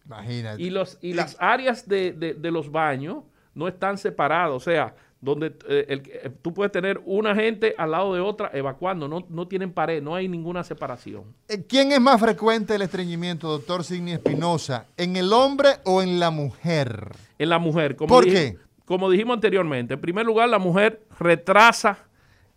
Imagínate. 0.09 0.61
Y, 0.61 0.69
los, 0.71 0.97
y 1.01 1.13
las 1.13 1.37
áreas 1.39 1.87
de, 1.87 2.11
de- 2.13 2.33
de 2.33 2.51
los 2.51 2.71
baños 2.71 3.23
no 3.53 3.67
están 3.67 3.97
separadas. 3.97 4.51
O 4.55 4.59
sea, 4.59 4.95
donde 5.21 5.53
eh, 5.67 5.85
el- 5.89 6.01
eh, 6.07 6.31
tú 6.41 6.53
puedes 6.53 6.71
tener 6.71 6.99
una 7.05 7.35
gente 7.35 7.75
al 7.77 7.91
lado 7.91 8.13
de 8.15 8.21
otra 8.21 8.49
evacuando. 8.53 9.07
No, 9.07 9.25
no 9.29 9.47
tienen 9.47 9.71
pared, 9.71 10.01
no 10.01 10.15
hay 10.15 10.27
ninguna 10.27 10.63
separación. 10.63 11.25
Eh, 11.47 11.63
¿Quién 11.67 11.91
es 11.91 11.99
más 12.01 12.19
frecuente 12.19 12.73
el 12.75 12.81
estreñimiento, 12.81 13.47
doctor 13.49 13.83
Signi 13.83 14.13
Espinosa? 14.13 14.85
¿En 14.97 15.15
el 15.15 15.31
hombre 15.31 15.69
o 15.85 16.01
en 16.01 16.19
la 16.19 16.31
mujer? 16.31 17.09
En 17.37 17.49
la 17.49 17.59
mujer. 17.59 17.95
Como 17.95 18.07
¿Por 18.15 18.25
dije- 18.25 18.53
qué? 18.53 18.69
Como 18.85 19.09
dijimos 19.11 19.35
anteriormente, 19.35 19.93
en 19.93 20.01
primer 20.01 20.25
lugar, 20.25 20.49
la 20.49 20.57
mujer 20.57 21.03
retrasa 21.19 21.99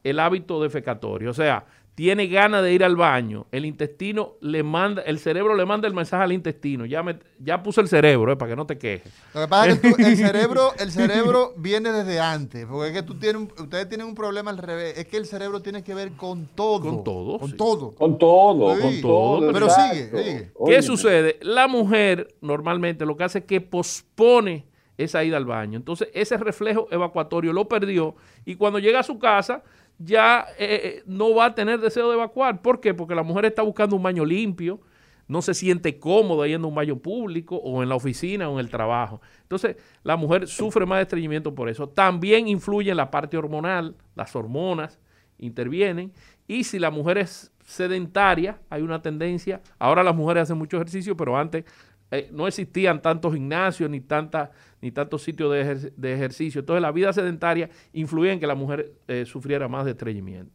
el 0.03 0.19
hábito 0.19 0.63
defecatorio. 0.63 1.31
O 1.31 1.35
sea, 1.35 1.67
tiene 1.95 2.27
ganas 2.27 2.63
de 2.63 2.73
ir 2.73 2.83
al 2.85 2.97
baño. 2.97 3.47
El 3.53 3.67
intestino 3.67 4.37
le 4.41 4.63
manda, 4.63 5.03
el 5.03 5.19
cerebro 5.19 5.55
le 5.55 5.67
manda 5.67 5.87
el 5.87 5.93
mensaje 5.93 6.23
al 6.25 6.33
intestino. 6.33 6.87
Ya, 6.87 7.03
me, 7.03 7.19
ya 7.39 7.63
puse 7.63 7.83
el 7.83 7.89
cerebro, 7.89 8.33
eh, 8.33 8.37
para 8.37 8.53
que 8.53 8.57
no 8.57 8.65
te 8.67 8.79
quejes. 8.79 9.13
Lo 9.35 9.43
que 9.43 9.49
pasa 9.49 9.69
es 9.69 9.79
que 9.79 9.91
tú- 9.91 9.97
el 9.99 10.17
cerebro, 10.17 10.73
el 10.79 10.91
cerebro 10.91 11.53
viene 11.59 11.93
desde 11.93 12.19
antes, 12.19 12.65
porque 12.67 12.89
es 12.89 12.95
que 12.95 13.03
tú 13.03 13.17
tienes, 13.19 13.43
ustedes 13.59 13.89
tienen 13.91 14.07
un 14.07 14.15
problema 14.15 14.51
al 14.51 14.57
revés, 14.57 14.97
es 14.97 15.07
que 15.07 15.19
el 15.19 15.27
cerebro 15.27 15.61
tiene 15.61 15.85
que 15.85 15.93
ver 15.95 16.13
con 16.13 16.47
todo. 16.47 16.81
Con 16.81 17.05
todo, 17.05 17.39
Con 17.39 17.51
sí. 17.51 17.57
todo. 17.59 17.95
Con 17.95 18.19
todo, 18.19 18.75
Sí. 18.77 18.81
con 18.83 19.01
todo. 19.03 19.53
Pero 19.53 19.67
exacto. 19.67 19.95
sigue, 19.95 20.25
sigue. 20.25 20.53
¿Qué 20.67 20.81
sucede? 20.83 21.39
La 21.43 21.69
mujer 21.69 22.35
normalmente 22.41 23.05
lo 23.05 23.19
que 23.19 23.25
hace 23.25 23.41
es 23.41 23.45
que 23.45 23.61
pospone 23.61 24.65
esa 24.97 25.25
ida 25.25 25.37
al 25.37 25.47
baño. 25.47 25.77
Entonces, 25.77 26.09
ese 26.15 26.37
reflejo 26.37 26.87
evacuatorio 26.91 27.53
lo 27.53 27.67
perdió 27.69 28.15
y 28.45 28.55
cuando 28.57 28.79
llega 28.79 29.01
a 29.01 29.03
su 29.03 29.19
casa 29.19 29.63
ya 29.99 30.47
eh, 30.59 30.81
eh, 30.85 31.03
no 31.07 31.35
va 31.35 31.47
a 31.47 31.55
tener 31.55 31.81
deseo 31.81 32.09
de 32.09 32.15
evacuar. 32.15 32.63
¿Por 32.63 32.81
qué? 32.81 32.95
Porque 32.95 33.15
la 33.15 33.23
mujer 33.23 33.47
está 33.47 33.63
buscando 33.63 33.97
un 33.97 34.03
baño 34.03 34.25
limpio, 34.25 34.81
no 35.29 35.43
se 35.43 35.55
siente 35.55 35.99
cómoda 35.99 36.47
yendo 36.47 36.67
a 36.67 36.71
un 36.71 36.75
baño 36.75 36.99
público 36.99 37.57
o 37.57 37.83
en 37.83 37.89
la 37.89 37.95
oficina 37.95 38.49
o 38.49 38.55
en 38.55 38.61
el 38.61 38.71
trabajo. 38.71 39.21
Entonces, 39.43 39.77
la 40.03 40.17
mujer 40.17 40.47
sufre 40.49 40.85
más 40.85 40.99
de 40.99 41.03
estreñimiento 41.03 41.55
por 41.55 41.69
eso. 41.69 41.89
También 41.89 42.49
influye 42.49 42.91
en 42.91 42.97
la 42.97 43.11
parte 43.11 43.37
hormonal, 43.37 43.97
las 44.15 44.35
hormonas 44.35 44.99
intervienen. 45.39 46.13
Y 46.47 46.65
si 46.65 46.79
la 46.79 46.91
mujer 46.91 47.19
es 47.19 47.53
sedentaria, 47.65 48.59
hay 48.69 48.83
una 48.83 49.01
tendencia. 49.01 49.63
Ahora 49.79 50.03
las 50.03 50.15
mujeres 50.15 50.45
hacen 50.45 50.59
mucho 50.59 50.77
ejercicio, 50.77 51.17
pero 51.17 51.37
antes 51.37 51.65
eh, 52.13 52.29
no 52.31 52.47
existían 52.47 53.03
tantos 53.03 53.35
gimnasios 53.35 53.91
ni, 53.91 54.01
tanta, 54.01 54.53
ni 54.81 54.93
tantos 54.93 55.23
sitios 55.25 55.51
de, 55.53 55.65
ejer- 55.65 55.93
de 55.97 56.15
ejercicio. 56.15 56.61
Entonces, 56.61 56.81
la 56.83 56.93
vida 56.93 57.13
sedentaria 57.13 57.69
influye 57.93 58.31
en 58.33 58.39
que 58.39 58.47
la 58.47 58.55
mujer 58.55 58.93
eh, 59.09 59.25
sufriera 59.27 59.67
más 59.67 59.85
de 59.85 59.91
estreñimiento. 59.91 60.53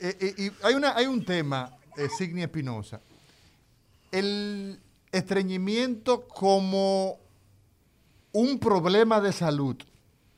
Eh, 0.00 0.34
y 0.36 0.66
hay, 0.66 0.74
una, 0.74 0.96
hay 0.96 1.06
un 1.06 1.24
tema, 1.24 1.70
eh, 1.96 2.08
Signi 2.18 2.42
Espinosa. 2.42 3.00
El 4.10 4.80
estreñimiento 5.12 6.26
como 6.26 7.18
un 8.32 8.58
problema 8.58 9.20
de 9.20 9.32
salud. 9.32 9.76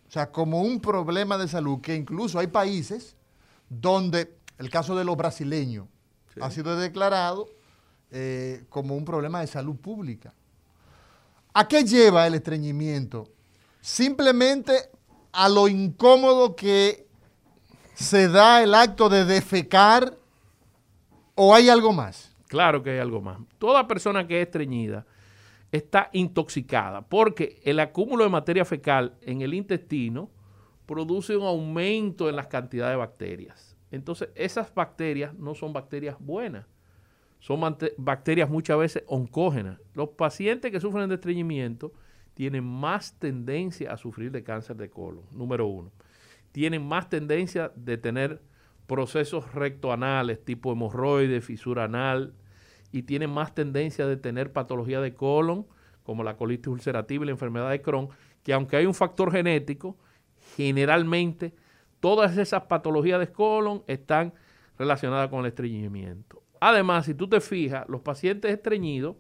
O 0.07 0.11
sea, 0.11 0.31
como 0.31 0.63
un 0.63 0.81
problema 0.81 1.37
de 1.39 1.49
salud, 1.49 1.81
que 1.81 1.95
incluso 1.95 2.39
hay 2.39 2.47
países 2.47 3.17
donde 3.69 4.33
el 4.59 4.71
caso 4.71 4.97
de 4.97 5.05
los 5.05 5.17
brasileños 5.17 5.87
ha 6.41 6.51
sido 6.51 6.79
declarado 6.79 7.49
eh, 8.11 8.65
como 8.69 8.97
un 8.97 9.05
problema 9.05 9.41
de 9.41 9.49
salud 9.49 9.77
pública. 9.77 10.33
¿A 11.59 11.67
qué 11.67 11.83
lleva 11.83 12.25
el 12.25 12.35
estreñimiento? 12.35 13.33
Simplemente 13.81 14.75
a 15.33 15.49
lo 15.49 15.67
incómodo 15.67 16.55
que 16.55 17.09
se 17.95 18.29
da 18.29 18.63
el 18.63 18.77
acto 18.77 19.09
de 19.09 19.25
defecar 19.25 20.17
o 21.35 21.53
hay 21.53 21.69
algo 21.69 21.93
más. 21.93 22.33
Claro 22.47 22.85
que 22.85 22.91
hay 22.91 22.99
algo 23.01 23.21
más. 23.21 23.41
Toda 23.59 23.89
persona 23.89 24.29
que 24.29 24.41
es 24.41 24.47
estreñida 24.47 25.05
está 25.73 26.11
intoxicada 26.13 27.03
porque 27.03 27.61
el 27.65 27.81
acúmulo 27.81 28.23
de 28.23 28.31
materia 28.31 28.65
fecal 28.65 29.17
en 29.23 29.43
el 29.43 29.53
intestino 29.53 30.31
produce 30.87 31.37
un 31.37 31.45
aumento 31.45 32.29
en 32.29 32.37
las 32.37 32.47
cantidades 32.47 32.93
de 32.93 32.99
bacterias. 32.99 33.77
Entonces, 33.91 34.29
esas 34.37 34.73
bacterias 34.73 35.35
no 35.35 35.57
son 35.57 35.73
bacterias 35.73 36.15
buenas, 36.21 36.67
son 37.41 37.61
bacterias 37.97 38.51
muchas 38.51 38.79
veces 38.79 39.05
oncógenas. 39.07 39.79
Los 39.95 40.11
pacientes 40.11 40.73
que 40.73 40.81
sufren 40.81 41.09
de 41.09 41.17
estreñimiento 41.17 41.93
tienen 42.35 42.65
más 42.65 43.19
tendencia 43.19 43.93
a 43.93 43.97
sufrir 43.97 44.31
de 44.31 44.43
cáncer 44.45 44.77
de 44.77 44.91
colon, 44.91 45.25
número 45.33 45.67
uno. 45.67 45.93
Tienen 46.53 46.87
más 46.87 47.09
tendencia 47.09 47.73
de 47.75 47.99
tener 47.99 48.43
procesos 48.87 49.53
rectoanales 49.55 50.45
tipo 50.45 50.73
hemorroides, 50.73 51.45
fisura 51.45 51.85
anal, 51.85 52.35
y 52.91 53.03
tienen 53.03 53.31
más 53.31 53.55
tendencia 53.55 54.07
de 54.07 54.17
tener 54.17 54.53
patología 54.53 55.01
de 55.01 55.15
colon, 55.15 55.67
como 56.03 56.25
la 56.25 56.37
colitis 56.37 56.69
ulcerativa 56.69 57.23
y 57.23 57.27
la 57.27 57.33
enfermedad 57.33 57.71
de 57.71 57.83
Crohn, 57.83 58.09
que 58.43 58.55
aunque 58.55 58.77
hay 58.77 58.87
un 58.87 58.95
factor 58.95 59.31
genético, 59.31 59.99
generalmente 60.57 61.55
todas 62.01 62.39
esas 62.39 62.63
patologías 62.63 63.21
de 63.21 63.31
colon 63.31 63.83
están 63.87 64.33
relacionadas 64.79 65.29
con 65.29 65.41
el 65.41 65.47
estreñimiento. 65.47 66.43
Además, 66.61 67.07
si 67.07 67.15
tú 67.15 67.29
te 67.29 67.41
fijas, 67.41 67.85
los 67.89 68.01
pacientes 68.01 68.51
estreñidos 68.53 69.17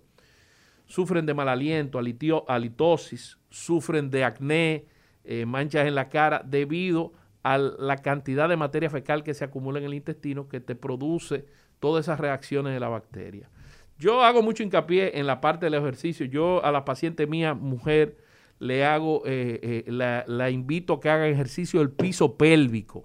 sufren 0.86 1.26
de 1.26 1.34
mal 1.34 1.48
aliento, 1.48 1.98
alitio- 1.98 2.44
halitosis, 2.48 3.38
sufren 3.50 4.10
de 4.10 4.24
acné, 4.24 4.86
eh, 5.24 5.44
manchas 5.46 5.86
en 5.86 5.94
la 5.94 6.08
cara, 6.08 6.42
debido 6.44 7.12
a 7.42 7.58
la 7.58 7.96
cantidad 7.98 8.48
de 8.48 8.56
materia 8.56 8.90
fecal 8.90 9.22
que 9.22 9.34
se 9.34 9.44
acumula 9.44 9.78
en 9.78 9.84
el 9.84 9.94
intestino 9.94 10.48
que 10.48 10.60
te 10.60 10.74
produce 10.74 11.46
todas 11.78 12.06
esas 12.06 12.18
reacciones 12.18 12.72
de 12.72 12.80
la 12.80 12.88
bacteria. 12.88 13.50
Yo 13.98 14.22
hago 14.22 14.42
mucho 14.42 14.62
hincapié 14.62 15.18
en 15.18 15.26
la 15.26 15.40
parte 15.40 15.66
del 15.66 15.74
ejercicio. 15.74 16.24
Yo 16.26 16.64
a 16.64 16.72
la 16.72 16.84
paciente 16.84 17.26
mía, 17.26 17.54
mujer, 17.54 18.16
le 18.58 18.84
hago, 18.84 19.22
eh, 19.26 19.60
eh, 19.62 19.84
la, 19.90 20.24
la 20.26 20.50
invito 20.50 20.94
a 20.94 21.00
que 21.00 21.10
haga 21.10 21.28
ejercicio 21.28 21.80
del 21.80 21.90
piso 21.90 22.36
pélvico, 22.36 23.04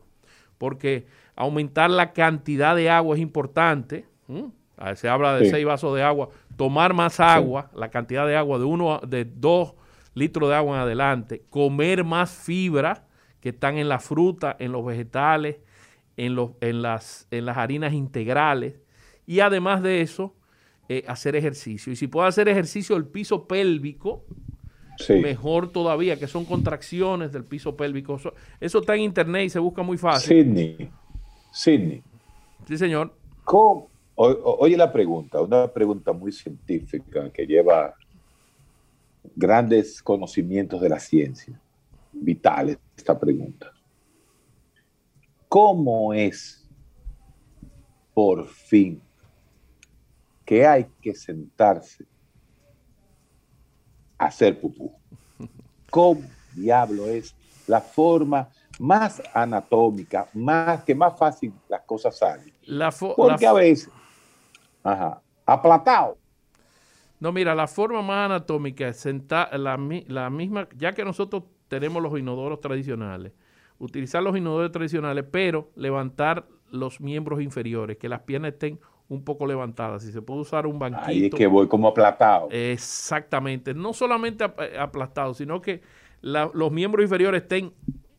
porque 0.57 1.05
aumentar 1.35 1.89
la 1.89 2.13
cantidad 2.13 2.75
de 2.75 2.89
agua 2.89 3.15
es 3.15 3.21
importante. 3.21 4.05
¿M? 4.37 4.51
A 4.77 4.85
ver, 4.87 4.97
Se 4.97 5.07
habla 5.09 5.35
de 5.37 5.45
Sí. 5.45 5.51
seis 5.51 5.65
vasos 5.65 5.95
de 5.95 6.03
agua. 6.03 6.29
Tomar 6.57 6.93
más 6.93 7.19
agua, 7.19 7.69
la 7.75 7.89
cantidad 7.89 8.25
de 8.27 8.35
agua 8.35 8.57
de 8.59 8.65
uno, 8.65 8.99
de 9.07 9.25
dos 9.25 9.73
litros 10.15 10.49
de 10.49 10.55
agua 10.55 10.77
en 10.77 10.81
adelante. 10.83 11.43
Comer 11.49 12.03
más 12.03 12.31
fibra 12.31 13.05
que 13.39 13.49
están 13.49 13.77
en 13.77 13.89
la 13.89 13.99
fruta, 13.99 14.55
en 14.59 14.71
los 14.71 14.85
vegetales, 14.85 15.57
en, 16.17 16.35
los, 16.35 16.51
en, 16.61 16.81
las, 16.81 17.27
en 17.31 17.45
las 17.45 17.57
harinas 17.57 17.93
integrales. 17.93 18.79
Y 19.25 19.39
además 19.39 19.81
de 19.83 20.01
eso, 20.01 20.35
eh, 20.89 21.03
hacer 21.07 21.35
ejercicio. 21.35 21.91
Y 21.93 21.95
si 21.95 22.07
puedo 22.07 22.25
hacer 22.27 22.47
ejercicio 22.49 22.95
del 22.95 23.05
piso 23.05 23.47
pélvico, 23.47 24.23
Sí. 24.99 25.13
mejor 25.13 25.71
todavía, 25.71 26.19
que 26.19 26.27
son 26.27 26.45
contracciones 26.45 27.31
del 27.31 27.43
piso 27.45 27.75
pélvico. 27.75 28.15
Eso, 28.15 28.33
eso 28.59 28.79
está 28.79 28.93
en 28.93 29.01
internet 29.01 29.45
y 29.45 29.49
se 29.49 29.57
busca 29.57 29.81
muy 29.81 29.97
fácil. 29.97 30.43
Sidney, 30.43 30.91
Sidney, 31.51 32.03
Sí, 32.67 32.77
señor. 32.77 33.15
¿cómo? 33.43 33.89
Oye 34.15 34.77
la 34.77 34.91
pregunta, 34.91 35.41
una 35.41 35.67
pregunta 35.71 36.13
muy 36.13 36.31
científica 36.31 37.31
que 37.31 37.45
lleva 37.47 37.95
grandes 39.35 40.01
conocimientos 40.01 40.79
de 40.81 40.89
la 40.89 40.99
ciencia. 40.99 41.59
Vital 42.11 42.77
esta 42.95 43.19
pregunta. 43.19 43.71
¿Cómo 45.49 46.13
es 46.13 46.67
por 48.13 48.47
fin 48.47 49.01
que 50.45 50.65
hay 50.67 50.85
que 51.01 51.15
sentarse 51.15 52.05
hacer 54.17 54.59
pupú. 54.59 54.93
¿Cómo 55.89 56.21
diablo 56.55 57.07
es 57.07 57.35
la 57.67 57.81
forma 57.81 58.49
más 58.79 59.21
anatómica, 59.33 60.27
más 60.33 60.83
que 60.83 60.95
más 60.95 61.17
fácil 61.17 61.53
las 61.67 61.81
cosas 61.81 62.17
salen? 62.17 62.53
La 62.63 62.91
Porque 62.91 63.45
la- 63.45 63.51
a 63.51 63.53
veces, 63.53 63.89
ajá, 64.83 65.21
aplatado. 65.45 66.17
No, 67.19 67.31
mira, 67.31 67.55
la 67.55 67.67
forma 67.67 68.01
más 68.01 68.25
anatómica 68.25 68.87
es 68.89 68.97
sentar 68.97 69.57
la, 69.57 69.79
la 70.07 70.29
misma, 70.29 70.67
ya 70.75 70.93
que 70.93 71.05
nosotros 71.05 71.43
tenemos 71.69 72.03
los 72.03 72.17
inodoros 72.19 72.59
tradicionales, 72.59 73.31
utilizar 73.79 74.21
los 74.21 74.35
inodoros 74.37 74.71
tradicionales, 74.71 75.25
pero 75.31 75.71
levantar 75.75 76.45
los 76.69 76.99
miembros 76.99 77.41
inferiores, 77.41 77.97
que 77.97 78.09
las 78.09 78.21
piernas 78.21 78.53
estén 78.53 78.79
un 79.07 79.23
poco 79.23 79.45
levantadas. 79.45 80.03
Si 80.03 80.11
se 80.11 80.21
puede 80.21 80.41
usar 80.41 80.65
un 80.65 80.79
banquito. 80.79 81.05
Ahí 81.05 81.25
es 81.25 81.33
que 81.33 81.47
voy 81.47 81.67
como 81.67 81.87
aplatado. 81.87 82.49
Exactamente. 82.51 83.73
No 83.73 83.93
solamente 83.93 84.45
eh, 84.57 84.77
aplastados, 84.77 85.37
sino 85.37 85.61
que 85.61 85.81
la- 86.21 86.49
los 86.53 86.71
miembros 86.71 87.03
inferiores 87.03 87.43
estén 87.43 87.73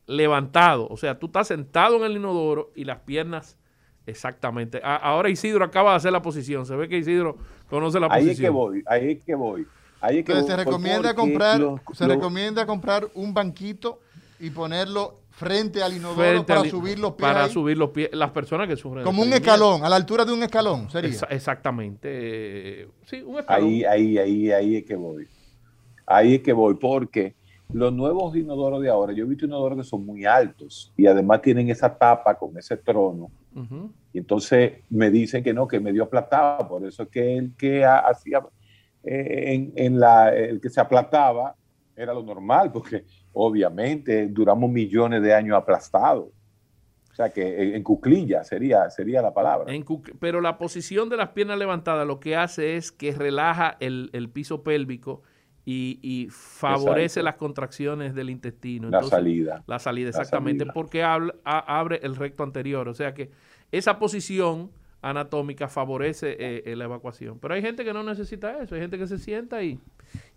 levantados. 0.07 0.87
O 0.89 0.97
sea, 0.97 1.19
tú 1.19 1.27
estás 1.27 1.47
sentado 1.47 1.97
en 1.97 2.03
el 2.03 2.17
inodoro 2.17 2.71
y 2.75 2.85
las 2.85 2.99
piernas 2.99 3.57
exactamente. 4.05 4.79
A- 4.83 4.95
ahora 4.97 5.29
Isidro 5.29 5.63
acaba 5.65 5.91
de 5.91 5.97
hacer 5.97 6.11
la 6.11 6.21
posición. 6.21 6.65
Se 6.65 6.75
ve 6.75 6.87
que 6.87 6.97
Isidro 6.97 7.37
conoce 7.69 7.99
la 7.99 8.07
ahí 8.07 8.23
posición. 8.23 8.31
es 8.31 8.39
que 8.41 8.49
voy, 8.49 8.83
ahí 8.87 9.11
es 9.11 9.19
que 9.23 9.35
voy. 9.35 9.67
Ahí 10.01 10.19
es 10.19 10.25
que 10.25 10.31
Entonces 10.33 10.55
se 10.55 10.63
voy, 10.63 10.65
recomienda 10.65 11.15
comprar, 11.15 11.59
los- 11.59 11.79
se 11.93 12.05
los- 12.07 12.15
recomienda 12.15 12.65
comprar 12.65 13.07
un 13.15 13.33
banquito 13.33 13.99
y 14.39 14.49
ponerlo 14.51 15.21
frente 15.31 15.81
al 15.83 15.93
inodoro 15.93 16.15
Frente 16.21 16.43
para 16.47 16.61
al- 16.61 16.69
subir 16.69 16.99
los 16.99 17.13
pies. 17.13 17.27
Para 17.29 17.43
ahí. 17.45 17.51
subir 17.51 17.77
los 17.77 17.89
pies. 17.89 18.09
Las 18.13 18.31
personas 18.31 18.67
que 18.67 18.75
sufren. 18.77 19.03
como 19.03 19.21
un 19.23 19.33
escalón, 19.33 19.83
a 19.83 19.89
la 19.89 19.95
altura 19.95 20.23
de 20.25 20.31
un 20.33 20.43
escalón, 20.43 20.89
sería. 20.89 21.09
Exa- 21.09 21.27
exactamente. 21.29 22.07
eh, 22.83 22.87
sí, 23.05 23.21
un 23.21 23.39
escalón. 23.39 23.67
Ahí, 23.69 23.83
ahí, 23.83 24.17
ahí, 24.17 24.51
ahí 24.51 24.75
es 24.77 24.85
que 24.85 24.95
voy. 24.95 25.27
Ahí 26.05 26.35
es 26.35 26.41
que 26.41 26.53
voy, 26.53 26.75
porque 26.75 27.33
los 27.73 27.91
nuevos 27.93 28.35
inodoros 28.35 28.81
de 28.81 28.89
ahora, 28.89 29.11
yo 29.13 29.25
he 29.25 29.27
visto 29.27 29.45
inodoros 29.45 29.77
que 29.79 29.83
son 29.83 30.05
muy 30.05 30.25
altos 30.25 30.93
y 30.95 31.07
además 31.07 31.41
tienen 31.41 31.69
esa 31.69 31.93
tapa 31.97 32.35
con 32.37 32.57
ese 32.57 32.77
trono. 32.77 33.29
Y 34.13 34.17
entonces 34.17 34.73
me 34.89 35.09
dicen 35.09 35.43
que 35.43 35.53
no, 35.53 35.67
que 35.67 35.79
me 35.79 35.91
dio 35.93 36.03
aplatado. 36.03 36.67
Por 36.67 36.85
eso 36.85 37.03
es 37.03 37.09
que 37.09 37.37
el 37.37 37.53
que 37.57 37.83
ha- 37.85 37.99
hacía, 37.99 38.41
eh, 39.03 39.53
en, 39.53 39.73
en 39.75 39.99
la, 39.99 40.33
el 40.35 40.59
que 40.59 40.69
se 40.69 40.79
aplataba 40.81 41.55
era 41.95 42.13
lo 42.13 42.21
normal, 42.23 42.71
porque 42.71 43.05
obviamente 43.33 44.27
duramos 44.27 44.69
millones 44.69 45.21
de 45.21 45.33
años 45.33 45.57
aplastados. 45.57 46.27
O 47.11 47.15
sea 47.15 47.29
que 47.29 47.63
en, 47.63 47.75
en 47.75 47.83
cuclilla 47.83 48.43
sería, 48.43 48.89
sería 48.89 49.21
la 49.21 49.33
palabra. 49.33 49.73
En 49.73 49.85
pero 50.19 50.41
la 50.41 50.57
posición 50.57 51.07
de 51.07 51.15
las 51.15 51.29
piernas 51.29 51.57
levantadas 51.57 52.05
lo 52.05 52.19
que 52.19 52.35
hace 52.35 52.75
es 52.75 52.91
que 52.91 53.13
relaja 53.13 53.77
el, 53.79 54.09
el 54.11 54.29
piso 54.29 54.63
pélvico 54.63 55.21
y, 55.65 55.99
y 56.03 56.27
favorece 56.29 57.19
Exacto. 57.19 57.23
las 57.25 57.35
contracciones 57.35 58.13
del 58.15 58.29
intestino. 58.29 58.89
la 58.89 59.01
salida. 59.03 59.63
La 59.67 59.79
salida, 59.79 60.05
La 60.05 60.21
exactamente, 60.21 60.59
salida. 60.59 60.73
porque 60.73 61.03
habla- 61.03 61.35
a- 61.43 61.79
abre 61.79 61.99
el 62.03 62.15
recto 62.15 62.43
anterior. 62.43 62.87
O 62.87 62.93
sea 62.93 63.13
que 63.13 63.31
esa 63.71 63.97
posición 63.97 64.71
anatómica 65.01 65.67
favorece 65.67 66.31
eh, 66.39 66.63
eh, 66.65 66.75
la 66.75 66.85
evacuación. 66.85 67.39
Pero 67.39 67.53
hay 67.55 67.61
gente 67.61 67.83
que 67.83 67.93
no 67.93 68.03
necesita 68.03 68.61
eso, 68.61 68.75
hay 68.75 68.81
gente 68.81 68.97
que 68.97 69.07
se 69.07 69.17
sienta 69.17 69.63
y, 69.63 69.79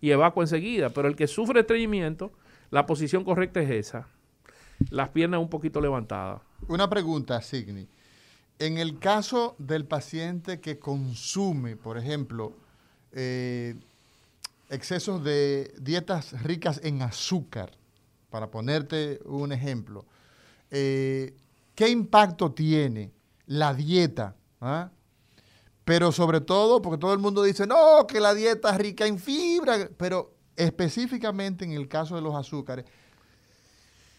y 0.01 0.11
evacua 0.11 0.43
enseguida. 0.45 0.91
Pero 0.91 1.09
el 1.09 1.17
que 1.17 1.27
sufre 1.27 1.61
estreñimiento, 1.61 2.33
la 2.71 2.87
posición 2.87 3.25
correcta 3.25 3.61
es 3.61 3.71
esa. 3.71 4.09
Las 4.91 5.09
piernas 5.11 5.41
un 5.41 5.49
poquito 5.51 5.81
levantadas. 5.81 6.41
Una 6.69 6.89
pregunta, 6.89 7.41
Signi. 7.43 7.89
En 8.59 8.77
el 8.79 8.99
caso 8.99 9.55
del 9.59 9.85
paciente 9.85 10.61
que 10.61 10.79
consume, 10.79 11.77
por 11.77 11.97
ejemplo, 11.99 12.55
eh, 13.13 13.75
excesos 14.69 15.23
de 15.25 15.75
dietas 15.81 16.41
ricas 16.43 16.81
en 16.83 17.03
azúcar, 17.03 17.73
para 18.31 18.51
ponerte 18.51 19.21
un 19.25 19.53
ejemplo, 19.53 20.05
eh, 20.71 21.35
¿qué 21.75 21.89
impacto 21.89 22.53
tiene 22.53 23.13
la 23.47 23.73
dieta? 23.73 24.37
ah? 24.61 24.91
Pero 25.85 26.13
sobre 26.13 26.43
todo, 26.43 26.83
porque 26.83 26.99
todo 26.99 27.15
el 27.15 27.19
mundo 27.19 27.43
dice, 27.43 27.67
no, 27.67 28.07
que 28.07 28.21
la 28.21 28.35
dieta 28.35 28.71
es 28.71 28.77
rica 28.77 29.07
en 29.07 29.19
fibra, 29.19 29.89
pero 29.97 30.35
específicamente 30.55 31.65
en 31.65 31.73
el 31.73 31.89
caso 31.89 32.17
de 32.17 32.21
los 32.21 32.35
azúcares, 32.35 32.85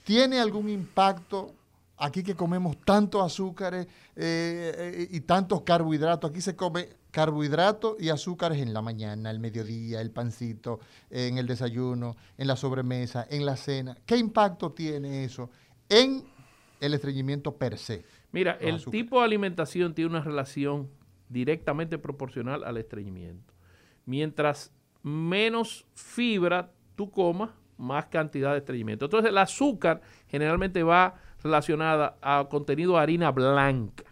¿tiene 0.04 0.40
algún 0.40 0.70
impacto 0.70 1.54
aquí 1.98 2.24
que 2.24 2.34
comemos 2.34 2.78
tantos 2.84 3.24
azúcares 3.24 3.86
eh, 4.16 4.74
eh, 4.76 5.08
y 5.12 5.20
tantos 5.20 5.62
carbohidratos? 5.62 6.32
Aquí 6.32 6.42
se 6.42 6.56
come 6.56 6.90
carbohidratos 7.12 7.96
y 8.00 8.10
azúcares 8.10 8.60
en 8.60 8.74
la 8.74 8.82
mañana, 8.82 9.32
el 9.32 9.40
mediodía, 9.40 10.02
el 10.02 10.12
pancito, 10.12 10.80
en 11.10 11.38
el 11.38 11.48
desayuno, 11.48 12.16
en 12.38 12.48
la 12.48 12.56
sobremesa, 12.56 13.26
en 13.30 13.46
la 13.46 13.56
cena. 13.56 13.98
¿Qué 14.06 14.18
impacto 14.18 14.72
tiene 14.72 15.24
eso 15.24 15.50
en 15.88 16.24
el 16.80 16.94
estreñimiento 16.94 17.56
per 17.56 17.78
se? 17.78 18.06
Mira, 18.32 18.58
el 18.62 18.76
azúcares. 18.76 18.92
tipo 18.92 19.20
de 19.20 19.26
alimentación 19.26 19.94
tiene 19.94 20.12
una 20.12 20.22
relación 20.22 20.90
directamente 21.30 21.98
proporcional 21.98 22.64
al 22.64 22.78
estreñimiento. 22.78 23.54
Mientras 24.06 24.72
menos 25.02 25.86
fibra 25.94 26.72
tú 26.96 27.10
comas, 27.10 27.52
más 27.78 28.08
cantidad 28.08 28.52
de 28.52 28.58
estreñimiento. 28.60 29.06
Entonces, 29.06 29.30
el 29.30 29.38
azúcar 29.38 30.02
generalmente 30.28 30.84
va 30.84 31.16
relacionada 31.42 32.18
a 32.22 32.46
contenido 32.50 32.94
de 32.94 33.00
harina 33.00 33.32
blanca. 33.32 34.04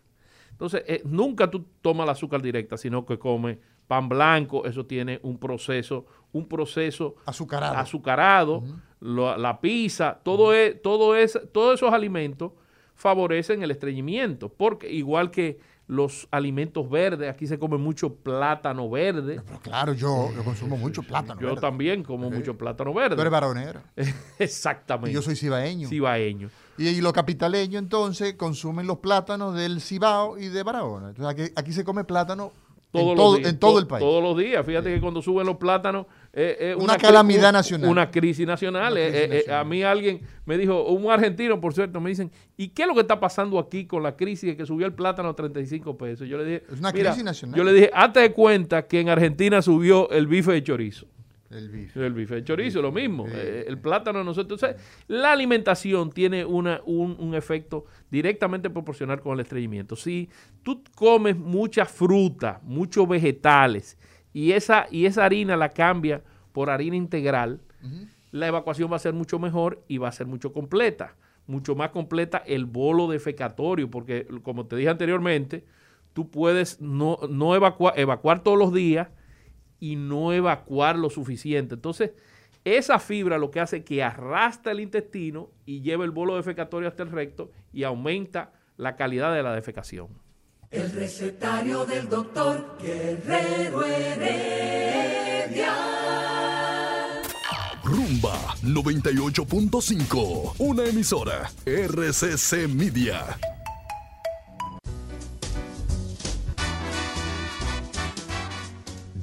Entonces, 0.57 0.83
eh, 0.87 1.03
nunca 1.05 1.51
tú 1.51 1.65
tomas 1.83 2.05
el 2.05 2.09
azúcar 2.09 2.41
directa, 2.41 2.77
sino 2.77 3.05
que 3.05 3.19
comes 3.19 3.59
pan 3.85 4.09
blanco, 4.09 4.65
eso 4.65 4.87
tiene 4.87 5.19
un 5.21 5.37
proceso, 5.37 6.07
un 6.31 6.47
proceso 6.47 7.15
Azucarado. 7.27 7.75
azucarado, 7.75 8.63
la 8.99 9.61
pizza, 9.61 10.19
todo, 10.23 10.53
es, 10.53 10.81
todo 10.81 11.15
es, 11.15 11.39
todos 11.53 11.75
esos 11.75 11.93
alimentos 11.93 12.53
favorecen 12.95 13.61
el 13.61 13.69
estreñimiento, 13.69 14.49
porque 14.49 14.91
igual 14.91 15.29
que 15.29 15.59
los 15.87 16.27
alimentos 16.31 16.89
verdes, 16.89 17.29
aquí 17.29 17.47
se 17.47 17.57
come 17.57 17.77
mucho 17.77 18.13
plátano 18.13 18.89
verde, 18.89 19.41
Pero 19.45 19.59
claro, 19.61 19.93
yo, 19.93 20.29
yo 20.35 20.43
consumo 20.43 20.75
mucho 20.75 21.01
plátano. 21.01 21.39
yo 21.39 21.55
también 21.55 22.03
como 22.03 22.29
mucho 22.29 22.57
plátano 22.57 22.91
Tú 22.91 22.99
eres 22.99 23.15
verde. 23.17 23.29
varonero. 23.31 23.81
Exactamente. 24.39 25.11
Y 25.11 25.13
yo 25.13 25.21
soy 25.21 25.35
cibaeño. 25.35 25.87
cibaeño. 25.87 26.49
Y, 26.77 26.89
y 26.89 27.01
los 27.01 27.13
capitaleños 27.13 27.81
entonces 27.81 28.33
consumen 28.35 28.85
los 28.85 28.97
plátanos 28.99 29.55
del 29.55 29.81
Cibao 29.81 30.37
y 30.37 30.49
de 30.49 30.61
Barahona. 30.63 31.09
Entonces 31.09 31.45
aquí, 31.45 31.53
aquí 31.55 31.71
se 31.73 31.83
come 31.83 32.03
plátano 32.03 32.51
Todos 32.91 33.11
en, 33.11 33.17
los 33.17 33.35
días, 33.37 33.49
en 33.49 33.59
todo 33.59 33.73
to- 33.73 33.79
el 33.79 33.87
país. 33.87 33.99
Todos 34.01 34.23
los 34.23 34.37
días. 34.37 34.65
Fíjate 34.65 34.93
que 34.93 35.01
cuando 35.01 35.21
suben 35.21 35.45
los 35.45 35.57
plátanos. 35.57 36.05
eh, 36.33 36.57
eh, 36.59 36.75
Una 36.79 36.97
calamidad 36.97 37.51
nacional. 37.51 37.89
Una 37.89 38.09
crisis 38.09 38.47
nacional. 38.47 38.93
Una 38.93 39.01
Eh, 39.01 39.07
crisis 39.09 39.23
eh, 39.25 39.27
nacional. 39.39 39.59
a 39.59 39.63
mí 39.65 39.83
alguien 39.83 40.21
me 40.45 40.57
dijo, 40.57 40.83
un 40.85 41.11
argentino, 41.11 41.59
por 41.59 41.73
cierto, 41.73 41.99
me 41.99 42.09
dicen, 42.09 42.31
¿y 42.55 42.69
qué 42.69 42.83
es 42.83 42.87
lo 42.87 42.93
que 42.93 43.01
está 43.01 43.19
pasando 43.19 43.59
aquí 43.59 43.85
con 43.85 44.03
la 44.03 44.15
crisis 44.15 44.51
de 44.51 44.57
que 44.57 44.65
subió 44.65 44.85
el 44.85 44.93
plátano 44.93 45.29
a 45.29 45.35
35 45.35 45.97
pesos? 45.97 46.27
Yo 46.27 46.37
le 46.37 46.45
dije, 46.45 46.63
Es 46.71 46.79
una 46.79 46.93
crisis 46.93 47.23
nacional. 47.23 47.57
Yo 47.57 47.63
le 47.65 47.73
dije, 47.73 47.91
hazte 47.93 48.21
de 48.21 48.31
cuenta 48.31 48.87
que 48.87 48.99
en 49.01 49.09
Argentina 49.09 49.61
subió 49.61 50.09
el 50.11 50.27
bife 50.27 50.51
de 50.53 50.63
chorizo. 50.63 51.07
El 51.49 51.69
bife. 51.69 52.05
El 52.05 52.13
bife 52.13 52.35
de 52.35 52.43
chorizo, 52.43 52.81
lo 52.81 52.91
mismo. 52.91 53.25
Eh, 53.27 53.65
el 53.67 53.77
plátano 53.77 54.23
nosotros. 54.23 54.61
Entonces, 54.61 54.85
la 55.07 55.31
alimentación 55.31 56.11
tiene 56.11 56.43
una, 56.43 56.81
un, 56.85 57.15
un 57.19 57.35
efecto 57.35 57.85
directamente 58.11 58.69
proporcional 58.69 59.21
con 59.21 59.33
el 59.33 59.39
estreñimiento. 59.39 59.95
Si 59.95 60.29
tú 60.63 60.83
comes 60.95 61.37
mucha 61.37 61.85
fruta, 61.85 62.59
muchos 62.63 63.07
vegetales, 63.07 63.97
y 64.33 64.51
esa, 64.51 64.87
y 64.91 65.05
esa 65.05 65.25
harina 65.25 65.55
la 65.55 65.69
cambia 65.69 66.21
por 66.51 66.69
harina 66.69 66.95
integral, 66.95 67.61
la 68.31 68.47
evacuación 68.47 68.91
va 68.91 68.97
a 68.97 68.99
ser 68.99 69.13
mucho 69.13 69.39
mejor 69.39 69.81
y 69.87 69.99
va 69.99 70.09
a 70.09 70.11
ser 70.11 70.27
mucho 70.27 70.51
completa. 70.51 71.15
Mucho 71.47 71.75
más 71.75 71.91
completa 71.91 72.39
el 72.45 72.65
bolo 72.65 73.07
defecatorio, 73.07 73.89
porque 73.89 74.27
como 74.43 74.65
te 74.65 74.75
dije 74.75 74.89
anteriormente, 74.89 75.63
tú 76.11 76.29
puedes 76.29 76.81
no, 76.81 77.19
no 77.29 77.55
evacua- 77.55 77.93
evacuar 77.95 78.43
todos 78.43 78.57
los 78.59 78.73
días 78.73 79.07
y 79.79 79.95
no 79.95 80.33
evacuar 80.33 80.97
lo 80.97 81.09
suficiente. 81.09 81.75
Entonces, 81.75 82.11
esa 82.63 82.99
fibra 82.99 83.37
lo 83.37 83.51
que 83.51 83.59
hace 83.59 83.77
es 83.77 83.85
que 83.85 84.03
arrastra 84.03 84.71
el 84.73 84.79
intestino 84.81 85.49
y 85.65 85.81
lleva 85.81 86.03
el 86.03 86.11
bolo 86.11 86.35
defecatorio 86.35 86.89
hasta 86.89 87.03
el 87.03 87.11
recto 87.11 87.51
y 87.71 87.83
aumenta 87.83 88.51
la 88.75 88.95
calidad 88.95 89.33
de 89.33 89.43
la 89.43 89.53
defecación. 89.53 90.09
El 90.69 90.91
recetario 90.91 91.85
del 91.85 92.09
doctor 92.09 92.77
Guerrero 92.81 93.85
Heredia. 93.85 95.73
Rumba 97.85 98.35
98.5, 98.63 100.55
una 100.59 100.85
emisora 100.85 101.49
RCC 101.65 102.67
Media. 102.67 103.37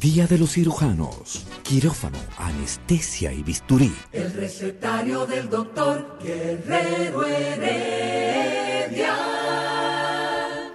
Día 0.04 0.26
de 0.26 0.36
los 0.36 0.50
cirujanos, 0.52 1.46
quirófano, 1.62 2.18
anestesia 2.36 3.32
y 3.32 3.42
bisturí. 3.42 3.90
El 4.12 4.34
recetario 4.34 5.24
del 5.24 5.48
doctor 5.48 6.18
Guerrero 6.22 7.24
Heredia. 7.24 9.14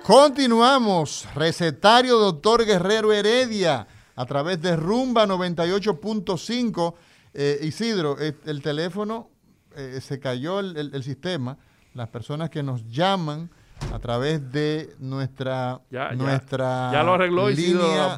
Continuamos. 0.03 1.27
Recetario 1.35 2.17
doctor 2.17 2.65
Guerrero 2.65 3.13
Heredia 3.13 3.85
a 4.15 4.25
través 4.25 4.59
de 4.63 4.75
Rumba 4.75 5.27
98.5 5.27 6.95
Eh, 7.31 7.59
Isidro, 7.61 8.17
eh, 8.19 8.35
el 8.47 8.63
teléfono 8.63 9.29
eh, 9.75 9.99
se 10.01 10.19
cayó 10.19 10.59
el, 10.59 10.75
el- 10.75 10.95
el 10.95 11.03
sistema. 11.03 11.55
Las 11.93 12.09
personas 12.09 12.49
que 12.49 12.63
nos 12.63 12.87
llaman 12.87 13.51
a 13.93 13.99
través 13.99 14.51
de 14.51 14.95
nuestra, 14.97 15.79
Ya, 15.91 16.09
ya. 16.09 16.15
nuestra 16.15 16.89
Ya 16.91 17.03
lo 17.03 17.13
arregló 17.13 17.51
Isidro. 17.51 18.15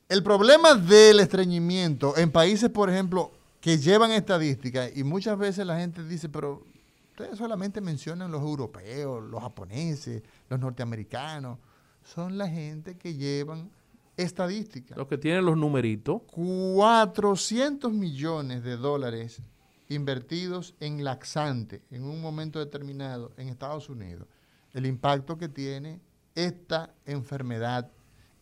el 0.08 0.24
problema 0.24 0.74
del 0.74 1.20
estreñimiento 1.20 2.16
en 2.16 2.32
países, 2.32 2.70
por 2.70 2.90
ejemplo, 2.90 3.30
que 3.60 3.78
llevan 3.78 4.10
estadísticas, 4.12 4.90
y 4.96 5.04
muchas 5.04 5.38
veces 5.38 5.66
la 5.66 5.78
gente 5.78 6.02
dice, 6.04 6.28
pero 6.28 6.64
ustedes 7.10 7.36
solamente 7.36 7.80
mencionan 7.80 8.30
los 8.30 8.40
europeos, 8.42 9.22
los 9.22 9.42
japoneses, 9.42 10.22
los 10.48 10.58
norteamericanos, 10.58 11.58
son 12.02 12.38
la 12.38 12.48
gente 12.48 12.96
que 12.96 13.14
llevan 13.14 13.70
estadísticas. 14.16 14.96
Los 14.96 15.08
que 15.08 15.18
tienen 15.18 15.44
los 15.44 15.56
numeritos. 15.56 16.22
400 16.26 17.92
millones 17.92 18.62
de 18.62 18.76
dólares 18.76 19.42
invertidos 19.88 20.74
en 20.80 21.04
laxante 21.04 21.82
en 21.90 22.04
un 22.04 22.20
momento 22.22 22.58
determinado 22.58 23.32
en 23.36 23.48
Estados 23.48 23.88
Unidos. 23.88 24.26
El 24.72 24.86
impacto 24.86 25.36
que 25.36 25.48
tiene 25.48 26.00
esta 26.34 26.94
enfermedad, 27.06 27.90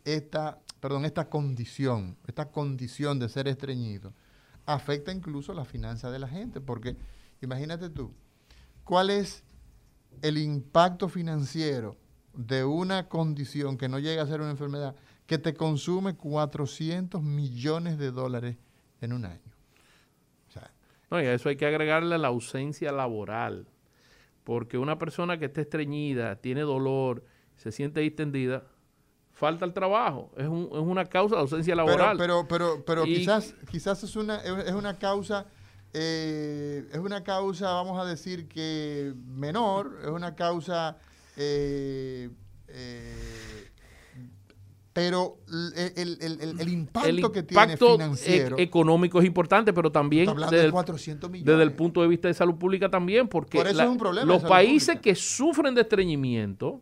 esta, 0.05 0.59
perdón, 0.79 1.05
esta 1.05 1.29
condición, 1.29 2.17
esta 2.27 2.51
condición 2.51 3.19
de 3.19 3.29
ser 3.29 3.49
estreñido, 3.49 4.13
afecta 4.69 5.13
incluso 5.13 5.55
la 5.55 5.65
finanza 5.65 6.11
de 6.11 6.19
la 6.19 6.29
gente, 6.29 6.61
porque 6.61 6.95
imagínate 7.41 7.89
tú, 7.89 8.13
¿cuál 8.85 9.09
es 9.09 9.43
el 10.21 10.37
impacto 10.37 11.09
financiero 11.09 11.97
de 12.35 12.65
una 12.65 13.09
condición 13.09 13.79
que 13.79 13.89
no 13.89 13.99
llega 13.99 14.23
a 14.23 14.27
ser 14.27 14.43
una 14.43 14.51
enfermedad 14.51 14.95
que 15.27 15.39
te 15.39 15.55
consume 15.55 16.17
400 16.17 17.23
millones 17.23 17.97
de 17.97 18.11
dólares 18.11 18.59
en 19.01 19.15
un 19.15 19.25
año? 19.25 19.41
No, 21.11 21.23
y 21.23 21.25
a 21.25 21.33
eso 21.33 21.49
hay 21.49 21.57
que 21.57 21.65
agregarle 21.65 22.19
la 22.19 22.29
ausencia 22.29 22.93
laboral. 22.93 23.67
Porque 24.45 24.77
una 24.77 24.99
persona 24.99 25.39
que 25.39 25.47
esté 25.47 25.63
estreñida, 25.63 26.37
tiene 26.37 26.61
dolor, 26.61 27.25
se 27.57 27.73
siente 27.73 28.01
distendida, 28.01 28.65
falta 29.39 29.65
el 29.65 29.73
trabajo. 29.73 30.31
Es, 30.37 30.49
un- 30.49 30.69
es 30.73 30.79
una 30.81 31.05
causa 31.05 31.37
de 31.37 31.43
ausencia 31.43 31.75
laboral. 31.77 32.17
pero, 32.19 32.47
pero, 32.49 32.83
pero 32.85 33.07
Y- 33.07 33.15
quizás, 33.19 33.55
quizás 33.71 34.03
es 34.03 34.17
una, 34.17 34.39
es 34.43 34.73
una 34.75 34.99
causa, 34.99 35.47
eh, 35.93 36.85
es 36.93 36.99
una 36.99 37.23
causa, 37.23 37.71
vamos 37.73 38.01
a 38.01 38.05
decir 38.05 38.49
que 38.49 39.15
menor, 39.27 39.97
es 40.03 40.09
una 40.11 40.35
causa, 40.35 40.97
eh, 41.37 42.31
eh, 42.67 43.71
pero 44.93 45.37
el, 45.47 46.19
el- 46.21 46.61
el- 46.61 46.69
impacto 46.69 47.31
que 47.31 47.45
tiene 47.45 47.63
impacto 47.63 47.93
financiero, 47.93 48.59
e- 48.59 48.63
económico 48.63 49.21
es 49.21 49.27
importante, 49.27 49.73
pero 49.73 49.93
también 49.93 50.27
desde 50.35 50.57
de 50.57 50.65
el, 50.65 50.73
400 50.73 51.31
millones. 51.31 51.47
desde 51.47 51.63
el 51.63 51.73
punto 51.75 52.03
de 52.03 52.09
vista 52.09 52.27
de 52.27 52.35
salud 52.35 52.57
pública 52.57 52.91
también, 52.91 53.29
porque 53.29 53.59
Por 53.59 53.69
eso 53.69 53.77
la- 53.77 53.85
es 53.85 53.91
un 53.91 53.99
problema 53.99 54.27
los 54.27 54.43
países 54.43 54.89
pública. 54.97 55.03
que 55.03 55.15
sufren 55.15 55.77
de 55.77 55.83
estreñimiento 55.83 56.81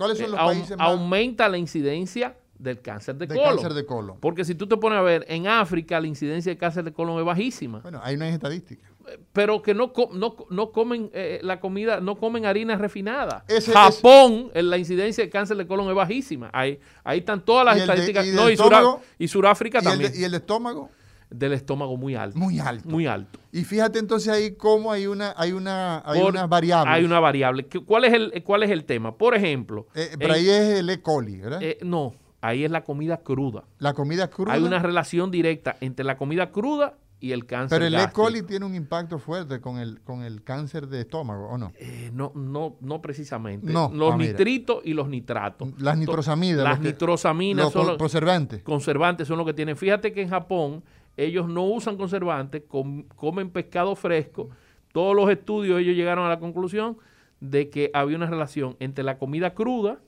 ¿Cuáles 0.00 0.18
son 0.18 0.26
eh, 0.26 0.30
los 0.30 0.40
aum- 0.40 0.46
países 0.46 0.76
más 0.76 0.88
aumenta 0.88 1.48
la 1.48 1.58
incidencia 1.58 2.36
del 2.58 2.80
cáncer 2.82 3.14
de, 3.16 3.26
de 3.26 3.34
colon. 3.36 3.50
cáncer 3.54 3.74
de 3.74 3.86
colon? 3.86 4.18
Porque 4.20 4.44
si 4.44 4.54
tú 4.54 4.66
te 4.66 4.76
pones 4.76 4.98
a 4.98 5.02
ver, 5.02 5.24
en 5.28 5.46
África 5.46 6.00
la 6.00 6.06
incidencia 6.06 6.50
de 6.52 6.58
cáncer 6.58 6.84
de 6.84 6.92
colon 6.92 7.18
es 7.18 7.24
bajísima. 7.24 7.78
Bueno, 7.80 8.00
ahí 8.02 8.16
no 8.16 8.24
hay 8.24 8.32
estadística. 8.32 8.86
pero 9.32 9.60
que 9.62 9.74
no, 9.74 9.92
no, 10.12 10.36
no 10.50 10.70
comen 10.72 11.10
eh, 11.14 11.40
la 11.42 11.58
comida, 11.58 12.00
no 12.00 12.16
comen 12.16 12.44
harina 12.46 12.76
refinada. 12.76 13.44
Ese- 13.48 13.72
Japón, 13.72 14.50
la 14.54 14.76
incidencia 14.78 15.24
de 15.24 15.30
cáncer 15.30 15.56
de 15.56 15.66
colon 15.66 15.88
es 15.88 15.94
bajísima. 15.94 16.50
Ahí, 16.52 16.78
ahí 17.02 17.20
están 17.20 17.44
todas 17.44 17.64
las 17.64 17.76
¿Y 17.76 17.80
el 17.80 17.86
de- 17.86 17.92
estadísticas. 17.94 18.26
y 18.26 18.30
no, 18.32 18.50
y, 18.50 19.24
y 19.24 19.28
Suráfrica 19.28 19.78
¿Y 19.78 19.80
el, 19.80 19.84
también. 19.84 20.12
de- 20.12 20.18
y 20.20 20.24
el 20.24 20.34
estómago? 20.34 20.90
Del 21.30 21.52
estómago 21.52 21.96
muy 21.96 22.14
alto. 22.16 22.38
Muy 22.38 22.58
alto. 22.58 22.88
Muy 22.88 23.06
alto. 23.06 23.38
Y 23.52 23.64
fíjate 23.64 23.98
entonces 23.98 24.28
ahí 24.32 24.56
cómo 24.56 24.90
hay 24.92 25.06
una, 25.06 25.32
hay 25.36 25.52
una, 25.52 26.02
hay 26.04 26.20
Por- 26.20 26.30
unas 26.32 26.48
variables. 26.48 26.94
Hay 26.94 27.04
una 27.04 27.20
variable. 27.20 27.66
¿Qué- 27.66 27.80
¿Cuál 27.80 28.04
es 28.04 28.12
el, 28.12 28.42
cuál 28.44 28.62
es 28.64 28.70
el 28.70 28.84
tema? 28.84 29.16
Por 29.16 29.34
ejemplo, 29.34 29.86
Eh, 29.94 30.10
pero 30.18 30.34
en- 30.34 30.40
ahí 30.40 30.48
es 30.48 30.78
el 30.78 30.90
E. 30.90 31.00
coli, 31.00 31.36
¿verdad? 31.40 31.62
eh, 31.62 31.78
no, 31.82 32.12
ahí 32.40 32.64
es 32.64 32.70
la 32.70 32.82
comida 32.84 33.18
cruda. 33.18 33.64
la 33.78 33.94
comida 33.94 34.28
cruda. 34.28 34.52
Hay 34.54 34.62
una 34.62 34.78
relación 34.80 35.30
directa 35.30 35.76
entre 35.80 36.04
la 36.04 36.16
comida 36.16 36.50
cruda 36.50 36.96
y 37.22 37.32
el 37.32 37.44
cáncer 37.44 37.76
pero 37.80 37.86
el 37.86 37.94
E. 37.94 38.10
coli 38.12 38.40
tiene 38.42 38.64
un 38.64 38.74
impacto 38.74 39.18
fuerte 39.18 39.60
con 39.60 39.78
el, 39.78 40.00
con 40.00 40.22
el 40.22 40.42
cáncer 40.42 40.86
de 40.88 41.00
estómago, 41.00 41.48
¿o 41.50 41.58
no? 41.58 41.70
Eh, 41.78 42.10
no, 42.14 42.32
no, 42.34 42.76
no 42.80 43.02
precisamente. 43.02 43.70
No, 43.70 43.90
los 43.94 44.14
ah, 44.14 44.16
nitritos 44.16 44.80
y 44.84 44.94
los 44.94 45.06
nitratos. 45.08 45.68
Las 45.78 45.98
nitrosamidas. 45.98 46.64
Las 46.64 46.78
que- 46.78 46.86
nitrosaminas 46.88 47.64
los 47.66 47.72
son 47.74 47.86
los 47.88 47.98
conservantes. 47.98 48.62
conservantes, 48.62 49.28
son 49.28 49.36
los 49.36 49.46
que 49.46 49.52
tienen. 49.52 49.76
Fíjate 49.76 50.12
que 50.14 50.22
en 50.22 50.30
Japón 50.30 50.82
ellos 51.16 51.48
no 51.48 51.64
usan 51.64 51.96
conservantes, 51.96 52.62
com- 52.68 53.04
comen 53.16 53.50
pescado 53.50 53.94
fresco. 53.96 54.48
Todos 54.92 55.14
los 55.14 55.30
estudios 55.30 55.80
ellos 55.80 55.94
llegaron 55.94 56.24
a 56.26 56.28
la 56.28 56.38
conclusión 56.40 56.96
de 57.40 57.70
que 57.70 57.90
había 57.94 58.16
una 58.16 58.26
relación 58.26 58.76
entre 58.80 59.04
la 59.04 59.18
comida 59.18 59.54
cruda 59.54 60.00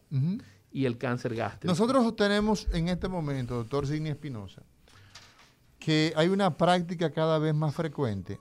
y 0.70 0.84
el 0.86 0.98
cáncer 0.98 1.34
gástrico. 1.34 1.66
Nosotros 1.70 2.14
tenemos 2.16 2.66
en 2.72 2.88
este 2.88 3.09
momento, 3.09 3.55
doctor 3.57 3.86
Signi 3.86 4.11
Espinosa, 4.11 4.62
que 5.78 6.12
hay 6.16 6.28
una 6.28 6.57
práctica 6.57 7.11
cada 7.11 7.38
vez 7.38 7.55
más 7.55 7.74
frecuente 7.74 8.38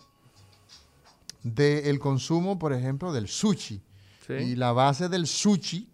del 1.44 2.00
consumo, 2.00 2.60
por 2.60 2.74
ejemplo, 2.74 3.12
del 3.12 3.28
sushi. 3.28 3.82
Sí. 4.28 4.34
Y 4.34 4.56
la 4.56 4.72
base 4.72 5.10
del 5.10 5.26
sushi, 5.26 5.90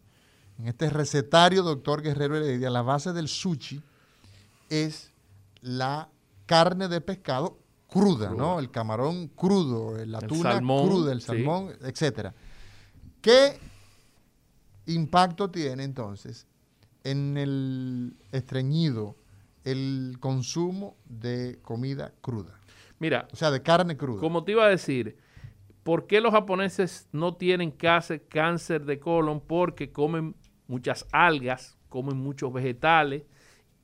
en 0.59 0.67
este 0.67 0.89
recetario, 0.89 1.63
doctor 1.63 2.01
Guerrero 2.01 2.35
Heredia, 2.37 2.69
la 2.69 2.81
base 2.81 3.13
del 3.13 3.27
sushi 3.27 3.81
es 4.69 5.11
la 5.61 6.09
carne 6.47 6.87
de 6.87 6.99
pescado 7.01 7.59
cruda, 7.87 8.31
¿no? 8.31 8.59
El 8.59 8.71
camarón 8.71 9.27
crudo, 9.27 9.95
la 10.05 10.17
El 10.19 10.27
tuna 10.27 10.53
salmón, 10.53 10.87
cruda, 10.87 11.11
el 11.13 11.21
sí. 11.21 11.27
salmón, 11.27 11.69
etcétera. 11.83 12.33
¿Qué 13.21 13.59
impacto 14.87 15.49
tiene 15.51 15.83
entonces 15.83 16.47
en 17.03 17.37
el 17.37 18.15
estreñido 18.31 19.15
el 19.63 20.17
consumo 20.19 20.95
de 21.05 21.59
comida 21.61 22.13
cruda? 22.21 22.59
Mira, 22.99 23.27
O 23.31 23.35
sea, 23.35 23.51
de 23.51 23.61
carne 23.61 23.95
cruda. 23.95 24.19
como 24.19 24.43
te 24.43 24.53
iba 24.53 24.65
a 24.65 24.69
decir, 24.69 25.17
¿por 25.83 26.07
qué 26.07 26.19
los 26.19 26.31
japoneses 26.31 27.07
no 27.11 27.35
tienen 27.35 27.71
cáncer 27.71 28.85
de 28.85 28.99
colon? 28.99 29.39
Porque 29.41 29.91
comen 29.91 30.35
muchas 30.67 31.05
algas, 31.11 31.77
comen 31.89 32.17
muchos 32.17 32.51
vegetales 32.51 33.23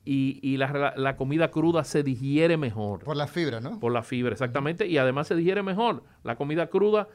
y, 0.06 0.40
y 0.42 0.58
la, 0.58 0.94
la 0.98 1.16
comida 1.16 1.50
cruda 1.52 1.84
se 1.84 2.04
digiere 2.04 2.58
mejor. 2.58 3.04
Por 3.04 3.16
la 3.16 3.28
fibra, 3.28 3.60
¿no? 3.62 3.80
Por 3.80 3.92
la 3.92 4.04
fibra, 4.04 4.34
exactamente. 4.34 4.86
Y 4.88 4.98
además 4.98 5.28
se 5.28 5.36
digiere 5.36 5.64
mejor. 5.64 6.04
La 6.24 6.36
comida 6.36 6.68
cruda. 6.68 7.08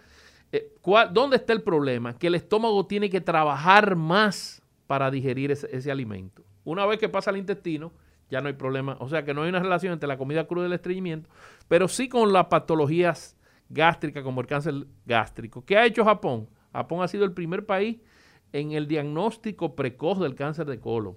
eh, 0.52 0.72
¿cuál- 0.80 1.12
¿Dónde 1.12 1.36
está 1.36 1.52
el 1.52 1.62
problema? 1.62 2.18
Que 2.18 2.28
el 2.28 2.34
estómago 2.34 2.86
tiene 2.86 3.10
que 3.10 3.20
trabajar 3.20 3.94
más 3.96 4.62
para 4.86 5.10
digerir 5.10 5.50
ese, 5.50 5.68
ese 5.76 5.90
alimento. 5.90 6.42
Una 6.64 6.86
vez 6.86 6.98
que 6.98 7.08
pasa 7.10 7.30
al 7.30 7.36
intestino, 7.36 7.92
ya 8.30 8.40
no 8.40 8.48
hay 8.48 8.54
problema. 8.54 8.96
O 9.00 9.08
sea 9.08 9.24
que 9.24 9.34
no 9.34 9.42
hay 9.42 9.50
una 9.50 9.60
relación 9.60 9.92
entre 9.92 10.06
la 10.08 10.16
comida 10.16 10.46
cruda 10.46 10.64
y 10.64 10.68
el 10.68 10.72
estreñimiento, 10.74 11.28
pero 11.68 11.88
sí 11.88 12.08
con 12.08 12.32
las 12.32 12.46
patologías 12.46 13.36
gástricas 13.68 14.22
como 14.22 14.40
el 14.40 14.46
cáncer 14.46 14.86
gástrico. 15.04 15.62
¿Qué 15.64 15.76
ha 15.76 15.84
hecho 15.84 16.04
Japón? 16.04 16.48
Japón 16.72 17.02
ha 17.02 17.08
sido 17.08 17.24
el 17.24 17.32
primer 17.32 17.66
país 17.66 17.98
en 18.52 18.72
el 18.72 18.86
diagnóstico 18.88 19.74
precoz 19.76 20.20
del 20.20 20.34
cáncer 20.34 20.64
de 20.66 20.78
colon. 20.80 21.16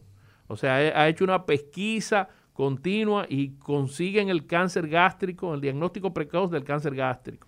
O 0.51 0.57
sea, 0.57 0.75
ha 0.75 1.01
ha 1.03 1.07
hecho 1.09 1.23
una 1.23 1.45
pesquisa 1.45 2.29
continua 2.53 3.25
y 3.27 3.51
consiguen 3.57 4.29
el 4.29 4.45
cáncer 4.45 4.87
gástrico, 4.87 5.53
el 5.53 5.61
diagnóstico 5.61 6.13
precoz 6.13 6.51
del 6.51 6.63
cáncer 6.63 6.93
gástrico. 6.95 7.47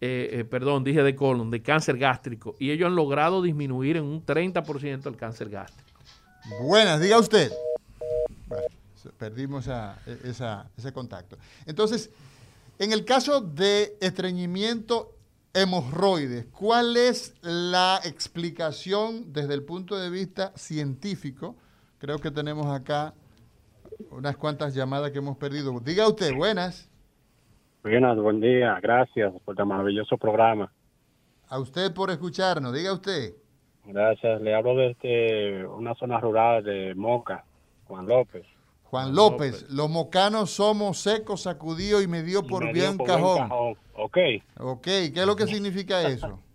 Eh, 0.00 0.28
eh, 0.32 0.44
perdón, 0.44 0.84
dije 0.84 1.02
de 1.02 1.16
colon, 1.16 1.50
de 1.50 1.60
cáncer 1.60 1.98
gástrico. 1.98 2.54
Y 2.60 2.70
ellos 2.70 2.86
han 2.86 2.94
logrado 2.94 3.42
disminuir 3.42 3.96
en 3.96 4.04
un 4.04 4.24
30% 4.24 5.08
el 5.08 5.16
cáncer 5.16 5.48
gástrico. 5.48 6.00
Buenas, 6.62 7.00
diga 7.00 7.18
usted. 7.18 7.50
Perdimos 9.16 9.64
esa- 9.64 9.98
esa- 10.24 10.70
ese 10.76 10.92
contacto. 10.92 11.36
Entonces, 11.66 12.10
en 12.78 12.92
el 12.92 13.04
caso 13.04 13.40
de 13.40 13.96
estreñimiento 14.00 15.14
hemorroides, 15.54 16.46
¿cuál 16.46 16.96
es 16.96 17.34
la 17.40 18.00
explicación 18.04 19.32
desde 19.32 19.54
el 19.54 19.62
punto 19.62 19.96
de 19.96 20.10
vista 20.10 20.52
científico? 20.56 21.56
Creo 21.98 22.18
que 22.18 22.30
tenemos 22.30 22.66
acá 22.66 23.14
unas 24.10 24.36
cuantas 24.36 24.74
llamadas 24.74 25.10
que 25.10 25.18
hemos 25.18 25.36
perdido. 25.36 25.78
Diga 25.80 26.06
usted, 26.08 26.34
buenas. 26.34 26.88
Buenas, 27.82 28.16
buen 28.18 28.40
día. 28.40 28.78
Gracias 28.80 29.32
por 29.44 29.58
el 29.58 29.66
maravilloso 29.66 30.16
programa. 30.16 30.70
A 31.48 31.58
usted 31.58 31.92
por 31.92 32.10
escucharnos. 32.10 32.72
Diga 32.72 32.92
usted. 32.92 33.34
Gracias. 33.84 34.40
Le 34.42 34.54
hablo 34.54 34.76
desde 34.76 35.66
una 35.66 35.94
zona 35.94 36.20
rural 36.20 36.62
de 36.62 36.94
Moca, 36.94 37.44
Juan 37.84 38.06
López. 38.06 38.44
Juan 38.84 39.14
López, 39.14 39.66
los 39.70 39.90
mocanos 39.90 40.50
somos 40.50 40.98
secos, 40.98 41.42
sacudidos 41.42 42.02
y 42.02 42.06
me 42.06 42.22
dio 42.22 42.42
por 42.46 42.64
Me 42.64 42.72
dio 42.72 42.82
bien 42.84 42.96
por 42.96 43.06
cajón. 43.06 43.38
cajón. 43.38 43.74
Ok. 43.94 44.18
Ok, 44.60 44.82
¿qué 44.84 45.12
es 45.14 45.26
lo 45.26 45.36
que 45.36 45.46
significa 45.46 46.02
eso? 46.02 46.38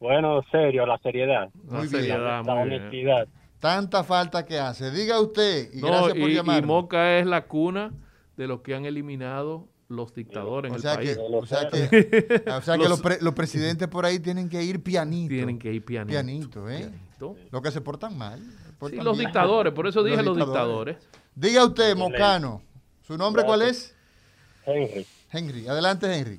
Bueno, 0.00 0.42
serio, 0.50 0.84
la 0.84 0.98
seriedad. 0.98 1.48
La 1.66 1.78
Muy 1.78 1.88
bien. 1.88 1.88
seriedad, 1.88 2.44
La 2.44 2.54
muy 2.54 2.68
bien. 2.68 2.82
Tanta 3.64 4.04
falta 4.04 4.44
que 4.44 4.58
hace. 4.58 4.90
Diga 4.90 5.18
usted, 5.20 5.70
y 5.72 5.80
No, 5.80 5.86
gracias 5.86 6.10
por 6.18 6.28
y, 6.28 6.32
y 6.32 6.34
llamar. 6.34 6.66
Moca 6.66 7.18
es 7.18 7.24
la 7.26 7.46
cuna 7.46 7.92
de 8.36 8.46
los 8.46 8.60
que 8.60 8.74
han 8.74 8.84
eliminado 8.84 9.66
los 9.88 10.14
dictadores 10.14 10.70
en 10.70 10.74
O 10.74 10.76
el 10.76 10.82
país. 10.96 11.16
o 11.18 11.46
sea 11.46 11.68
que, 11.70 12.50
o 12.50 12.60
sea 12.60 12.74
que 12.76 12.80
Los- 12.82 12.90
los, 12.90 13.00
pre- 13.00 13.18
los 13.22 13.32
presidentes 13.32 13.88
por 13.88 14.04
ahí 14.04 14.18
tienen 14.18 14.50
que 14.50 14.62
ir 14.62 14.82
pianito. 14.82 15.30
Tienen 15.34 15.58
que 15.58 15.72
ir 15.72 15.82
pianito. 15.82 16.10
Pianito, 16.12 16.68
¿eh? 16.70 16.78
Pianito. 16.90 17.36
Los 17.50 17.62
que 17.62 17.70
se 17.70 17.80
portan 17.80 18.18
mal. 18.18 18.38
Sí, 18.86 18.96
los 18.96 19.16
bien. 19.16 19.28
dictadores, 19.28 19.72
por 19.72 19.86
eso 19.86 20.02
dije 20.02 20.22
los 20.22 20.36
dictadores. 20.36 20.96
Diga 21.34 21.64
usted, 21.64 21.96
Mocano, 21.96 22.60
¿su 23.00 23.16
nombre 23.16 23.44
cuál 23.44 23.62
es? 23.62 23.96
Henry. 24.66 25.06
Henry. 25.32 25.68
Adelante, 25.68 26.14
Henry. 26.14 26.38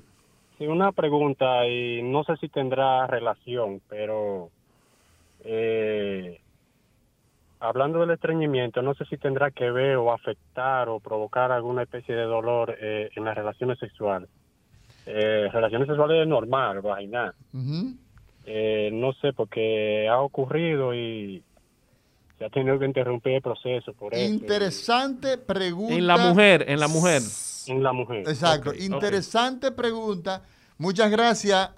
Sí, 0.59 0.67
una 0.67 0.91
pregunta 0.91 1.65
y 1.67 2.03
no 2.03 2.23
sé 2.23 2.37
si 2.37 2.49
tendrá 2.49 3.07
relación, 3.07 3.81
pero 3.89 4.51
eh, 5.43 6.39
hablando 7.67 7.99
del 7.99 8.11
estreñimiento, 8.11 8.81
no 8.81 8.93
sé 8.95 9.05
si 9.05 9.17
tendrá 9.17 9.51
que 9.51 9.69
ver 9.71 9.97
o 9.97 10.11
afectar 10.11 10.89
o 10.89 10.99
provocar 10.99 11.51
alguna 11.51 11.83
especie 11.83 12.15
de 12.15 12.23
dolor 12.23 12.75
eh, 12.79 13.09
en 13.15 13.25
las 13.25 13.35
relaciones 13.35 13.79
sexuales. 13.79 14.29
Eh, 15.05 15.49
relaciones 15.51 15.87
sexuales 15.87 16.27
normal, 16.27 16.81
vaginal. 16.81 17.33
Ujú. 17.53 17.95
Eh, 18.45 18.89
no 18.93 19.13
sé, 19.13 19.33
porque 19.33 20.07
ha 20.09 20.19
ocurrido 20.19 20.93
y 20.93 21.43
se 22.37 22.45
ha 22.45 22.49
tenido 22.49 22.77
que 22.79 22.85
interrumpir 22.85 23.33
el 23.33 23.41
proceso 23.41 23.93
por 23.93 24.13
eso. 24.13 24.23
Interesante 24.23 25.37
pregunta. 25.37 25.93
En 25.93 26.07
la 26.07 26.17
mujer, 26.17 26.65
en 26.67 26.79
la 26.79 26.87
mujer. 26.87 27.21
En 27.67 27.83
la 27.83 27.93
mujer. 27.93 28.19
Exacto. 28.27 28.73
Interesante 28.73 29.71
pregunta. 29.71 30.43
Muchas 30.77 31.09
gracias, 31.09 31.71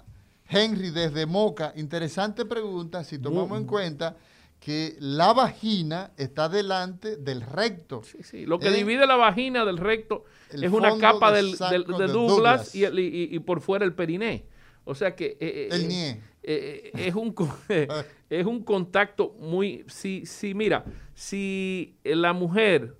Henry, 0.48 0.90
desde 0.90 1.26
Moca. 1.26 1.72
Interesante 1.76 2.44
pregunta 2.44 3.04
si 3.04 3.20
tomamos 3.20 3.58
en 3.58 3.66
cuenta 3.66 4.16
que 4.60 4.96
la 4.98 5.32
vagina 5.32 6.12
está 6.16 6.48
delante 6.48 7.16
del 7.16 7.42
recto. 7.42 8.02
Sí, 8.02 8.18
sí. 8.22 8.46
Lo 8.46 8.58
que 8.58 8.68
¿Eh? 8.68 8.72
divide 8.72 9.06
la 9.06 9.16
vagina 9.16 9.64
del 9.64 9.78
recto 9.78 10.24
es 10.50 10.70
una 10.72 10.98
capa 10.98 11.32
del 11.32 11.56
del, 11.56 11.84
de 11.84 11.92
de 11.92 12.06
Douglas, 12.06 12.12
Douglas. 12.12 12.74
Y, 12.74 12.84
el- 12.84 12.98
y- 12.98 13.28
y 13.32 13.38
por 13.38 13.60
fuera 13.60 13.84
el 13.84 13.94
periné. 13.94 14.44
O 14.84 14.94
sea 14.94 15.14
que 15.14 15.26
eh, 15.26 15.36
eh, 15.40 15.68
El 15.70 15.86
nie. 15.88 16.20
eh, 16.42 16.90
es 16.94 17.14
un 17.14 17.34
es 18.30 18.46
un 18.46 18.64
contacto 18.64 19.36
muy 19.38 19.84
si 19.86 20.24
si 20.26 20.54
mira 20.54 20.84
si 21.14 21.96
la 22.04 22.32
mujer 22.32 22.96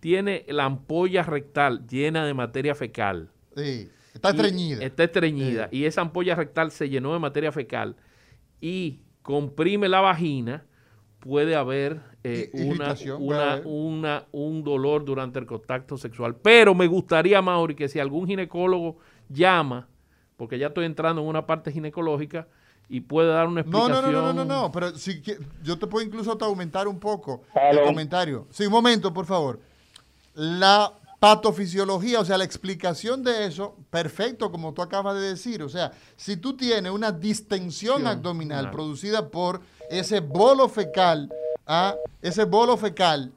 tiene 0.00 0.44
la 0.48 0.64
ampolla 0.66 1.22
rectal 1.22 1.86
llena 1.86 2.24
de 2.26 2.34
materia 2.34 2.74
fecal 2.74 3.30
Sí, 3.56 3.88
está 4.14 4.30
estreñida. 4.30 4.84
está 4.84 5.04
estreñida 5.04 5.68
y 5.72 5.84
esa 5.84 6.02
ampolla 6.02 6.34
rectal 6.34 6.70
se 6.72 6.88
llenó 6.88 7.12
de 7.14 7.18
materia 7.18 7.52
fecal 7.52 7.96
y 8.60 9.00
comprime 9.22 9.88
la 9.88 10.00
vagina 10.00 10.66
puede 11.20 11.54
haber 11.54 12.00
eh, 12.24 12.50
una, 12.54 12.94
una, 13.18 13.60
una- 13.64 14.24
un 14.32 14.64
dolor 14.64 15.04
durante 15.04 15.38
el 15.38 15.46
contacto 15.46 15.96
sexual. 15.96 16.34
Pero 16.36 16.74
me 16.74 16.86
gustaría, 16.86 17.40
Mauri, 17.42 17.74
que 17.74 17.88
si 17.88 17.98
algún 18.00 18.26
ginecólogo 18.26 18.96
llama, 19.28 19.86
porque 20.36 20.58
ya 20.58 20.68
estoy 20.68 20.86
entrando 20.86 21.22
en 21.22 21.28
una 21.28 21.46
parte 21.46 21.70
ginecológica, 21.72 22.46
y 22.88 23.00
puede 23.02 23.28
dar 23.28 23.46
una 23.46 23.62
No, 23.62 23.88
no, 23.88 23.94
explicación. 23.94 24.12
no, 24.12 24.20
no, 24.22 24.32
no, 24.32 24.44
no, 24.44 24.62
no, 24.62 24.72
pero 24.72 24.96
si 24.96 25.22
yo 25.62 25.78
te 25.78 25.86
puedo 25.86 26.04
incluso 26.04 26.32
hasta 26.32 26.46
aumentar 26.46 26.88
un 26.88 26.98
poco 26.98 27.42
el 27.54 27.80
comentario. 27.82 28.48
Sí, 28.50 28.66
un 28.66 28.72
momento, 28.72 29.12
por 29.14 29.26
favor. 29.26 29.60
La 30.34 30.92
patofisiología, 31.20 32.18
o 32.18 32.24
sea, 32.24 32.36
la 32.38 32.44
explicación 32.44 33.22
de 33.22 33.46
eso, 33.46 33.76
perfecto, 33.90 34.50
como 34.50 34.72
tú 34.74 34.82
acabas 34.82 35.14
de 35.14 35.20
decir. 35.28 35.62
O 35.62 35.68
sea, 35.68 35.92
si 36.16 36.36
tú 36.36 36.56
tienes 36.56 36.90
una 36.90 37.12
distensión 37.12 38.00
Sí, 38.02 38.06
abdominal 38.08 38.62
claro. 38.64 38.76
producida 38.76 39.28
por 39.28 39.60
ese 39.90 40.20
bolo 40.20 40.68
fecal, 40.68 41.28
ah, 41.66 41.94
ese 42.22 42.44
bolo 42.44 42.76
fecal 42.76 43.32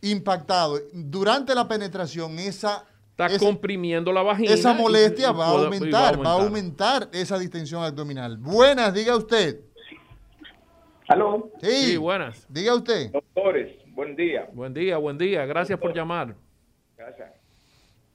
impactado 0.00 0.80
durante 0.92 1.54
la 1.54 1.68
penetración, 1.68 2.38
esa, 2.38 2.84
Está 3.16 3.38
comprimiendo 3.38 4.10
la 4.12 4.22
vagina. 4.22 4.50
esa 4.52 4.72
molestia 4.72 5.30
y 5.30 5.32
va, 5.34 5.46
a 5.46 5.50
aumentar, 5.50 6.24
va 6.24 6.30
a 6.30 6.42
aumentar 6.42 7.08
esa 7.12 7.38
distensión 7.38 7.84
abdominal. 7.84 8.36
Buenas, 8.38 8.92
diga 8.94 9.14
usted. 9.16 9.60
Aló, 11.08 11.50
Sí, 11.60 11.70
Sí, 11.70 11.96
buenas. 11.98 12.46
diga 12.48 12.74
usted. 12.74 13.12
doctores, 13.12 13.76
buen 13.94 14.16
día. 14.16 14.48
Buen 14.52 14.72
día, 14.72 14.96
buen 14.96 15.18
día. 15.18 15.44
Gracias 15.44 15.78
por 15.78 15.94
llamar. 15.94 16.34
Gracias. 16.96 17.30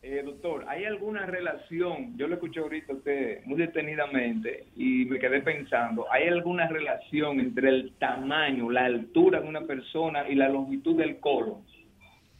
Eh, 0.09 0.21
doctor, 0.23 0.63
¿hay 0.69 0.85
alguna 0.85 1.25
relación? 1.25 2.17
Yo 2.17 2.29
lo 2.29 2.35
escuché 2.35 2.61
ahorita 2.61 2.93
a 2.93 2.95
usted 2.95 3.43
muy 3.43 3.57
detenidamente 3.57 4.67
y 4.77 5.03
me 5.03 5.19
quedé 5.19 5.41
pensando, 5.41 6.05
¿hay 6.09 6.29
alguna 6.29 6.65
relación 6.69 7.41
entre 7.41 7.67
el 7.67 7.91
tamaño, 7.99 8.69
la 8.71 8.85
altura 8.85 9.41
de 9.41 9.49
una 9.49 9.63
persona 9.65 10.29
y 10.29 10.35
la 10.35 10.47
longitud 10.47 10.95
del 10.95 11.19
colon? 11.19 11.57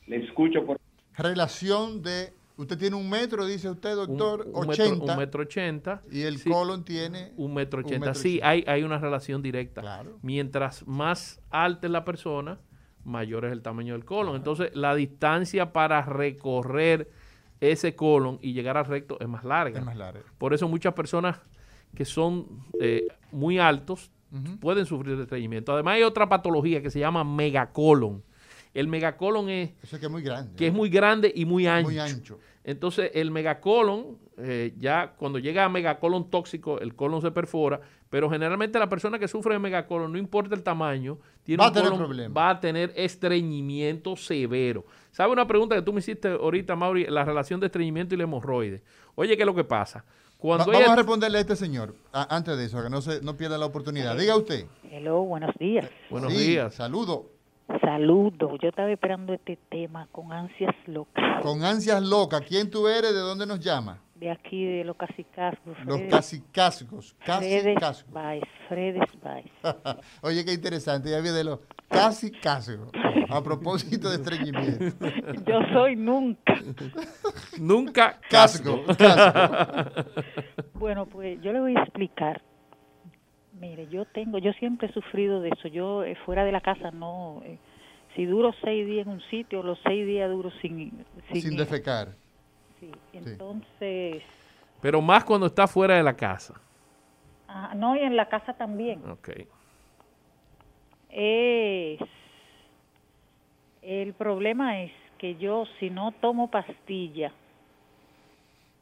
Le 0.06 0.24
escucho 0.24 0.66
por... 0.66 0.78
Relación 1.18 2.02
de, 2.02 2.32
usted 2.56 2.78
tiene 2.78 2.96
un 2.96 3.10
metro, 3.10 3.46
dice 3.46 3.70
usted, 3.70 3.98
Un- 3.98 4.16
doctor, 4.16 4.48
un 4.54 4.66
metro- 4.66 4.86
80, 4.86 5.12
un 5.14 5.20
metro 5.20 5.42
ochenta. 5.44 6.02
y 6.10 6.22
el 6.22 6.38
Sí, 6.38 6.50
colon 6.50 6.86
tiene 6.86 7.34
Un 7.36 7.54
metro 7.54 7.80
un 7.80 7.86
ochenta. 7.86 8.06
metro 8.06 8.22
Sí, 8.22 8.40
hay, 8.44 8.64
hay 8.66 8.84
una 8.84 8.98
relación 8.98 9.42
directa. 9.42 9.82
Claro. 9.82 10.20
Mientras 10.22 10.88
más 10.88 11.42
alta 11.50 11.88
es 11.88 11.92
la 11.92 12.06
persona, 12.06 12.60
mayor 13.04 13.44
es 13.44 13.52
el 13.52 13.62
tamaño 13.62 13.92
del 13.92 14.06
colon. 14.06 14.38
Entonces, 14.38 14.74
la 14.74 14.96
distancia 14.96 15.74
para 15.74 16.02
recorrer 16.04 17.10
ese 17.60 17.96
colon 17.96 18.40
y 18.42 18.54
llegar 18.54 18.78
al 18.78 18.86
recto 18.86 19.18
es 19.20 19.28
más 19.28 19.44
larga. 19.44 19.80
es 19.80 19.86
más 19.86 19.96
largo. 19.98 20.22
Por 20.38 20.54
eso 20.54 20.68
muchas 20.68 20.94
personas 20.94 21.40
que 21.96 22.06
son 22.06 22.46
eh, 22.80 23.08
muy 23.32 23.58
altos 23.60 24.12
pueden 24.60 24.86
sufrir 24.86 25.16
de 25.18 25.24
estreñimiento. 25.24 25.72
Además, 25.74 25.96
hay 25.96 26.04
otra 26.04 26.28
patología 26.28 26.82
que 26.82 26.90
se 26.92 27.00
llama 27.00 27.24
megacolon. 27.24 28.22
El 28.74 28.88
megacolon 28.88 29.50
es 29.50 29.72
Eso 29.82 29.96
es 29.96 30.00
que 30.02 30.06
es 30.06 30.12
muy 30.12 30.22
grande. 30.22 30.56
que 30.56 30.68
es 30.68 30.74
muy 30.74 30.90
grande 30.90 31.32
y 31.34 31.46
muy 31.46 31.66
ancho. 31.66 31.90
Muy 31.90 31.98
ancho. 32.00 32.38
Entonces, 32.64 33.10
el 33.14 33.32
megacolon, 33.32 34.18
eh, 34.38 34.74
ya 34.78 35.14
cuando 35.18 35.40
llega 35.40 35.64
a 35.64 35.70
megacolon 35.70 36.30
tóxico, 36.30 36.80
el 36.82 36.94
colon 36.94 37.22
se 37.22 37.32
perfora, 37.32 37.80
pero 38.10 38.30
generalmente 38.30 38.78
la 38.78 38.90
persona 38.90 39.18
que 39.18 39.28
sufre 39.30 39.54
de 39.54 39.60
megacolon, 39.60 40.12
no 40.12 40.18
importa 40.18 40.54
el 40.54 40.62
tamaño, 40.64 41.18
tiene 41.44 41.62
Va 41.62 41.68
a 41.68 41.70
un 41.70 41.74
tener 41.74 41.90
colon- 41.92 41.98
problemas. 41.98 42.38
va 42.38 42.50
a 42.50 42.60
tener 42.60 42.92
estreñimiento 43.42 44.16
severo. 44.18 44.86
¿Sabe 45.18 45.34
una 45.34 45.48
pregunta 45.48 45.74
que 45.76 45.82
tú 45.82 45.92
me 45.94 45.98
hiciste 46.00 46.28
ahorita, 46.30 46.76
Mauri? 46.76 47.08
La 47.08 47.26
relación 47.26 47.60
de 47.60 47.66
estreñimiento 47.66 48.14
y 48.14 48.20
la 48.20 48.26
hemorroide. 48.26 48.84
Oye, 49.16 49.36
¿qué 49.36 49.42
es 49.42 49.48
lo 49.48 49.56
que 49.56 49.64
pasa? 49.64 50.06
Va- 50.06 50.38
Cuando 50.38 50.66
vamos 50.68 50.80
ella- 50.84 50.94
a 50.94 50.96
responderle 50.96 51.40
a 51.40 51.42
este 51.42 51.56
señor, 51.56 51.96
a- 52.14 52.36
antes 52.36 52.56
de 52.56 52.66
eso, 52.66 52.84
que 52.84 52.90
no, 52.92 53.02
se, 53.02 53.20
no 53.24 53.36
pierda 53.36 53.58
la 53.58 53.66
oportunidad. 53.66 54.16
Diga 54.16 54.38
usted. 54.38 54.68
Hello, 54.92 55.24
buenos 55.24 55.56
días. 55.58 55.90
Buenos 56.12 56.32
Sí, 56.32 56.50
días. 56.52 56.76
Saludo. 56.76 57.32
Saludos. 57.82 58.60
Yo 58.62 58.70
estaba 58.70 58.92
esperando 58.92 59.34
este 59.34 59.58
tema 59.72 60.08
con 60.12 60.32
ansias 60.32 60.76
locas. 60.86 61.42
Con 61.42 61.64
ansias 61.64 62.04
locas. 62.04 62.42
¿Quién 62.48 62.70
tú 62.70 62.88
eres? 62.88 63.12
¿De 63.12 63.20
dónde 63.20 63.48
nos 63.48 63.60
llama? 63.60 64.00
De 64.14 64.30
aquí, 64.30 64.66
de 64.66 64.84
los 64.84 64.98
casicascos. 64.98 65.76
Los 65.84 65.98
Fredes- 65.98 66.10
casi 66.12 66.42
cascos. 66.52 67.16
Casi 67.26 67.60
Fredes. 67.60 68.06
Baez, 68.12 68.44
Fredes 68.70 69.10
Baez. 69.24 69.46
Oye, 70.22 70.46
qué 70.46 70.54
interesante. 70.54 71.10
Ya 71.10 71.20
vi 71.22 71.30
de 71.30 71.44
los 71.44 71.60
casi 71.90 72.32
cascos. 72.32 72.90
A 73.30 73.44
propósito 73.44 74.10
de 74.10 74.16
estreñimiento. 74.16 74.86
Yo 75.46 75.60
soy 75.74 75.96
nunca. 75.98 76.56
Nunca 77.60 78.20
Casco. 78.30 78.84
casco. 78.98 80.06
Bueno, 80.76 81.06
pues 81.08 81.42
yo 81.42 81.52
le 81.52 81.60
voy 81.60 81.76
a 81.76 81.82
explicar. 81.84 82.42
Mire, 83.60 83.88
yo 83.88 84.06
tengo, 84.06 84.38
yo 84.38 84.54
siempre 84.54 84.88
he 84.88 84.94
sufrido 84.94 85.42
de 85.42 85.50
eso. 85.50 85.68
Yo 85.68 86.04
eh, 86.04 86.16
fuera 86.26 86.46
de 86.46 86.52
la 86.52 86.62
casa 86.62 86.92
no. 86.92 87.42
eh, 87.44 87.58
si 88.16 88.26
duro 88.26 88.52
seis 88.64 88.86
días 88.86 89.06
en 89.08 89.14
un 89.14 89.22
sitio, 89.30 89.62
los 89.64 89.80
seis 89.84 90.06
días 90.06 90.30
duro 90.30 90.50
sin. 90.62 91.06
Sin, 91.34 91.58
defecar. 91.58 92.16
Sí, 92.80 92.92
Entonces. 93.14 94.24
Pero 94.82 95.02
más 95.02 95.24
cuando 95.26 95.48
está 95.48 95.68
fuera 95.68 95.96
de 95.96 96.04
la 96.04 96.16
casa. 96.16 96.54
ah, 97.48 97.74
no, 97.76 97.96
y 97.96 98.00
en 98.00 98.16
la 98.16 98.30
casa 98.30 98.54
también. 98.54 99.02
Ok. 99.10 99.30
Es, 101.10 102.00
el 103.82 104.14
problema 104.14 104.82
es 104.82 104.92
que 105.18 105.36
yo 105.36 105.66
si 105.80 105.90
no 105.90 106.12
tomo 106.12 106.50
pastilla, 106.52 107.32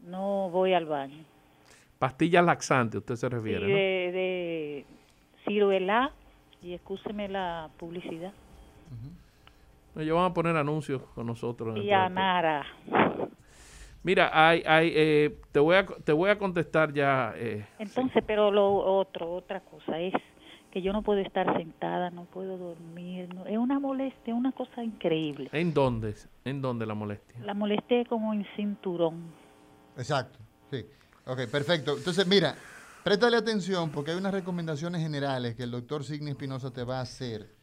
no 0.06 0.50
voy 0.50 0.74
al 0.74 0.86
baño. 0.86 1.24
Pastillas 2.00 2.44
laxantes, 2.44 3.00
usted 3.00 3.16
se 3.16 3.30
refiere, 3.30 3.66
de, 3.66 4.12
de 4.12 4.86
ciruela, 5.46 6.12
y 6.62 6.74
escúcheme 6.74 7.30
la 7.30 7.70
publicidad, 7.78 8.34
¿no? 9.94 10.02
Ellos 10.02 10.18
van 10.18 10.32
a 10.32 10.34
poner 10.34 10.58
anuncios 10.58 11.02
con 11.14 11.26
nosotros. 11.28 11.78
y 11.78 11.92
anara. 11.92 12.66
Mira, 14.04 14.30
hay, 14.34 14.62
hay, 14.68 14.92
eh, 14.94 15.38
te, 15.52 15.60
voy 15.60 15.78
a, 15.78 15.86
te 15.86 16.12
voy 16.12 16.30
a 16.30 16.38
contestar 16.38 16.94
ya. 16.94 17.34
Eh, 17.38 17.66
Entonces, 17.80 18.24
pero 18.28 18.52
lo 18.52 18.74
otro, 18.76 19.34
otra 19.34 19.62
cosa 19.62 20.00
es 20.00 20.14
que 20.76 20.82
yo 20.82 20.92
no 20.92 21.04
puedo 21.04 21.22
estar 21.22 21.56
sentada, 21.56 22.10
no 22.10 22.26
puedo 22.26 22.58
dormir, 22.58 23.34
no, 23.34 23.46
es 23.46 23.58
una 23.58 23.80
molestia, 23.80 24.36
una 24.36 24.52
cosa 24.52 24.84
increíble. 24.84 25.50
¿En 25.54 25.74
dónde? 25.74 26.14
¿En 26.44 26.62
dónde 26.62 26.86
la 26.86 26.94
molestia? 26.94 27.40
La 27.46 27.54
molestia 27.54 28.02
es 28.02 28.10
como 28.10 28.34
en 28.34 28.46
cinturón. 28.58 29.24
Exacto, 29.96 30.38
sí. 30.70 30.86
Ok, 31.28 31.48
perfecto. 31.50 31.96
Entonces, 31.96 32.28
mira, 32.28 32.56
préstale 33.06 33.38
atención 33.38 33.90
porque 33.90 34.12
hay 34.12 34.18
unas 34.18 34.34
recomendaciones 34.34 35.02
generales 35.02 35.56
que 35.56 35.64
el 35.64 35.72
doctor 35.72 36.04
Signi 36.04 36.32
Espinosa 36.32 36.74
te 36.74 36.84
va 36.84 36.98
a 37.00 37.04
hacer 37.04 37.56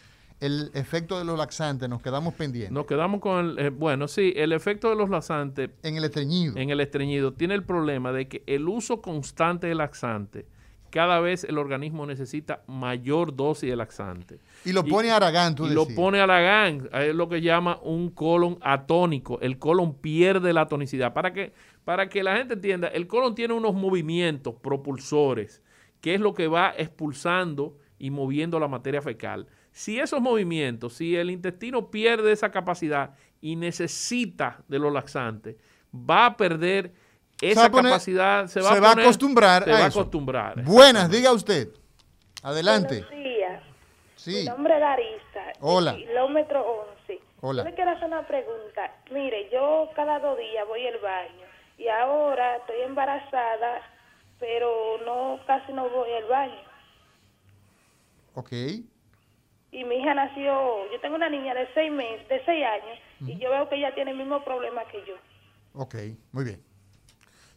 el 0.41 0.71
efecto 0.75 1.19
de 1.19 1.25
los 1.25 1.39
laxantes, 1.39 1.89
nos 1.89 2.03
quedamos 2.03 2.35
pendientes. 2.35 2.73
Nos 2.73 2.87
quedamos 2.87 3.21
con 3.21 3.39
el, 3.39 3.59
eh, 3.59 3.71
bueno, 3.71 4.07
sí, 4.09 4.33
el 4.37 4.53
efecto 4.53 4.91
de 4.91 4.97
los 4.97 5.09
laxantes. 5.11 5.71
En 5.83 5.97
el 5.97 6.05
estreñido. 6.05 6.57
En 6.57 6.71
el 6.71 6.81
estreñido. 6.81 7.33
Tiene 7.33 7.55
el 7.55 7.65
problema 7.65 8.13
de 8.13 8.29
que 8.29 8.45
el 8.47 8.69
uso 8.69 9.03
constante 9.03 9.67
de 9.67 9.75
laxante, 9.75 10.47
cada 10.91 11.21
vez 11.21 11.45
el 11.45 11.59
organismo 11.59 12.07
necesita 12.07 12.63
mayor 12.67 13.35
dosis 13.35 13.71
de 13.71 13.77
laxante. 13.77 14.39
Y 14.65 14.73
lo 14.73 14.85
pone 14.85 15.11
a 15.11 15.17
Aragán, 15.17 15.55
tú 15.55 15.67
Y 15.67 15.71
lo 15.71 15.87
pone 15.89 16.21
Aragán, 16.21 16.89
es 16.93 17.15
lo 17.15 17.29
que 17.29 17.41
llama 17.41 17.79
un 17.83 18.11
colon 18.11 18.59
atónico. 18.61 19.39
El 19.41 19.59
colon 19.59 19.95
pierde 19.95 20.53
la 20.53 20.67
tonicidad. 20.67 21.13
Para 21.13 21.33
que, 21.33 21.53
para 21.85 22.09
que 22.09 22.23
la 22.23 22.37
gente 22.37 22.55
entienda, 22.55 22.89
el 22.89 23.07
colon 23.07 23.35
tiene 23.35 23.55
unos 23.55 23.75
movimientos 23.75 24.55
propulsores, 24.55 25.63
que 26.01 26.15
es 26.15 26.21
lo 26.21 26.35
que 26.35 26.49
va 26.49 26.75
expulsando 26.77 27.77
y 27.99 28.11
moviendo 28.11 28.59
la 28.61 28.69
materia 28.69 29.03
fecal. 29.03 29.47
Si 29.73 30.01
esos 30.01 30.21
movimientos, 30.21 30.95
si 30.95 31.17
el 31.17 31.31
intestino 31.31 31.91
pierde 31.91 32.33
esa 32.33 32.51
capacidad 32.51 33.15
y 33.41 33.57
necesita 33.57 34.65
de 34.69 34.79
los 34.79 34.93
laxantes, 34.93 35.57
va 35.95 36.27
a 36.27 36.37
perder 36.37 36.93
esa 37.41 37.71
capacidad, 37.71 38.47
se 38.47 38.61
va, 38.61 38.71
a, 38.71 38.93
acostumbrar 38.93 39.65
se 39.65 39.71
a 39.71 39.75
va 39.75 39.87
eso. 39.87 39.99
a 39.99 40.03
acostumbrar. 40.03 40.63
Buenas, 40.65 41.11
diga 41.11 41.33
usted. 41.33 41.69
Adelante. 42.43 43.05
Buenos 43.05 43.25
días. 43.25 43.63
Sí. 44.17 44.35
Mi 44.41 44.45
nombre 44.45 44.75
es. 44.77 45.19
Hola. 45.61 45.95
Kilómetro 45.95 46.87
11. 47.07 47.21
Hola. 47.41 47.63
Yo 47.65 47.71
le 47.71 47.75
quiero 47.75 47.91
hacer 47.91 48.07
una 48.07 48.27
pregunta. 48.27 48.93
Mire, 49.11 49.49
yo 49.51 49.89
cada 49.95 50.19
dos 50.21 50.39
días 50.39 50.67
voy 50.67 50.87
al 50.87 50.99
baño 50.99 51.47
y 51.79 51.89
ahora 51.89 52.57
estoy 52.57 52.81
embarazada, 52.83 53.81
pero 54.39 54.99
no 55.05 55.41
casi 55.47 55.73
no 55.73 55.89
voy 55.89 56.13
al 56.13 56.25
baño. 56.25 56.63
Ok. 58.35 58.53
Y 59.71 59.85
mi 59.85 59.97
hija 59.97 60.15
nació, 60.15 60.91
yo 60.91 61.01
tengo 61.01 61.17
una 61.17 61.29
niña 61.29 61.55
de 61.55 61.69
seis 61.75 61.93
meses, 61.93 62.27
de 62.29 62.43
seis 62.45 62.65
años, 62.65 62.99
y 63.21 63.37
yo 63.39 63.51
veo 63.51 63.69
que 63.69 63.77
ella 63.77 63.95
tiene 63.95 64.13
el 64.13 64.17
mismo 64.17 64.43
problema 64.43 64.85
que 64.87 65.05
yo. 65.07 65.15
Ok, 65.75 65.95
muy 66.33 66.45
bien. 66.45 66.68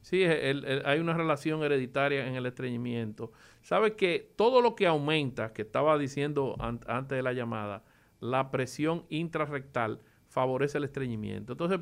Sí, 0.01 0.23
el, 0.23 0.81
hay 0.85 0.99
una 0.99 1.13
relación 1.13 1.63
hereditaria 1.63 2.27
en 2.27 2.35
el 2.35 2.45
estreñimiento. 2.45 3.31
¿Sabe 3.61 3.95
que 3.95 4.31
todo 4.35 4.61
lo 4.61 4.75
que 4.75 4.87
aumenta, 4.87 5.53
que 5.53 5.61
estaba 5.61 5.97
diciendo 5.97 6.55
an, 6.59 6.79
antes 6.87 7.15
de 7.15 7.23
la 7.23 7.33
llamada, 7.33 7.83
la 8.19 8.49
presión 8.49 9.05
intrarrectal 9.09 10.01
favorece 10.27 10.79
el 10.79 10.85
estreñimiento? 10.85 11.53
Entonces, 11.53 11.81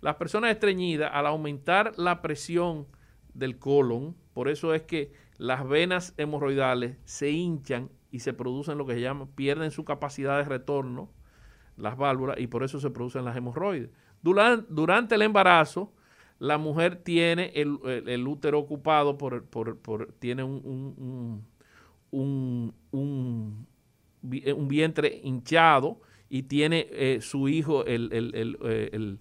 las 0.00 0.16
personas 0.16 0.50
estreñidas, 0.50 1.10
al 1.14 1.26
aumentar 1.26 1.92
la 1.96 2.22
presión 2.22 2.86
del 3.34 3.58
colon, 3.58 4.16
por 4.32 4.48
eso 4.48 4.74
es 4.74 4.82
que 4.82 5.12
las 5.38 5.66
venas 5.66 6.14
hemorroidales 6.16 6.98
se 7.04 7.30
hinchan 7.30 7.90
y 8.10 8.20
se 8.20 8.32
producen 8.32 8.78
lo 8.78 8.86
que 8.86 8.94
se 8.94 9.00
llama, 9.00 9.28
pierden 9.34 9.70
su 9.70 9.84
capacidad 9.84 10.38
de 10.38 10.44
retorno, 10.44 11.10
las 11.76 11.96
válvulas, 11.96 12.38
y 12.38 12.46
por 12.48 12.64
eso 12.64 12.80
se 12.80 12.90
producen 12.90 13.24
las 13.24 13.36
hemorroides. 13.36 13.90
Durante 14.22 15.14
el 15.14 15.22
embarazo, 15.22 15.92
la 16.38 16.58
mujer 16.58 16.96
tiene 16.96 17.52
el, 17.54 17.78
el, 17.84 18.26
útero 18.26 18.58
ocupado 18.58 19.16
por, 19.16 19.44
por, 19.44 20.12
tiene 20.18 20.42
un, 20.42 20.60
un, 20.64 21.44
un, 22.10 22.74
un, 22.90 23.66
un 24.22 24.68
vientre 24.68 25.20
hinchado 25.22 26.00
y 26.28 26.44
tiene 26.44 26.86
eh, 26.90 27.18
su 27.20 27.48
hijo, 27.48 27.84
el, 27.86 28.12
el, 28.12 29.18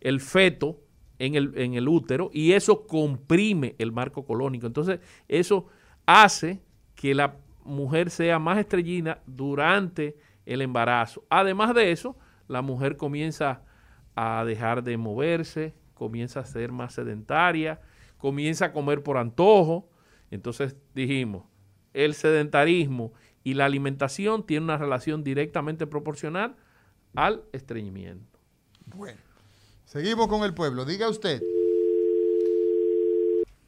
el 0.00 0.20
feto, 0.20 0.80
en 1.18 1.34
el, 1.34 1.52
en 1.56 1.74
el 1.74 1.88
útero 1.88 2.30
y 2.32 2.52
eso 2.52 2.86
comprime 2.86 3.74
el 3.78 3.92
marco 3.92 4.24
colónico. 4.24 4.66
Entonces, 4.66 5.00
eso 5.28 5.66
hace 6.06 6.60
que 6.94 7.14
la 7.14 7.36
mujer 7.64 8.10
sea 8.10 8.38
más 8.38 8.58
estrellina 8.58 9.18
durante 9.26 10.16
el 10.46 10.60
embarazo. 10.62 11.24
Además 11.30 11.74
de 11.74 11.92
eso, 11.92 12.16
la 12.48 12.62
mujer 12.62 12.96
comienza 12.96 13.62
a 14.14 14.44
dejar 14.44 14.82
de 14.82 14.96
moverse, 14.96 15.74
comienza 16.04 16.40
a 16.40 16.44
ser 16.44 16.70
más 16.70 16.92
sedentaria, 16.92 17.80
comienza 18.18 18.66
a 18.66 18.72
comer 18.74 19.02
por 19.02 19.16
antojo. 19.16 19.88
Entonces 20.30 20.76
dijimos, 20.94 21.44
el 21.94 22.12
sedentarismo 22.12 23.14
y 23.42 23.54
la 23.54 23.64
alimentación 23.64 24.44
tienen 24.44 24.64
una 24.64 24.76
relación 24.76 25.24
directamente 25.24 25.86
proporcional 25.86 26.56
al 27.14 27.42
estreñimiento. 27.52 28.38
Bueno, 28.84 29.18
seguimos 29.86 30.28
con 30.28 30.42
el 30.44 30.52
pueblo. 30.52 30.84
Diga 30.84 31.08
usted. 31.08 31.42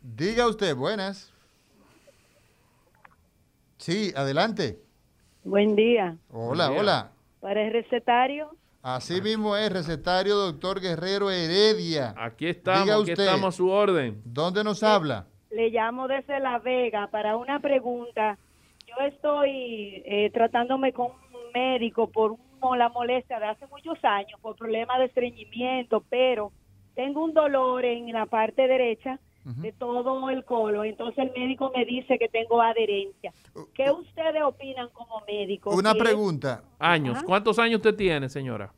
Diga 0.02 0.46
usted, 0.46 0.76
buenas. 0.76 1.32
Sí, 3.78 4.12
adelante. 4.14 4.78
Buen 5.42 5.74
día. 5.74 6.18
Hola, 6.30 6.66
Buen 6.66 6.72
día. 6.72 6.80
hola. 6.82 7.12
Para 7.40 7.62
el 7.66 7.72
recetario. 7.72 8.54
Así 8.88 9.20
mismo 9.20 9.56
es, 9.56 9.72
recetario 9.72 10.36
doctor 10.36 10.80
Guerrero 10.80 11.28
Heredia. 11.28 12.14
Aquí 12.16 12.46
estamos, 12.46 12.84
Diga 12.84 13.00
usted, 13.00 13.12
aquí 13.14 13.22
estamos 13.22 13.52
a 13.52 13.56
su 13.56 13.68
orden. 13.68 14.22
¿Dónde 14.24 14.62
nos 14.62 14.80
habla? 14.84 15.26
Le 15.50 15.70
llamo 15.70 16.06
desde 16.06 16.38
La 16.38 16.60
Vega 16.60 17.08
para 17.08 17.36
una 17.36 17.58
pregunta. 17.58 18.38
Yo 18.86 18.94
estoy 19.04 20.04
eh, 20.06 20.30
tratándome 20.32 20.92
con 20.92 21.06
un 21.06 21.52
médico 21.52 22.12
por 22.12 22.30
un, 22.30 22.78
la 22.78 22.88
molestia 22.88 23.40
de 23.40 23.46
hace 23.46 23.66
muchos 23.66 23.98
años, 24.04 24.38
por 24.40 24.54
problemas 24.54 25.00
de 25.00 25.06
estreñimiento, 25.06 26.04
pero 26.08 26.52
tengo 26.94 27.24
un 27.24 27.34
dolor 27.34 27.84
en 27.84 28.12
la 28.12 28.26
parte 28.26 28.68
derecha 28.68 29.18
de 29.54 29.72
todo 29.72 30.28
el 30.30 30.44
colon. 30.44 30.86
Entonces 30.86 31.18
el 31.18 31.32
médico 31.40 31.70
me 31.74 31.84
dice 31.84 32.18
que 32.18 32.28
tengo 32.28 32.60
adherencia. 32.60 33.32
¿Qué 33.74 33.90
ustedes 33.90 34.42
opinan 34.42 34.88
como 34.92 35.22
médico? 35.26 35.70
Una 35.70 35.94
pregunta. 35.94 36.62
Años. 36.78 37.22
¿Cuántos 37.22 37.58
años 37.58 37.76
usted 37.76 37.94
tiene, 37.94 38.28
señora? 38.28 38.72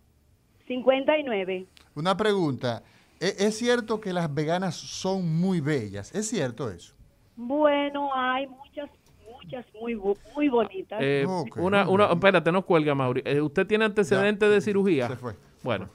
59. 0.66 1.66
Una 1.94 2.16
pregunta. 2.16 2.82
¿E- 3.20 3.34
¿Es 3.38 3.56
cierto 3.58 4.00
que 4.00 4.12
las 4.12 4.32
veganas 4.32 4.76
son 4.76 5.40
muy 5.40 5.60
bellas? 5.60 6.14
¿Es 6.14 6.28
cierto 6.28 6.70
eso? 6.70 6.94
Bueno, 7.34 8.10
hay 8.14 8.46
muchas, 8.46 8.90
muchas 9.32 9.64
muy, 9.80 9.94
muy 10.34 10.48
bonitas. 10.48 10.98
Eh, 11.02 11.26
una, 11.56 11.88
una, 11.88 12.12
espérate, 12.12 12.52
no 12.52 12.62
cuelga, 12.64 12.94
Mauri. 12.94 13.22
Eh, 13.24 13.40
¿Usted 13.40 13.66
tiene 13.66 13.86
antecedentes 13.86 14.50
de 14.50 14.60
cirugía? 14.60 15.08
Se 15.08 15.16
fue. 15.16 15.34
Bueno, 15.62 15.88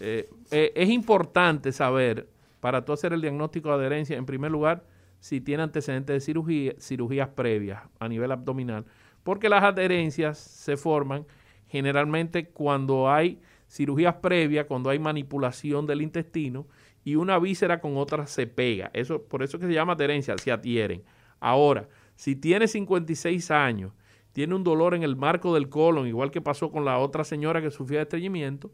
eh, 0.00 0.28
eh, 0.50 0.72
es 0.74 0.88
importante 0.90 1.72
saber, 1.72 2.26
para 2.60 2.84
tú 2.84 2.92
hacer 2.92 3.12
el 3.12 3.20
diagnóstico 3.20 3.68
de 3.68 3.74
adherencia, 3.76 4.16
en 4.16 4.26
primer 4.26 4.50
lugar, 4.50 4.84
si 5.20 5.40
tiene 5.40 5.62
antecedentes 5.62 6.14
de 6.14 6.20
cirugía, 6.20 6.74
cirugías 6.78 7.28
previas 7.28 7.82
a 7.98 8.08
nivel 8.08 8.32
abdominal, 8.32 8.84
porque 9.22 9.48
las 9.48 9.64
adherencias 9.64 10.38
se 10.38 10.76
forman 10.76 11.26
generalmente 11.66 12.48
cuando 12.48 13.10
hay 13.10 13.40
cirugías 13.68 14.14
previas, 14.16 14.66
cuando 14.66 14.90
hay 14.90 14.98
manipulación 14.98 15.86
del 15.86 16.02
intestino 16.02 16.66
y 17.04 17.16
una 17.16 17.38
víscera 17.38 17.80
con 17.80 17.96
otra 17.96 18.26
se 18.26 18.46
pega. 18.46 18.90
Eso, 18.92 19.22
por 19.22 19.42
eso 19.42 19.58
que 19.58 19.66
se 19.66 19.72
llama 19.72 19.94
adherencia, 19.94 20.36
se 20.38 20.50
adhieren. 20.50 21.02
Ahora, 21.40 21.88
si 22.16 22.36
tiene 22.36 22.66
56 22.66 23.50
años, 23.50 23.92
tiene 24.32 24.54
un 24.54 24.64
dolor 24.64 24.94
en 24.94 25.02
el 25.02 25.16
marco 25.16 25.54
del 25.54 25.68
colon, 25.68 26.06
igual 26.06 26.30
que 26.30 26.40
pasó 26.40 26.70
con 26.70 26.84
la 26.84 26.98
otra 26.98 27.24
señora 27.24 27.62
que 27.62 27.70
sufría 27.70 27.98
de 27.98 28.04
estreñimiento, 28.04 28.72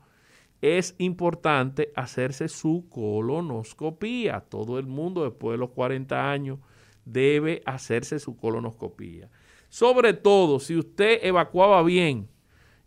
es 0.65 0.95
importante 0.97 1.93
hacerse 1.95 2.49
su 2.49 2.87
colonoscopía. 2.89 4.41
Todo 4.41 4.79
el 4.79 4.87
mundo 4.87 5.23
después 5.23 5.55
de 5.55 5.59
los 5.59 5.71
40 5.71 6.31
años 6.31 6.59
debe 7.05 7.63
hacerse 7.67 8.19
su 8.19 8.37
colonoscopía. 8.37 9.29
Sobre 9.69 10.15
todo 10.15 10.61
si 10.61 10.77
usted 10.77 11.19
evacuaba 11.23 11.83
bien 11.83 12.29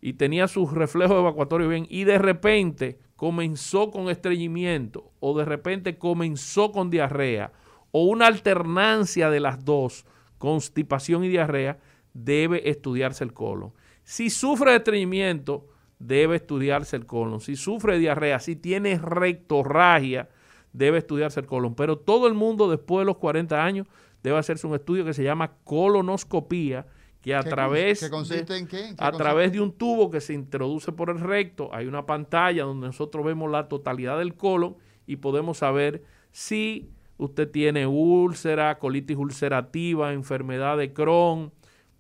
y 0.02 0.14
tenía 0.14 0.48
sus 0.48 0.72
reflejos 0.72 1.20
evacuatorios 1.20 1.70
bien 1.70 1.86
y 1.88 2.04
de 2.04 2.18
repente 2.18 2.98
comenzó 3.16 3.92
con 3.92 4.10
estreñimiento 4.10 5.12
o 5.20 5.38
de 5.38 5.46
repente 5.46 6.00
comenzó 6.00 6.72
con 6.72 6.90
diarrea 6.90 7.52
o 7.92 8.06
una 8.06 8.26
alternancia 8.26 9.30
de 9.30 9.40
las 9.40 9.64
dos, 9.66 10.06
constipación 10.40 11.24
y 11.24 11.30
diarrea, 11.30 11.80
debe 12.14 12.70
estudiarse 12.70 13.24
el 13.24 13.34
colon. 13.34 13.74
Si 14.04 14.32
sufre 14.32 14.72
de 14.72 14.78
estreñimiento, 14.78 15.68
debe 16.00 16.36
estudiarse 16.36 16.96
el 16.96 17.06
colon. 17.06 17.40
Si 17.42 17.56
sufre 17.56 17.98
diarrea, 18.00 18.40
si 18.40 18.56
tiene 18.56 18.98
rectorragia, 19.00 20.30
debe 20.74 21.00
estudiarse 21.00 21.40
el 21.40 21.46
colon. 21.48 21.76
Pero 21.76 21.98
todo 21.98 22.28
el 22.28 22.34
mundo 22.34 22.70
después 22.70 23.02
de 23.02 23.06
los 23.06 23.18
40 23.18 23.64
años 23.64 23.88
debe 24.24 24.38
hacerse 24.38 24.68
un 24.68 24.76
estudio 24.76 25.06
que 25.06 25.14
se 25.14 25.24
llama 25.24 25.54
colonoscopía, 25.64 26.86
que 27.22 27.34
a 27.36 27.44
¿Qué- 27.44 27.50
través 27.50 28.10
consiste 28.10 28.54
de, 28.54 28.60
en 28.60 28.68
qué? 28.68 28.80
¿En 28.90 28.96
qué 28.96 29.04
a 29.04 29.08
consiste? 29.12 29.24
través 29.24 29.52
de 29.52 29.62
un 29.62 29.72
tubo 29.74 30.10
que 30.12 30.22
se 30.22 30.34
introduce 30.34 30.92
por 30.92 31.10
el 31.10 31.20
recto, 31.20 31.74
hay 31.74 31.88
una 31.88 32.06
pantalla 32.06 32.64
donde 32.64 32.88
nosotros 32.88 33.26
vemos 33.26 33.50
la 33.52 33.68
totalidad 33.68 34.20
del 34.20 34.36
colon 34.36 34.76
y 35.08 35.18
podemos 35.18 35.58
saber 35.60 36.04
si 36.32 36.92
usted 37.18 37.50
tiene 37.50 37.88
úlcera, 37.88 38.78
colitis 38.78 39.18
ulcerativa, 39.18 40.14
enfermedad 40.14 40.78
de 40.78 40.94
Crohn, 40.94 41.52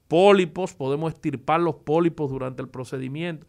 pólipos, 0.07 0.73
podemos 0.73 1.11
extirpar 1.11 1.59
los 1.61 1.75
pólipos 1.75 2.29
durante 2.29 2.61
el 2.61 2.69
procedimiento 2.69 3.47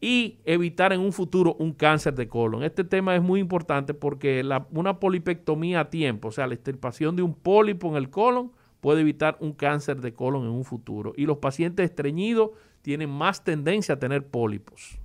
y 0.00 0.38
evitar 0.44 0.92
en 0.92 1.00
un 1.00 1.12
futuro 1.12 1.54
un 1.58 1.72
cáncer 1.72 2.14
de 2.14 2.28
colon. 2.28 2.62
Este 2.62 2.84
tema 2.84 3.16
es 3.16 3.22
muy 3.22 3.40
importante 3.40 3.94
porque 3.94 4.42
la- 4.44 4.66
una 4.70 5.00
polipectomía 5.00 5.80
a 5.80 5.90
tiempo, 5.90 6.28
o 6.28 6.32
sea, 6.32 6.46
la 6.46 6.54
extirpación 6.54 7.16
de 7.16 7.22
un 7.22 7.34
pólipo 7.34 7.88
en 7.88 7.96
el 7.96 8.10
colon, 8.10 8.52
puede 8.80 9.00
evitar 9.00 9.36
un 9.40 9.52
cáncer 9.52 10.00
de 10.00 10.12
colon 10.12 10.42
en 10.44 10.50
un 10.50 10.64
futuro. 10.64 11.12
Y 11.16 11.24
los 11.26 11.38
pacientes 11.38 11.88
estreñidos 11.90 12.50
tienen 12.82 13.10
más 13.10 13.42
tendencia 13.42 13.94
a 13.94 13.98
tener 13.98 14.26
pólipos. 14.26 14.98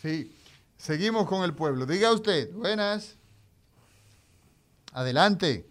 Sí. 0.00 0.30
Seguimos 0.76 1.26
con 1.28 1.44
el 1.44 1.54
pueblo. 1.54 1.86
Diga 1.86 2.12
usted. 2.12 2.52
Buenas. 2.52 3.16
Adelante. 4.92 5.64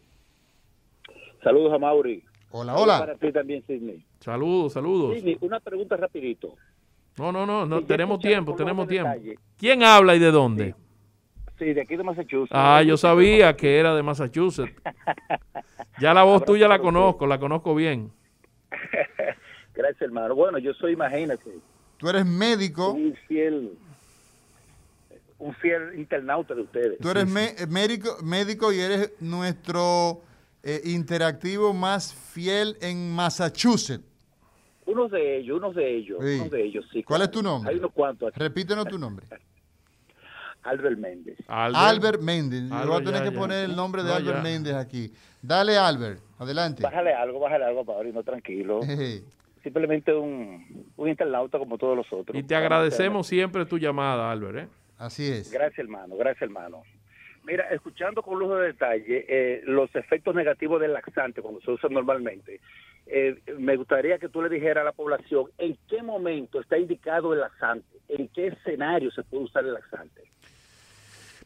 Saludos 1.43 1.73
a 1.73 1.77
Mauri. 1.77 2.23
Hola, 2.51 2.73
Saludos 2.73 2.83
hola. 2.83 2.99
Para 2.99 3.15
ti 3.15 3.31
también, 3.31 3.63
Sidney. 3.67 4.05
Saludos, 4.19 4.73
saludos. 4.73 5.15
Sidney, 5.15 5.37
una 5.41 5.59
pregunta 5.59 5.97
rapidito. 5.97 6.55
No, 7.21 7.31
no, 7.31 7.45
no, 7.45 7.67
no 7.67 7.85
tenemos 7.85 8.19
tiempo, 8.19 8.55
tenemos 8.55 8.87
tiempo. 8.87 9.11
¿Quién 9.55 9.83
habla 9.83 10.15
y 10.15 10.19
de 10.19 10.31
dónde? 10.31 10.73
Sí, 11.59 11.71
de 11.73 11.81
aquí 11.81 11.95
de 11.95 12.01
Massachusetts. 12.03 12.49
Ah, 12.51 12.81
yo 12.81 12.97
sabía 12.97 13.55
que 13.55 13.77
era 13.77 13.93
de 13.93 14.01
Massachusetts. 14.01 14.73
Ya 15.99 16.15
la 16.15 16.23
voz 16.23 16.43
tuya 16.43 16.67
la 16.67 16.79
conozco, 16.79 17.27
la 17.27 17.39
conozco 17.39 17.75
bien. 17.75 18.11
Gracias, 19.75 20.01
hermano. 20.01 20.33
Bueno, 20.33 20.57
yo 20.57 20.73
soy, 20.73 20.93
imagínate, 20.93 21.51
Tú 21.97 22.09
eres 22.09 22.25
médico. 22.25 22.91
un 22.93 23.15
fiel, 23.27 23.77
un 25.37 25.53
fiel 25.53 25.99
internauta 25.99 26.55
de 26.55 26.61
ustedes. 26.61 26.97
Tú 26.97 27.09
eres 27.11 27.27
me- 27.27 27.49
eh, 27.55 27.67
médico, 27.69 28.17
médico 28.23 28.73
y 28.73 28.79
eres 28.79 29.11
nuestro 29.19 30.21
eh, 30.63 30.81
interactivo 30.85 31.71
más 31.73 32.11
fiel 32.15 32.77
en 32.81 33.13
Massachusetts. 33.13 34.03
Uno 34.91 35.07
de 35.07 35.37
ellos, 35.37 35.57
uno 35.57 35.71
de 35.73 35.95
ellos, 35.97 36.17
Sí. 36.21 36.39
uno 36.41 36.49
de 36.49 36.63
ellos, 36.63 36.85
sí. 36.91 37.03
¿Cuál 37.03 37.21
es 37.23 37.31
tu 37.31 37.41
nombre? 37.41 37.71
Hay 37.71 37.77
unos 37.79 37.91
cuantos 37.91 38.29
aquí. 38.29 38.39
Repítenos 38.39 38.85
tu 38.87 38.97
nombre. 38.99 39.25
Albert 40.63 40.97
Méndez. 40.99 41.37
Albert, 41.47 42.21
Méndez. 42.21 42.61
Yo 42.63 42.67
voy 42.69 42.77
a 42.77 42.81
Albert, 42.81 43.05
tener 43.05 43.21
ya, 43.21 43.29
que 43.29 43.33
ya. 43.33 43.39
poner 43.39 43.65
el 43.69 43.75
nombre 43.75 44.03
de 44.03 44.09
No, 44.09 44.15
Albert 44.15 44.37
ya. 44.37 44.43
Méndez 44.43 44.73
aquí. 44.75 45.11
Dale, 45.41 45.75
Albert. 45.77 46.19
Adelante. 46.37 46.83
Bájale 46.83 47.13
algo, 47.13 47.39
bájale 47.39 47.65
algo, 47.65 47.83
Mauri, 47.83 48.11
no 48.11 48.21
tranquilo. 48.23 48.81
Simplemente 49.63 50.13
un, 50.13 50.85
un 50.97 51.09
internauta 51.09 51.57
como 51.57 51.77
todos 51.77 51.95
los 51.97 52.11
otros. 52.13 52.37
Y 52.37 52.43
te 52.43 52.55
agradecemos 52.55 53.25
siempre 53.27 53.65
tu 53.65 53.77
llamada, 53.79 54.31
Albert. 54.31 54.57
¿eh? 54.57 54.67
Así 54.97 55.25
es. 55.27 55.51
Gracias, 55.51 55.79
hermano. 55.79 56.15
Gracias, 56.15 56.43
hermano. 56.43 56.83
Mira, 57.43 57.65
escuchando 57.71 58.21
con 58.21 58.39
lujo 58.39 58.55
de 58.57 58.67
detalle 58.67 59.25
eh, 59.27 59.61
los 59.65 59.93
efectos 59.95 60.35
negativos 60.35 60.79
del 60.79 60.93
laxante 60.93 61.41
cuando 61.41 61.59
se 61.61 61.71
usa 61.71 61.89
normalmente, 61.89 62.61
eh, 63.07 63.41
me 63.57 63.75
gustaría 63.77 64.19
que 64.19 64.29
tú 64.29 64.41
le 64.41 64.49
dijeras 64.49 64.83
a 64.83 64.85
la 64.85 64.91
población 64.91 65.45
en 65.57 65.77
qué 65.89 66.03
momento 66.03 66.61
está 66.61 66.77
indicado 66.77 67.33
el 67.33 67.39
laxante, 67.39 67.97
en 68.09 68.27
qué 68.27 68.47
escenario 68.47 69.11
se 69.11 69.23
puede 69.23 69.45
usar 69.45 69.65
el 69.65 69.73
laxante. 69.73 70.21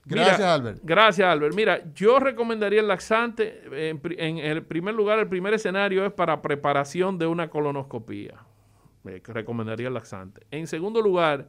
Gracias, 0.08 0.38
Mira, 0.38 0.54
Albert. 0.54 0.80
Gracias, 0.84 1.28
Albert. 1.28 1.56
Mira, 1.56 1.82
yo 1.93 2.20
recomendaría 2.20 2.82
el 2.82 2.88
laxante. 2.88 3.64
En, 3.72 4.00
en 4.20 4.38
el 4.38 4.64
primer 4.64 4.93
lugar, 4.93 5.18
el 5.18 5.28
primer 5.28 5.56
escenario 5.56 6.06
es 6.06 6.14
para 6.14 6.43
preparación 6.43 7.18
de 7.18 7.26
una 7.26 7.50
colonoscopía. 7.50 8.36
Eh, 9.08 9.22
que 9.22 9.34
recomendaría 9.34 9.88
el 9.88 9.93
laxante. 9.93 10.41
En 10.50 10.66
segundo 10.66 11.00
lugar, 11.00 11.48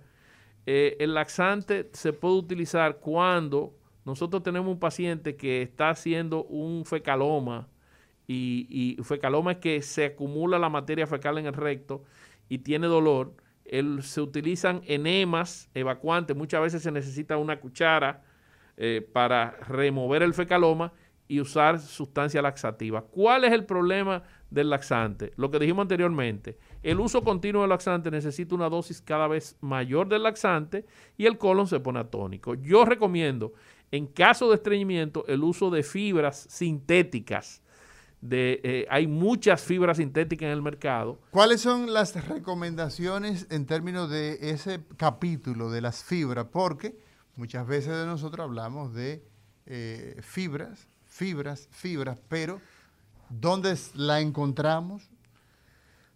eh, 0.66 0.96
el 1.00 1.14
laxante 1.14 1.88
se 1.92 2.12
puede 2.12 2.34
utilizar 2.34 2.96
cuando 2.96 3.72
nosotros 4.06 4.42
tenemos 4.42 4.70
un 4.72 4.78
paciente 4.78 5.36
que 5.36 5.60
está 5.60 5.90
haciendo 5.90 6.44
un 6.44 6.86
fecaloma 6.86 7.68
y, 8.26 8.66
y 8.98 9.02
fecaloma 9.02 9.52
es 9.52 9.58
que 9.58 9.82
se 9.82 10.06
acumula 10.06 10.58
la 10.58 10.70
materia 10.70 11.06
fecal 11.06 11.36
en 11.38 11.46
el 11.46 11.52
recto 11.52 12.04
y 12.48 12.58
tiene 12.58 12.86
dolor. 12.86 13.34
El- 13.64 14.02
se 14.02 14.20
utilizan 14.20 14.80
enemas 14.86 15.68
evacuantes. 15.74 16.36
Muchas 16.36 16.62
veces 16.62 16.82
se 16.82 16.92
necesita 16.92 17.36
una 17.36 17.60
cuchara 17.60 18.22
eh, 18.76 19.06
para 19.12 19.50
remover 19.68 20.22
el 20.22 20.34
fecaloma 20.34 20.92
y 21.28 21.40
usar 21.40 21.80
sustancia 21.80 22.40
laxativa. 22.40 23.02
¿Cuál 23.02 23.42
es 23.44 23.52
el 23.52 23.64
problema 23.64 24.22
del 24.50 24.70
laxante? 24.70 25.32
Lo 25.36 25.50
que 25.50 25.58
dijimos 25.58 25.82
anteriormente, 25.82 26.56
el 26.84 27.00
uso 27.00 27.24
continuo 27.24 27.62
del 27.62 27.70
laxante 27.70 28.12
necesita 28.12 28.54
una 28.54 28.68
dosis 28.68 29.02
cada 29.02 29.26
vez 29.26 29.56
mayor 29.60 30.06
del 30.06 30.22
laxante 30.22 30.84
y 31.16 31.26
el 31.26 31.36
colon 31.36 31.66
se 31.66 31.80
pone 31.80 31.98
atónico. 31.98 32.54
Yo 32.54 32.84
recomiendo, 32.84 33.54
en 33.90 34.06
caso 34.06 34.48
de 34.48 34.56
estreñimiento, 34.56 35.24
el 35.28 35.42
uso 35.42 35.70
de 35.70 35.82
fibras 35.82 36.46
sintéticas. 36.50 37.62
De, 38.20 38.60
eh, 38.64 38.86
hay 38.90 39.06
muchas 39.06 39.62
fibras 39.62 39.98
sintéticas 39.98 40.46
en 40.46 40.52
el 40.52 40.62
mercado. 40.62 41.20
¿Cuáles 41.30 41.60
son 41.60 41.92
las 41.92 42.14
recomendaciones 42.28 43.46
en 43.50 43.66
términos 43.66 44.10
de 44.10 44.38
ese 44.50 44.80
capítulo 44.96 45.70
de 45.70 45.80
las 45.80 46.02
fibras? 46.02 46.46
Porque 46.50 46.98
muchas 47.36 47.66
veces 47.66 47.96
de 47.96 48.06
nosotros 48.06 48.44
hablamos 48.44 48.94
de 48.94 49.22
eh, 49.66 50.16
fibras, 50.22 50.88
fibras, 51.04 51.68
fibras, 51.70 52.18
pero 52.28 52.60
¿dónde 53.28 53.76
la 53.94 54.20
encontramos? 54.20 55.08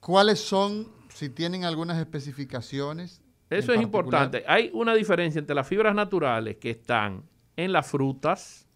¿Cuáles 0.01 0.41
son, 0.41 0.89
si 1.14 1.29
tienen 1.29 1.64
algunas 1.64 1.99
especificaciones? 1.99 3.21
Eso 3.51 3.73
es 3.73 3.79
particular? 3.79 3.85
importante. 3.85 4.45
Hay 4.49 4.71
una 4.73 4.95
diferencia 4.95 5.39
entre 5.39 5.55
las 5.55 5.66
fibras 5.66 5.95
naturales 5.95 6.57
que 6.57 6.71
están 6.71 7.25
en 7.57 7.72
las 7.72 7.90
frutas, 7.90 8.68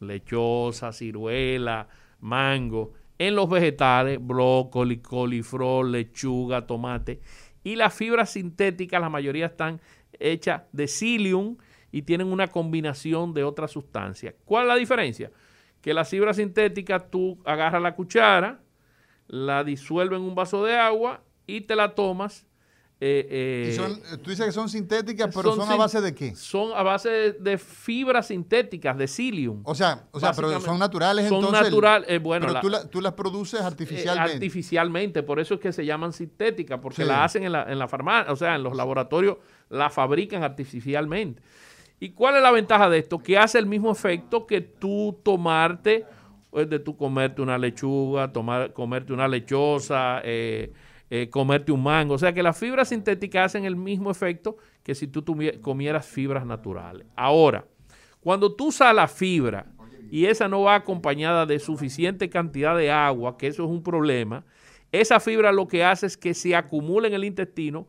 lechosa, 0.00 0.92
ciruela, 0.92 1.88
mango, 2.20 2.92
en 3.18 3.34
los 3.34 3.48
vegetales, 3.48 4.18
brócoli, 4.20 4.98
coliflor, 4.98 5.86
lechuga, 5.86 6.66
tomate, 6.66 7.20
y 7.62 7.76
las 7.76 7.94
fibras 7.94 8.30
sintéticas, 8.30 9.00
la 9.00 9.08
mayoría 9.08 9.46
están 9.46 9.80
hechas 10.18 10.62
de 10.72 10.86
psyllium 10.86 11.56
y 11.90 12.02
tienen 12.02 12.26
una 12.26 12.48
combinación 12.48 13.34
de 13.34 13.44
otras 13.44 13.70
sustancias. 13.70 14.34
¿Cuál 14.44 14.64
es 14.64 14.68
la 14.68 14.76
diferencia? 14.76 15.30
Que 15.80 15.94
las 15.94 16.08
fibras 16.08 16.36
sintéticas 16.36 17.10
tú 17.10 17.38
agarras 17.44 17.82
la 17.82 17.94
cuchara, 17.94 18.60
la 19.26 19.64
disuelves 19.64 20.18
en 20.18 20.24
un 20.24 20.34
vaso 20.34 20.64
de 20.64 20.76
agua 20.76 21.22
y 21.46 21.62
te 21.62 21.76
la 21.76 21.94
tomas 21.94 22.46
Eh, 23.00 23.26
eh, 23.70 23.76
son- 23.76 24.00
tú 24.22 24.30
dices 24.30 24.46
que 24.46 24.52
son 24.52 24.68
sintéticas, 24.68 25.34
pero 25.34 25.50
son, 25.54 25.62
a 25.66 25.72
sin- 25.72 25.78
base 25.78 26.00
de 26.00 26.14
qué? 26.14 26.34
Son 26.36 26.70
a 26.74 26.82
base 26.82 27.08
de, 27.10 27.32
de 27.32 27.58
fibras 27.58 28.28
sintéticas, 28.28 28.96
de 28.96 29.06
psyllium. 29.08 29.60
O 29.64 29.74
sea, 29.74 30.04
o 30.12 30.20
sea 30.20 30.32
pero 30.32 30.58
son 30.60 30.78
naturales 30.78 31.28
Son 31.28 31.38
entonces. 31.44 31.64
natural- 31.64 32.04
eh, 32.08 32.18
bueno, 32.18 32.42
pero 32.46 32.54
la- 32.54 32.60
tú, 32.60 32.68
la- 32.70 32.88
tú 32.88 33.00
las 33.00 33.12
produces 33.14 33.60
Eh, 33.60 33.64
artificialmente. 33.64 34.32
artificialmente, 34.34 35.22
por 35.22 35.40
eso 35.40 35.54
es 35.54 35.60
que 35.60 35.72
se 35.72 35.84
llaman 35.84 36.12
sintéticas, 36.12 36.78
porque 36.80 37.02
Sí. 37.02 37.08
la 37.08 37.24
hacen 37.24 37.42
en 37.42 37.52
la, 37.52 37.64
en 37.70 37.78
la 37.78 37.88
farmacia, 37.88 38.32
o 38.32 38.36
sea, 38.36 38.54
en 38.54 38.62
los 38.62 38.76
laboratorios 38.76 39.38
la 39.68 39.90
fabrican 39.90 40.42
artificialmente. 40.44 41.42
¿Y 42.00 42.10
cuál 42.10 42.36
es 42.36 42.42
la 42.42 42.52
ventaja 42.52 42.88
de 42.88 42.98
esto? 42.98 43.18
Que 43.18 43.36
hace 43.38 43.58
el 43.58 43.66
mismo 43.66 43.90
efecto 43.90 44.46
que 44.46 44.60
tú 44.60 45.18
tomarte, 45.22 46.06
de 46.52 46.78
tú 46.78 46.96
comerte 46.96 47.42
una 47.42 47.58
lechuga, 47.58 48.32
tomar, 48.32 48.72
comerte 48.72 49.12
una 49.12 49.26
lechosa, 49.26 50.20
eh, 50.24 50.72
eh, 51.10 51.28
comerte 51.30 51.72
un 51.72 51.82
mango. 51.82 52.14
O 52.14 52.18
sea 52.18 52.32
que 52.32 52.42
las 52.42 52.58
fibras 52.58 52.88
sintéticas 52.88 53.46
hacen 53.46 53.64
el 53.64 53.76
mismo 53.76 54.10
efecto 54.10 54.56
que 54.82 54.94
si 54.94 55.06
tú 55.06 55.24
comieras 55.60 56.06
fibras 56.06 56.46
naturales. 56.46 57.06
Ahora, 57.16 57.66
cuando 58.20 58.54
tú 58.54 58.68
usas 58.68 58.94
la 58.94 59.06
fibra 59.06 59.66
y 60.10 60.26
esa 60.26 60.48
no 60.48 60.62
va 60.62 60.76
acompañada 60.76 61.46
de 61.46 61.58
suficiente 61.58 62.30
cantidad 62.30 62.76
de 62.76 62.90
agua, 62.90 63.36
que 63.36 63.46
eso 63.46 63.64
es 63.64 63.70
un 63.70 63.82
problema, 63.82 64.44
esa 64.92 65.20
fibra 65.20 65.52
lo 65.52 65.66
que 65.66 65.84
hace 65.84 66.06
es 66.06 66.16
que 66.16 66.34
se 66.34 66.54
acumula 66.54 67.08
en 67.08 67.14
el 67.14 67.24
intestino 67.24 67.88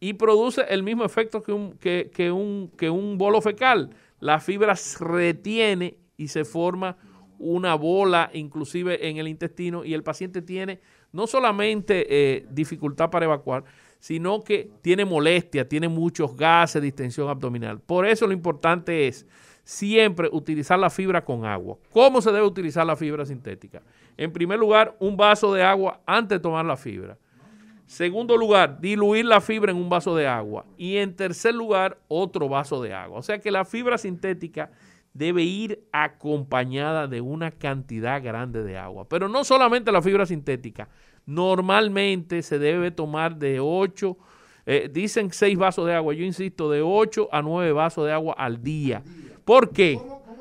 y 0.00 0.14
produce 0.14 0.62
el 0.68 0.82
mismo 0.82 1.04
efecto 1.04 1.42
que 1.42 1.52
un, 1.52 1.74
que, 1.74 2.10
que 2.12 2.32
un, 2.32 2.72
que 2.76 2.88
un 2.88 3.18
bolo 3.18 3.40
fecal. 3.42 3.90
La 4.18 4.40
fibra 4.40 4.74
se 4.74 5.04
retiene 5.04 5.98
y 6.16 6.28
se 6.28 6.44
forma 6.44 6.96
una 7.38 7.74
bola 7.74 8.30
inclusive 8.34 9.08
en 9.08 9.16
el 9.16 9.28
intestino 9.28 9.84
y 9.84 9.94
el 9.94 10.02
paciente 10.02 10.42
tiene 10.42 10.80
no 11.12 11.26
solamente 11.26 12.06
eh, 12.08 12.46
dificultad 12.50 13.10
para 13.10 13.26
evacuar, 13.26 13.64
sino 13.98 14.42
que 14.42 14.70
tiene 14.80 15.04
molestia, 15.04 15.68
tiene 15.68 15.88
muchos 15.88 16.36
gases, 16.36 16.82
distensión 16.82 17.28
abdominal. 17.28 17.80
Por 17.80 18.06
eso 18.06 18.26
lo 18.26 18.32
importante 18.32 19.06
es 19.06 19.26
siempre 19.62 20.28
utilizar 20.32 20.78
la 20.78 20.90
fibra 20.90 21.24
con 21.24 21.44
agua. 21.44 21.76
¿Cómo 21.92 22.20
se 22.20 22.32
debe 22.32 22.46
utilizar 22.46 22.86
la 22.86 22.96
fibra 22.96 23.26
sintética? 23.26 23.82
En 24.16 24.32
primer 24.32 24.58
lugar, 24.58 24.96
un 24.98 25.16
vaso 25.16 25.52
de 25.52 25.62
agua 25.62 26.00
antes 26.06 26.38
de 26.38 26.42
tomar 26.42 26.64
la 26.64 26.76
fibra. 26.76 27.18
Segundo 27.86 28.36
lugar, 28.36 28.80
diluir 28.80 29.24
la 29.24 29.40
fibra 29.40 29.72
en 29.72 29.76
un 29.76 29.88
vaso 29.88 30.14
de 30.14 30.26
agua. 30.26 30.64
Y 30.76 30.96
en 30.96 31.14
tercer 31.14 31.54
lugar, 31.54 31.98
otro 32.08 32.48
vaso 32.48 32.80
de 32.80 32.94
agua. 32.94 33.18
O 33.18 33.22
sea 33.22 33.40
que 33.40 33.50
la 33.50 33.64
fibra 33.64 33.98
sintética 33.98 34.70
debe 35.12 35.42
ir 35.42 35.84
acompañada 35.92 37.06
de 37.08 37.20
una 37.20 37.50
cantidad 37.50 38.22
grande 38.22 38.62
de 38.62 38.78
agua. 38.78 39.08
Pero 39.08 39.28
no 39.28 39.44
solamente 39.44 39.90
la 39.92 40.02
fibra 40.02 40.26
sintética. 40.26 40.88
Normalmente 41.26 42.42
se 42.42 42.58
debe 42.58 42.90
tomar 42.90 43.36
de 43.36 43.60
8, 43.60 44.16
eh, 44.66 44.88
dicen 44.92 45.32
6 45.32 45.56
vasos 45.58 45.86
de 45.86 45.94
agua. 45.94 46.14
Yo 46.14 46.24
insisto, 46.24 46.70
de 46.70 46.82
8 46.82 47.28
a 47.32 47.42
9 47.42 47.72
vasos 47.72 48.06
de 48.06 48.12
agua 48.12 48.34
al 48.38 48.62
día. 48.62 49.02
¿Por 49.44 49.70
qué? 49.70 49.98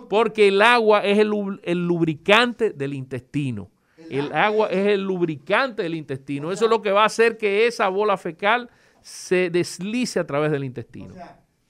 Porque 0.09 0.47
el 0.47 0.61
agua 0.61 1.01
es 1.01 1.17
el, 1.19 1.27
lu- 1.29 1.59
el 1.63 1.85
lubricante 1.87 2.71
del 2.71 2.93
intestino. 2.93 3.69
El 4.09 4.33
agua 4.33 4.67
es 4.69 4.87
el 4.87 5.03
lubricante 5.03 5.83
del 5.83 5.93
intestino. 5.95 6.51
Eso 6.51 6.65
es 6.65 6.71
lo 6.71 6.81
que 6.81 6.91
va 6.91 7.03
a 7.03 7.05
hacer 7.05 7.37
que 7.37 7.67
esa 7.67 7.87
bola 7.89 8.17
fecal 8.17 8.69
se 9.01 9.49
deslice 9.51 10.19
a 10.19 10.25
través 10.25 10.51
del 10.51 10.63
intestino. 10.63 11.13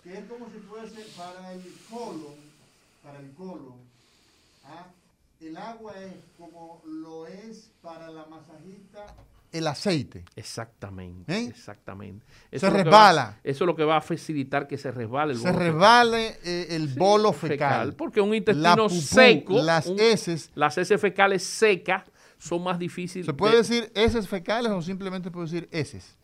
que 0.01 0.13
es 0.13 0.23
como 0.25 0.45
si 0.49 0.57
fuese 0.59 1.05
para 1.17 1.51
el 1.53 1.61
colon, 1.89 2.38
para 3.19 3.27
el 3.27 3.33
colon, 3.35 3.75
¿ah? 4.65 4.87
el 5.41 5.57
agua 5.57 5.93
es 5.99 6.13
como 6.37 6.81
lo 6.85 7.27
es 7.27 7.69
para 7.81 8.09
la 8.09 8.25
masajista 8.25 9.05
el 9.51 9.65
aceite. 9.65 10.23
Exactamente, 10.35 11.33
¿Eh? 11.35 11.45
exactamente. 11.47 12.23
Se 12.51 12.57
es 12.57 12.61
lo 12.63 12.69
que 12.71 12.83
resbala. 12.83 13.23
va- 13.23 13.37
eso 13.43 13.63
es 13.63 13.65
lo 13.65 13.75
que 13.75 13.83
va 13.83 13.97
a 13.97 14.01
facilitar 14.01 14.67
que 14.67 14.77
se 14.77 14.91
resbale 14.91 15.33
el 15.33 15.39
Se 15.39 15.45
bolo 15.47 15.57
fecal. 15.57 15.73
resbale 15.73 16.37
eh, 16.43 16.67
el 16.69 16.87
bolo 16.89 17.33
fecal. 17.33 17.49
fecal, 17.57 17.95
porque 17.95 18.21
un 18.21 18.29
La 18.29 18.35
intestino 18.37 18.87
pupú, 18.87 19.01
seco, 19.01 19.53
las 19.63 19.87
un- 19.87 19.99
heces. 19.99 20.51
las 20.53 20.77
heces 20.77 21.01
fecales 21.01 21.43
secas 21.43 22.03
son 22.37 22.63
más 22.63 22.77
difíciles. 22.77 23.25
¿Se 23.25 23.33
puede 23.33 23.53
de- 23.53 23.57
decir 23.59 23.91
heces 23.95 24.27
fecales 24.27 24.71
o 24.71 24.81
simplemente 24.83 25.31
puede 25.31 25.47
decir 25.47 25.67
heces? 25.71 26.15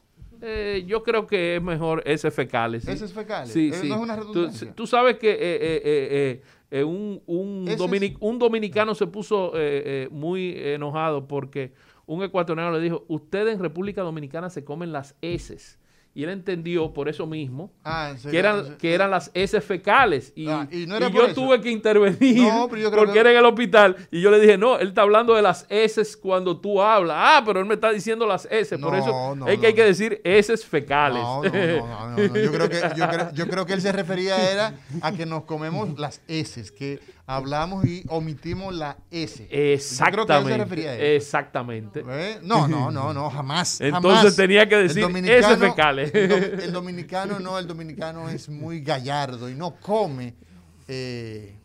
Eh, 0.41 0.83
yo 0.85 1.01
creo 1.01 1.25
que 1.25 1.55
es 1.55 1.61
mejor 1.63 2.03
heces 2.05 2.31
fecales. 2.31 2.83
¿sí? 2.83 2.91
Heces 2.91 3.11
fecales. 3.11 3.51
Sí, 3.51 3.69
Eh, 3.73 3.77
sí. 3.81 3.89
no 3.89 3.95
es 3.95 4.01
una 4.01 4.15
Tú- 4.17 4.21
redundancia. 4.33 4.75
Tú, 4.75 4.85
sabes 4.85 5.17
que 5.17 5.31
eh, 5.31 6.43
eh, 6.79 6.83
un, 6.83 7.21
un, 7.25 7.65
Heces- 7.67 7.77
domini- 7.77 8.17
un 8.19 8.37
dominicano 8.39 8.95
se 8.95 9.07
puso 9.07 9.53
eh, 9.55 9.83
eh, 9.85 10.07
muy 10.11 10.53
enojado 10.57 11.27
porque 11.27 11.73
un 12.05 12.21
ecuatoriano 12.23 12.71
le 12.71 12.81
dijo, 12.81 13.05
ustedes 13.07 13.55
en 13.55 13.61
República 13.61 14.01
Dominicana 14.01 14.49
se 14.49 14.63
comen 14.63 14.91
las 14.91 15.15
heces. 15.21 15.79
Y 16.17 16.23
él 16.23 16.29
entendió 16.29 16.93
por 16.93 17.09
eso 17.09 17.27
mismo 17.27 17.73
Ah, 17.83 18.13
serio, 18.15 18.31
que, 18.31 18.39
eran, 18.39 18.77
que 18.77 18.93
eran 18.93 19.11
las 19.11 19.29
heces 19.33 19.61
fecales. 19.65 20.31
Y, 20.33 20.47
Ah, 20.47 20.65
y 20.71 20.85
no 20.87 20.93
y 20.95 20.97
era 20.97 21.09
yo 21.09 21.25
eso. 21.25 21.33
tuve 21.35 21.59
que 21.59 21.69
intervenir 21.69 22.41
No, 22.41 22.69
porque 22.69 23.11
que- 23.11 23.19
era 23.19 23.31
en 23.31 23.37
el 23.37 23.43
hospital. 23.45 23.97
Y 24.11 24.21
yo 24.21 24.31
le 24.31 24.39
dije, 24.39 24.57
no, 24.57 24.79
él 24.79 24.87
está 24.87 25.01
hablando 25.01 25.33
de 25.35 25.41
las 25.41 25.65
heces 25.69 26.15
cuando 26.15 26.57
tú 26.57 26.81
hablas. 26.81 27.17
Ah, 27.19 27.43
pero 27.45 27.59
él 27.59 27.65
me 27.65 27.73
está 27.73 27.91
diciendo 27.91 28.25
las 28.25 28.45
heces. 28.49 28.79
por 28.79 28.95
eso 28.95 29.35
es 29.45 29.59
que 29.59 29.67
hay 29.67 29.73
que 29.73 29.83
decir 29.83 30.21
heces 30.23 30.65
fecales. 30.65 31.21
No, 31.21 31.43
no, 31.43 31.49
no, 31.51 31.87
no, 31.87 32.09
no, 32.11 32.17
no. 32.17 32.35
Yo, 32.39 32.51
creo 32.51 32.69
que, 32.69 32.81
yo, 32.95 33.07
creo, 33.09 33.31
yo 33.33 33.47
creo 33.49 33.65
que 33.65 33.73
él 33.73 33.81
se 33.81 33.91
refería 33.91 34.51
era 34.51 34.73
a 35.01 35.11
que 35.11 35.25
nos 35.25 35.43
comemos 35.43 35.99
las 35.99 36.21
heces, 36.29 36.71
que 36.71 36.99
hablamos 37.27 37.85
y 37.85 38.03
omitimos 38.07 38.73
la 38.75 38.97
S. 39.11 39.43
Yo 39.43 39.47
creo 39.47 39.57
que 39.57 39.73
él 39.73 39.79
se 39.79 39.93
Exactamente. 39.95 40.57
refería 40.57 40.89
a 40.91 40.93
eso. 40.95 41.03
Exactamente. 41.03 42.03
¿Eh? 42.07 42.39
No, 42.43 42.67
no, 42.67 42.91
no, 42.91 43.13
no, 43.13 43.29
jamás. 43.31 43.81
Entonces 43.81 44.17
jamás. 44.19 44.35
tenía 44.35 44.67
que 44.69 44.75
decir 44.77 45.03
heces 45.25 45.57
fecales. 45.57 46.13
El, 46.13 46.29
dom- 46.31 46.61
el 46.63 46.71
dominicano 46.71 47.39
no, 47.39 47.57
el 47.59 47.67
dominicano 47.67 48.29
es 48.29 48.47
muy 48.49 48.81
gallardo 48.81 49.49
y 49.49 49.55
no 49.55 49.75
come 49.75 50.35
eh. 50.87 51.57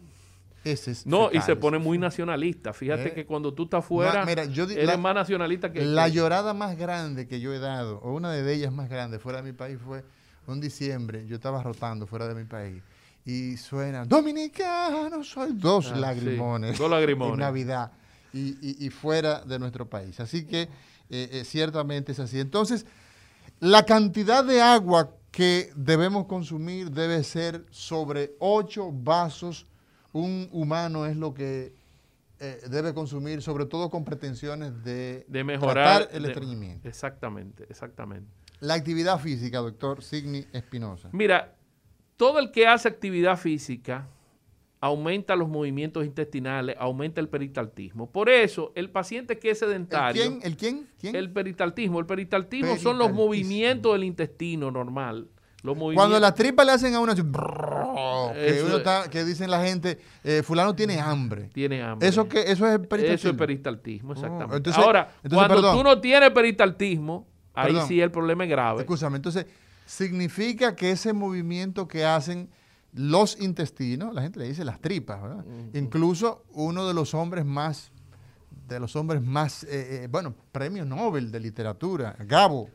No, 1.06 1.30
y 1.32 1.40
se 1.40 1.56
pone 1.56 1.78
muy 1.78 1.96
nacionalista. 1.96 2.74
Fíjate 2.74 3.08
Eh. 3.08 3.12
que 3.14 3.26
cuando 3.26 3.54
tú 3.54 3.64
estás 3.64 3.82
fuera, 3.82 4.20
Ma- 4.20 4.26
mira, 4.26 4.44
yo 4.44 4.64
eres 4.64 4.84
la- 4.86 4.98
más 4.98 5.14
nacionalista 5.14 5.72
que... 5.72 5.82
La 5.86 6.04
que- 6.04 6.12
llorada 6.12 6.52
más 6.52 6.76
grande 6.76 7.26
que 7.26 7.40
yo 7.40 7.54
he 7.54 7.58
dado, 7.58 7.98
o 8.00 8.12
una 8.12 8.30
de 8.32 8.52
ellas 8.54 8.70
más 8.70 8.90
grandes 8.90 9.22
fuera 9.22 9.40
de 9.40 9.50
mi 9.50 9.56
país, 9.56 9.78
fue 9.82 10.04
un 10.46 10.61
diciembre. 10.61 11.26
Yo 11.26 11.36
estaba 11.36 11.62
rotando 11.62 12.06
fuera 12.06 12.28
de 12.28 12.34
mi 12.34 12.44
país 12.44 12.82
y 13.31 13.57
suena 13.57 14.05
Dominicano, 14.05 15.22
soy 15.24 15.53
dos 15.55 15.91
Ah, 15.93 15.97
lagrimones. 15.97 16.72
sí, 16.76 16.83
dos 16.83 16.91
lagrimones. 16.91 17.35
En 17.35 17.41
Navidad 17.41 17.93
y, 18.33 18.57
y- 18.61 18.76
y 18.87 18.91
fuera 18.91 19.41
de 19.43 19.59
nuestro 19.59 19.89
país. 19.89 20.18
Así 20.20 20.45
que 20.47 20.62
eh, 20.62 20.68
eh, 21.11 21.45
ciertamente 21.45 22.12
es 22.12 22.20
así. 22.20 22.39
Entonces, 22.41 22.87
la 23.61 23.85
cantidad 23.85 24.45
de 24.45 24.61
agua 24.62 25.11
que 25.31 25.70
debemos 25.76 26.26
consumir 26.26 26.91
debe 26.91 27.22
ser 27.24 27.64
sobre 27.70 28.33
8 28.39 28.91
vasos. 28.93 29.66
Un 30.12 30.48
humano 30.51 31.07
es 31.07 31.16
lo 31.16 31.32
que 31.35 31.73
eh, 32.40 32.61
debe 32.69 32.93
consumir, 32.94 33.43
sobre 33.43 33.65
todo 33.66 33.90
con 33.90 34.05
pretensiones 34.05 34.82
de, 34.82 35.24
de 35.28 35.44
mejorar 35.44 36.09
el 36.12 36.23
de- 36.24 36.28
estreñimiento. 36.31 36.89
Exactamente, 36.89 37.65
exactamente. 37.69 38.27
La 38.61 38.74
actividad 38.74 39.19
física, 39.20 39.59
doctor 39.59 40.02
Signi 40.02 40.44
Espinosa. 40.52 41.09
Mira, 41.12 41.55
todo 42.20 42.38
el 42.38 42.51
que 42.51 42.66
hace 42.66 42.86
actividad 42.86 43.38
física 43.38 44.06
aumenta 44.78 45.36
los 45.36 45.48
movimientos 45.48 46.05
intestinales, 46.05 46.76
aumenta 46.78 47.18
el 47.18 47.30
peristaltismo. 47.30 48.10
Por 48.10 48.28
eso, 48.28 48.72
el 48.74 48.90
paciente 48.90 49.38
que 49.38 49.48
es 49.52 49.59
sedentario... 49.60 50.20
quién? 50.20 50.38
¿El 50.42 50.55
quién? 50.59 50.86
¿Quién? 51.01 51.16
El 51.16 51.30
peristaltismo. 51.32 51.98
El 51.98 52.05
peristaltismo 52.05 52.76
son 52.76 52.98
los 52.98 53.10
movimientos 53.10 53.94
del 53.94 54.05
intestino 54.05 54.70
normal. 54.70 55.28
Los 55.62 55.78
Cuando 55.94 56.20
las 56.20 56.34
tripas 56.34 56.66
le 56.66 56.72
hacen 56.72 56.94
a 56.94 57.01
brrr, 57.01 58.34
que, 58.34 58.62
uno 58.66 58.76
está- 58.76 59.09
que 59.09 59.24
dicen 59.24 59.51
la 59.51 59.64
gente, 59.64 59.98
eh, 60.22 60.42
fulano 60.42 60.74
tiene 60.74 61.01
hambre. 61.01 61.48
Tiene 61.55 61.82
hambre. 61.82 62.06
Eso 62.06 62.28
que 62.28 62.40
eso 62.40 62.66
es 62.66 62.80
peristaltismo. 62.80 63.14
Eso 63.14 63.28
es 63.30 63.34
peristaltismo, 63.34 64.12
exactamente. 64.12 64.52
Oh, 64.52 64.56
entonces- 64.59 64.84
Ahora, 64.84 65.09
entonces, 65.22 65.38
cuando 65.38 65.55
perdón. 65.55 65.76
tú 65.78 65.84
no 65.84 66.01
tienes 66.02 66.30
peristaltismo, 66.32 67.26
ahí 67.55 67.68
Perdón. 67.72 67.88
sí 67.88 67.98
el 67.98 68.10
problema 68.10 68.44
es 68.44 68.51
grave. 68.51 68.80
Escúchame, 68.80 69.16
entonces, 69.16 69.47
significa 69.94 70.76
que 70.76 70.92
ese 70.92 71.12
movimiento 71.12 71.88
que 71.88 72.04
hacen 72.04 72.48
los 72.92 73.40
intestinos, 73.40 74.14
la 74.14 74.22
gente 74.22 74.38
le 74.38 74.46
dice 74.48 74.64
las 74.64 74.80
tripas, 74.80 75.20
¿verdad? 75.20 75.44
Incluso 75.74 76.44
uno 76.52 76.86
de 76.86 76.94
los 76.94 77.12
hombres 77.12 77.44
más, 77.44 77.90
de 78.68 78.78
los 78.78 78.94
hombres 78.94 79.20
más, 79.20 79.64
eh, 79.64 80.04
eh, 80.04 80.08
bueno, 80.08 80.32
premio 80.52 80.84
Nobel 80.84 81.32
de 81.32 81.40
literatura, 81.40 82.14
Gabo, 82.20 82.68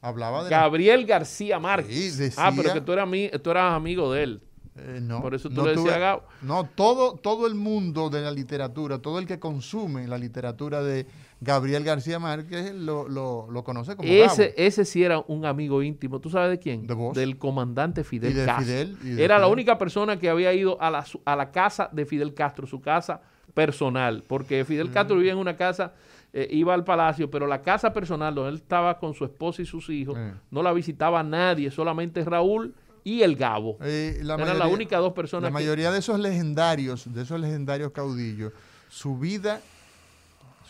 hablaba 0.00 0.44
de... 0.44 0.50
la- 0.50 0.60
Gabriel 0.62 1.04
García 1.04 1.58
Márquez. 1.58 1.94
Sí, 1.94 2.10
decía- 2.18 2.46
ah, 2.46 2.52
pero 2.56 2.72
que 2.72 2.80
tú 2.80 2.92
eras, 2.92 3.08
tú 3.42 3.50
eras 3.50 3.74
amigo 3.74 4.10
de 4.12 4.22
él. 4.22 4.42
Eh, 4.74 5.00
no, 5.02 5.20
Por 5.20 5.34
eso 5.34 5.50
tú 5.50 5.56
no 5.56 5.64
le 5.64 5.70
decías 5.72 5.94
tuve- 5.94 6.00
Gabo. 6.00 6.22
No, 6.40 6.64
todo, 6.64 7.16
todo 7.16 7.46
el 7.46 7.54
mundo 7.54 8.08
de 8.08 8.22
la 8.22 8.30
literatura, 8.30 8.98
todo 8.98 9.18
el 9.18 9.26
que 9.26 9.38
consume 9.38 10.08
la 10.08 10.16
literatura 10.16 10.82
de 10.82 11.06
Gabriel 11.44 11.82
García 11.84 12.18
Márquez 12.18 12.72
lo, 12.72 13.08
lo- 13.08 13.48
lo 13.50 13.64
conoce 13.64 13.96
como 13.96 14.08
Ese, 14.08 14.42
Gabo. 14.48 14.54
ese 14.56 14.84
sí 14.84 15.02
era 15.02 15.18
un 15.26 15.44
amigo 15.44 15.82
íntimo. 15.82 16.20
¿Tú 16.20 16.30
sabes 16.30 16.50
de 16.50 16.58
quién? 16.58 16.86
De 16.86 16.94
vos. 16.94 17.16
Del 17.16 17.36
comandante 17.36 18.04
Fidel 18.04 18.30
Y 18.30 18.34
de 18.34 18.46
Castro. 18.46 18.64
Fidel, 18.66 18.96
y 19.02 19.08
de 19.10 19.24
era 19.24 19.38
la 19.38 19.48
única 19.48 19.76
persona 19.78 20.18
que 20.18 20.28
había 20.30 20.52
ido 20.54 20.80
a 20.80 20.90
la, 20.90 21.04
a 21.24 21.36
la 21.36 21.50
casa 21.50 21.88
de 21.92 22.06
Fidel 22.06 22.32
Castro, 22.34 22.66
su 22.66 22.80
casa 22.80 23.20
personal. 23.54 24.24
Porque 24.26 24.64
Fidel 24.64 24.88
Mm. 24.90 24.92
Castro 24.92 25.16
vivía 25.16 25.32
en 25.32 25.38
una 25.38 25.56
casa 25.56 25.92
eh, 26.32 26.48
iba 26.50 26.72
al 26.72 26.82
palacio, 26.84 27.30
pero 27.30 27.46
la 27.46 27.60
casa 27.60 27.92
personal 27.92 28.34
donde 28.34 28.50
él 28.50 28.56
estaba 28.56 28.98
con 28.98 29.12
su 29.12 29.24
esposa 29.24 29.60
y 29.60 29.66
sus 29.66 29.90
hijos, 29.90 30.16
Eh. 30.16 30.32
no 30.50 30.62
la 30.62 30.72
visitaba 30.72 31.22
nadie, 31.22 31.70
solamente 31.70 32.24
Raúl 32.24 32.74
y 33.04 33.20
el 33.20 33.36
Gabo. 33.36 33.76
Eh, 33.82 34.18
la 34.22 34.36
Eran 34.36 34.58
las 34.58 34.72
únicas 34.72 35.00
dos 35.00 35.12
personas 35.12 35.42
La 35.42 35.48
que- 35.48 35.54
mayoría 35.64 35.90
de 35.90 35.98
esos 35.98 36.18
legendarios, 36.18 37.12
de 37.12 37.20
esos 37.22 37.38
legendarios 37.38 37.92
caudillos, 37.92 38.52
su 38.88 39.18
vida, 39.18 39.60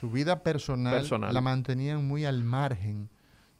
su 0.02 0.10
vida 0.10 0.42
personal, 0.42 0.94
Personal. 0.94 1.32
la 1.32 1.40
mantenían 1.40 2.04
muy 2.04 2.24
al 2.24 2.42
margen 2.42 3.08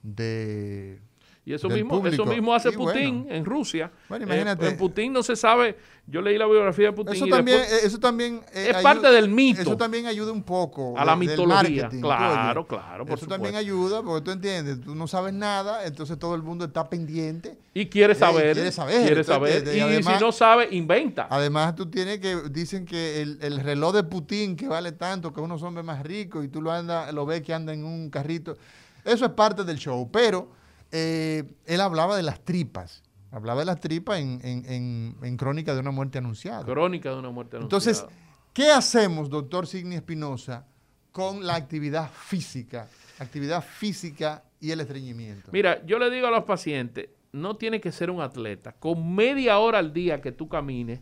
de. 0.03 1.01
Y 1.45 1.53
eso 1.55 1.69
mismo, 1.69 2.07
eso 2.07 2.25
mismo 2.25 2.55
hace 2.55 2.69
Y 2.69 2.73
Putin 2.77 3.23
bueno, 3.25 3.35
en 3.37 3.45
Rusia. 3.45 3.91
Bueno, 4.09 4.25
Eh, 4.25 4.29
imagínate. 4.29 4.69
en 4.69 4.77
Putin 4.77 5.13
no 5.13 5.25
se 5.25 5.35
sabe, 5.35 5.77
yo 6.07 6.23
leí 6.23 6.39
la 6.39 6.47
biografía 6.47 6.87
de 6.87 6.93
Putin 6.93 7.15
Eso 7.17 7.27
y 7.27 7.31
también, 7.31 7.59
después- 7.59 7.83
eh, 7.83 7.87
eso 7.89 7.99
también 7.99 8.35
eh, 8.53 8.69
es 8.69 8.77
ayuda- 8.77 8.83
parte 8.83 9.11
del 9.11 9.29
mito. 9.29 9.61
Eso 9.61 9.77
también 9.77 10.07
ayuda 10.07 10.31
un 10.31 10.45
poco 10.45 10.97
A 10.97 11.05
la 11.05 11.17
mitología. 11.17 11.89
Claro, 11.89 12.65
claro, 12.65 13.05
por 13.05 13.19
Eso 13.19 13.27
también 13.27 13.57
ayuda 13.57 14.03
porque 14.03 14.25
tú 14.25 14.31
entiendes, 14.31 14.81
tú 14.83 14.95
no 14.95 15.09
sabes 15.09 15.35
nada, 15.35 15.85
entonces 15.85 16.17
todo 16.17 16.37
el 16.37 16.43
mundo 16.43 16.65
está 16.67 16.89
pendiente 16.89 17.59
y 17.75 17.87
quiere 17.87 18.13
Eh, 18.13 18.17
saber, 18.17 18.55
quiere 18.55 18.71
saber, 18.71 19.01
quiere 19.05 19.25
¿tú 19.25 19.33
saber, 19.33 19.65
y, 19.77 19.81
además- 19.81 20.19
si 20.19 20.25
no 20.25 20.31
sabe, 20.31 20.69
inventa. 20.71 21.27
Además, 21.29 21.75
tú 21.75 21.87
tienes 21.87 22.21
que, 22.21 22.37
dicen 22.53 22.85
que 22.87 23.21
el, 23.21 23.39
el 23.43 23.59
reloj 23.59 23.93
de 23.95 24.05
Putin 24.05 24.55
que 24.55 24.69
vale 24.69 24.93
tanto, 24.93 25.33
que 25.33 25.41
es 25.41 25.45
unos 25.45 25.61
hombres 25.65 25.85
más 25.85 26.05
ricos 26.05 26.45
y 26.45 26.49
tú 26.49 26.63
lo 26.63 26.71
anda, 26.71 27.11
lo 27.11 27.27
ves 27.27 27.43
que 27.43 27.53
anda 27.53 27.73
en 27.73 27.85
un 27.85 28.11
carrito. 28.11 28.57
Eso 29.05 29.25
es 29.25 29.33
parte 29.33 29.65
del 29.65 29.79
show, 29.79 30.09
pero 30.13 30.62
eh, 30.93 31.45
él 31.67 31.81
hablaba 31.81 32.17
de 32.17 32.23
las 32.23 32.41
tripas. 32.45 33.03
Hablaba 33.31 33.61
de 33.61 33.67
las 33.67 33.81
tripas 33.81 34.19
en, 34.21 34.41
en- 34.45 34.65
en- 34.71 35.17
en 35.23 35.37
Crónica 35.37 35.73
de 35.75 35.81
una 35.81 35.91
muerte 35.91 36.19
anunciada. 36.19 36.65
Crónica 36.65 37.11
de 37.11 37.17
una 37.19 37.31
muerte 37.31 37.57
anunciada. 37.57 37.83
Entonces, 37.83 38.05
¿qué 38.53 38.71
hacemos, 38.71 39.31
doctor 39.31 39.67
Signi 39.67 39.95
Espinosa, 39.97 40.67
con 41.13 41.47
la 41.47 41.55
actividad 41.57 42.11
física? 42.11 42.89
Actividad 43.19 43.63
física 43.65 44.45
y 44.61 44.71
el 44.71 44.81
estreñimiento. 44.81 45.51
Mira, 45.53 45.85
yo 45.87 45.99
le 45.99 46.11
digo 46.11 46.27
a 46.27 46.31
los 46.31 46.45
pacientes, 46.45 47.09
no 47.33 47.57
tiene 47.57 47.81
que 47.81 47.91
ser 47.91 48.11
un 48.11 48.21
atleta. 48.21 48.73
Con 48.73 49.15
media 49.15 49.59
hora 49.59 49.79
al 49.79 49.93
día 49.95 50.21
que 50.21 50.33
tú 50.33 50.49
camines, 50.49 51.01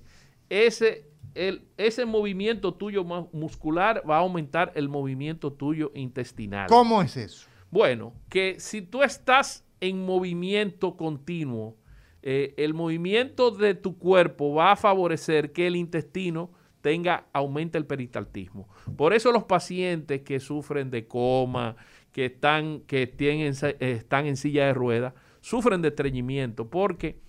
ese, 0.49 1.07
el, 1.35 1.65
ese 1.77 2.05
movimiento 2.07 2.75
tuyo 2.75 3.03
mu- 3.05 3.29
muscular 3.33 4.03
va 4.09 4.17
a 4.17 4.21
aumentar 4.21 4.71
el 4.77 4.89
movimiento 4.89 5.53
tuyo 5.53 5.91
intestinal. 5.95 6.69
¿Cómo 6.69 7.03
es 7.03 7.17
eso? 7.17 7.47
Bueno, 7.73 8.13
que 8.29 8.59
si 8.61 8.83
tú 8.83 9.03
estás 9.03 9.65
en 9.81 10.05
movimiento 10.05 10.97
continuo, 10.97 11.77
eh, 12.23 12.55
el 12.59 12.75
movimiento 12.75 13.51
de 13.51 13.75
tu 13.75 13.99
cuerpo 13.99 14.55
va 14.55 14.73
a 14.73 14.77
favorecer 14.77 15.53
que 15.53 15.67
el 15.67 15.77
intestino 15.77 16.51
tenga, 16.81 17.27
aumente 17.33 17.79
el 17.79 17.87
peristaltismo. 17.87 18.69
Por 18.97 19.13
eso 19.13 19.33
los 19.33 19.45
pacientes 19.45 20.23
que 20.23 20.41
sufren 20.41 20.91
de 20.91 21.07
coma, 21.07 21.77
que 22.13 22.27
están, 22.27 22.81
que 22.81 23.07
tienen, 23.07 23.55
están 23.81 24.27
en 24.27 24.37
silla 24.37 24.67
de 24.67 24.75
ruedas, 24.75 25.15
sufren 25.41 25.83
de 25.83 25.89
estreñimiento, 25.89 26.69
porque 26.69 27.21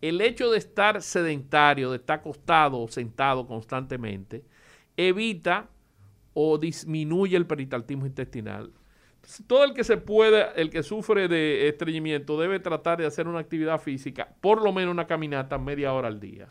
el 0.00 0.20
hecho 0.20 0.50
de 0.50 0.58
estar 0.58 1.02
sedentario, 1.02 1.90
de 1.90 1.96
estar 1.96 2.20
acostado 2.20 2.80
o 2.80 2.88
sentado 2.88 3.46
constantemente, 3.46 4.44
evita 4.96 5.68
o 6.34 6.58
disminuye 6.58 7.36
el 7.36 7.46
peristaltismo 7.46 8.06
intestinal. 8.06 8.72
Todo 9.46 9.64
el 9.64 9.74
que 9.74 9.84
se 9.84 9.96
puede, 9.98 10.46
el 10.56 10.70
que 10.70 10.82
sufre 10.82 11.28
de 11.28 11.68
estreñimiento, 11.68 12.40
debe 12.40 12.60
tratar 12.60 12.98
de 12.98 13.06
hacer 13.06 13.28
una 13.28 13.40
actividad 13.40 13.78
física, 13.80 14.28
por 14.40 14.62
lo 14.62 14.72
menos 14.72 14.92
una 14.92 15.06
caminata 15.06 15.58
media 15.58 15.92
hora 15.92 16.08
al 16.08 16.18
día. 16.18 16.48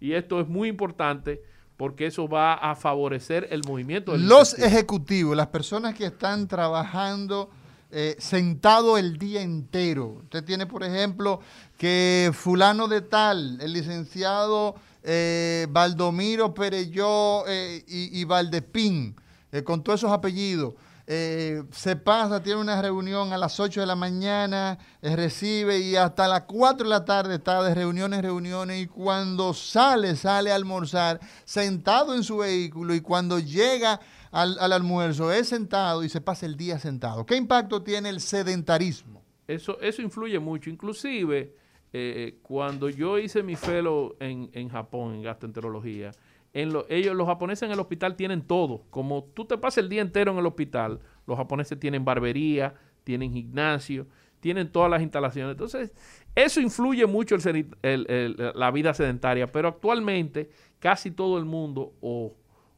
Y 0.00 0.12
esto 0.12 0.40
es 0.40 0.46
muy 0.46 0.68
importante 0.68 1.42
porque 1.76 2.06
eso 2.06 2.28
va 2.28 2.54
a 2.54 2.74
favorecer 2.74 3.48
el 3.50 3.62
movimiento 3.66 4.12
del 4.12 4.28
Los 4.28 4.50
intestino. 4.50 4.66
ejecutivos, 4.66 5.36
las 5.36 5.46
personas 5.46 5.94
que 5.94 6.06
están 6.06 6.48
trabajando 6.48 7.50
eh, 7.90 8.16
sentado 8.18 8.98
el 8.98 9.16
día 9.16 9.40
entero. 9.40 10.20
Usted 10.24 10.44
tiene, 10.44 10.66
por 10.66 10.82
ejemplo, 10.84 11.40
que 11.78 12.30
fulano 12.34 12.88
de 12.88 13.00
tal, 13.00 13.58
el 13.62 13.72
licenciado 13.72 14.74
eh, 15.02 15.66
Baldomiro 15.70 16.52
Pereyó 16.52 17.46
eh, 17.48 17.82
y, 17.86 18.20
y 18.20 18.24
Valdespín, 18.24 19.16
eh, 19.52 19.62
con 19.62 19.82
todos 19.82 20.00
esos 20.00 20.12
apellidos. 20.12 20.74
Eh, 21.10 21.62
se 21.70 21.96
pasa, 21.96 22.42
tiene 22.42 22.60
una 22.60 22.82
reunión 22.82 23.32
a 23.32 23.38
las 23.38 23.58
8 23.58 23.80
de 23.80 23.86
la 23.86 23.96
mañana, 23.96 24.78
eh, 25.00 25.16
recibe 25.16 25.78
y 25.78 25.96
hasta 25.96 26.28
las 26.28 26.42
4 26.42 26.84
de 26.84 26.90
la 26.90 27.06
tarde 27.06 27.36
está 27.36 27.62
de 27.62 27.74
reuniones 27.74 28.20
reuniones 28.20 28.82
y 28.82 28.86
cuando 28.88 29.54
sale, 29.54 30.16
sale 30.16 30.52
a 30.52 30.54
almorzar 30.54 31.18
sentado 31.46 32.14
en 32.14 32.22
su 32.22 32.36
vehículo 32.36 32.94
y 32.94 33.00
cuando 33.00 33.38
llega 33.38 33.98
al, 34.30 34.58
al 34.60 34.70
almuerzo 34.70 35.32
es 35.32 35.48
sentado 35.48 36.04
y 36.04 36.10
se 36.10 36.20
pasa 36.20 36.44
el 36.44 36.58
día 36.58 36.78
sentado. 36.78 37.24
¿Qué 37.24 37.36
impacto 37.36 37.82
tiene 37.82 38.10
el 38.10 38.20
sedentarismo? 38.20 39.22
Eso, 39.46 39.80
eso 39.80 40.02
influye 40.02 40.38
mucho. 40.38 40.68
Inclusive, 40.68 41.54
eh, 41.90 42.38
cuando 42.42 42.90
yo 42.90 43.18
hice 43.18 43.42
mi 43.42 43.56
fellow 43.56 44.14
en, 44.20 44.50
en 44.52 44.68
Japón, 44.68 45.14
en 45.14 45.22
gastroenterología, 45.22 46.10
en 46.52 46.72
lo- 46.72 46.86
ellos, 46.88 47.14
los 47.14 47.26
japoneses 47.26 47.64
en 47.64 47.72
el 47.72 47.80
hospital 47.80 48.16
tienen 48.16 48.42
todo. 48.42 48.84
Como 48.90 49.24
tú 49.34 49.44
te 49.44 49.58
pasas 49.58 49.78
el 49.78 49.88
día 49.88 50.02
entero 50.02 50.32
en 50.32 50.38
el 50.38 50.46
hospital, 50.46 51.00
los 51.26 51.36
japoneses 51.36 51.78
tienen 51.78 52.04
barbería, 52.04 52.74
tienen 53.04 53.32
gimnasio, 53.32 54.06
tienen 54.40 54.70
todas 54.70 54.90
las 54.90 55.02
instalaciones. 55.02 55.52
Entonces, 55.52 55.92
eso 56.34 56.60
influye 56.60 57.06
mucho 57.06 57.36
la 57.82 58.70
vida 58.70 58.94
sedentaria, 58.94 59.46
pero 59.50 59.68
actualmente 59.68 60.50
casi 60.78 61.10
todo 61.10 61.38
el 61.38 61.44
mundo 61.44 61.92
o, 62.00 62.34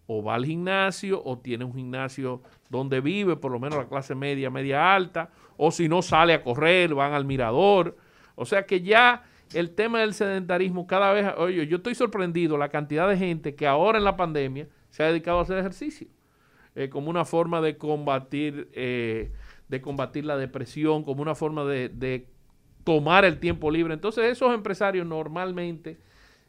o 0.06 0.22
va 0.22 0.34
al 0.34 0.46
gimnasio 0.46 1.22
o 1.24 1.38
tiene 1.38 1.64
un 1.64 1.74
gimnasio 1.74 2.42
donde 2.68 3.00
vive, 3.00 3.36
por 3.36 3.52
lo 3.52 3.60
menos 3.60 3.78
la 3.78 3.88
clase 3.88 4.14
media, 4.14 4.50
media 4.50 4.94
alta, 4.94 5.30
o 5.56 5.70
si 5.70 5.88
no 5.88 6.00
sale 6.02 6.32
a 6.32 6.42
correr, 6.42 6.94
van 6.94 7.12
al 7.12 7.24
mirador. 7.24 7.96
O 8.36 8.46
sea 8.46 8.64
que 8.64 8.80
ya 8.80 9.22
el 9.52 9.70
tema 9.70 10.00
del 10.00 10.14
sedentarismo 10.14 10.86
cada 10.86 11.12
vez, 11.12 11.26
oye, 11.36 11.66
yo 11.66 11.78
estoy 11.78 11.94
sorprendido 11.94 12.56
la 12.56 12.68
cantidad 12.68 13.08
de 13.08 13.16
gente 13.16 13.54
que 13.54 13.66
ahora 13.66 13.98
en 13.98 14.04
la 14.04 14.16
pandemia 14.16 14.68
se 14.90 15.02
ha 15.02 15.06
dedicado 15.06 15.38
a 15.38 15.42
hacer 15.42 15.58
ejercicio 15.58 16.08
eh, 16.74 16.88
como 16.88 17.10
una 17.10 17.24
forma 17.24 17.60
de 17.60 17.76
combatir, 17.76 18.68
eh, 18.72 19.32
de 19.68 19.80
combatir 19.80 20.24
la 20.24 20.36
depresión, 20.36 21.04
como 21.04 21.22
una 21.22 21.34
forma 21.34 21.64
de, 21.64 21.88
de 21.88 22.28
tomar 22.84 23.24
el 23.24 23.38
tiempo 23.38 23.70
libre. 23.70 23.94
Entonces 23.94 24.24
esos 24.24 24.54
empresarios 24.54 25.06
normalmente 25.06 25.98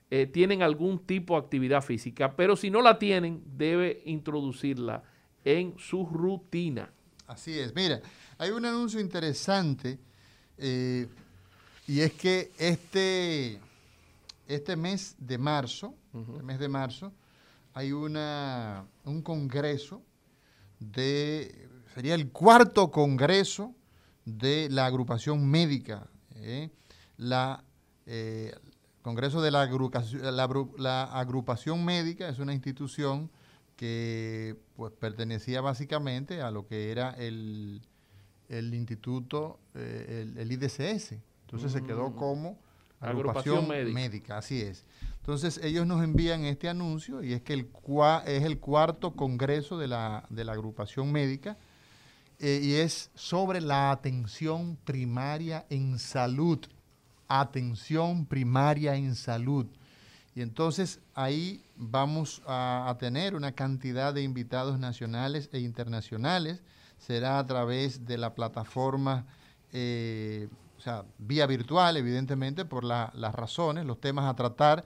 eh, 0.10 0.28
tienen 0.28 0.62
algún 0.62 1.00
tipo 1.00 1.36
de 1.36 1.40
actividad 1.40 1.82
física, 1.82 2.36
pero 2.36 2.58
si 2.58 2.70
no 2.70 2.82
la 2.82 3.00
tienen, 3.00 3.42
debe 3.46 4.02
introducirla 4.06 5.04
en 5.46 5.74
su 5.78 6.06
rutina. 6.06 6.92
Así 7.28 7.58
es. 7.58 7.74
Mira, 7.74 8.02
hay 8.38 8.52
un 8.52 8.66
anuncio 8.66 9.00
interesante 9.00 10.00
eh, 10.58 11.08
y 11.92 12.00
es 12.00 12.14
que 12.14 12.54
este, 12.58 13.60
este 14.48 14.78
mes 14.78 15.14
de 15.20 15.38
marzo, 15.38 15.94
el 16.14 16.42
mes 16.44 16.58
de 16.58 16.70
marzo, 16.70 17.12
hay 17.74 17.92
una, 17.92 18.86
un 19.04 19.22
congreso 19.22 20.02
de, 20.80 21.68
sería 21.94 22.16
el 22.16 22.30
cuarto 22.32 22.92
congreso 22.92 23.76
de 24.24 24.70
la 24.72 24.86
agrupación 24.86 25.46
médica, 25.46 26.08
¿eh? 26.36 26.70
la 27.18 27.62
eh, 28.06 28.56
Congreso 29.02 29.42
de 29.42 29.52
la, 29.52 29.68
agrupación- 29.70 30.22
la 30.22 30.48
la 30.78 31.04
agrupación 31.04 31.84
médica 31.84 32.30
es 32.30 32.40
una 32.40 32.54
institución 32.54 33.30
que 33.76 34.56
pues 34.78 34.94
pertenecía 34.94 35.60
básicamente 35.60 36.42
a 36.42 36.52
lo 36.52 36.68
que 36.68 36.90
era 36.90 37.10
el, 37.18 37.82
el 38.48 38.74
instituto, 38.76 39.60
eh, 39.76 40.22
el, 40.22 40.38
el 40.38 40.52
IDCS. 40.54 41.16
Entonces 41.52 41.72
se 41.74 41.84
quedó 41.84 42.10
Mm. 42.10 42.16
como 42.16 42.58
Agrupación 43.00 43.58
agrupación, 43.60 43.68
médica. 43.68 43.94
médica. 44.00 44.38
así 44.38 44.62
es. 44.62 44.86
Entonces 45.18 45.60
ellos 45.64 45.86
nos 45.86 46.04
envían 46.04 46.46
este 46.46 46.70
anuncio 46.70 47.24
y 47.24 47.34
es 47.34 47.42
que 47.42 47.54
el 47.54 47.72
cua- 47.72 48.24
es 48.26 48.44
el 48.44 48.60
cuarto 48.60 49.12
congreso 49.16 49.78
de 49.78 49.88
la, 49.88 50.24
de 50.30 50.46
la 50.46 50.54
agrupación 50.54 51.12
médica 51.12 51.58
eh, 52.40 52.60
y 52.64 52.74
es 52.76 53.12
sobre 53.16 53.60
la 53.62 53.92
atención 53.92 54.78
primaria 54.84 55.66
en 55.70 56.00
salud. 56.00 56.60
Atención 57.28 58.26
primaria 58.26 58.96
en 58.96 59.16
salud. 59.16 59.66
Y 60.36 60.42
entonces 60.42 61.00
ahí 61.14 61.64
vamos 61.76 62.42
a, 62.48 62.90
a 62.90 62.98
tener 62.98 63.36
una 63.36 63.52
cantidad 63.54 64.14
de 64.14 64.24
invitados 64.24 64.80
nacionales 64.80 65.50
e 65.54 65.60
internacionales. 65.60 66.62
Será 66.98 67.40
a 67.40 67.46
través 67.46 68.06
de 68.06 68.18
la 68.18 68.34
plataforma, 68.36 69.26
eh, 69.74 70.50
o 70.82 70.84
sea, 70.84 71.06
vía 71.20 71.46
virtual, 71.46 71.96
evidentemente, 71.96 72.66
por 72.66 72.84
la- 72.84 73.12
las 73.14 73.36
razones, 73.36 73.86
los 73.86 74.02
temas 74.02 74.26
a 74.26 74.36
tratar, 74.36 74.84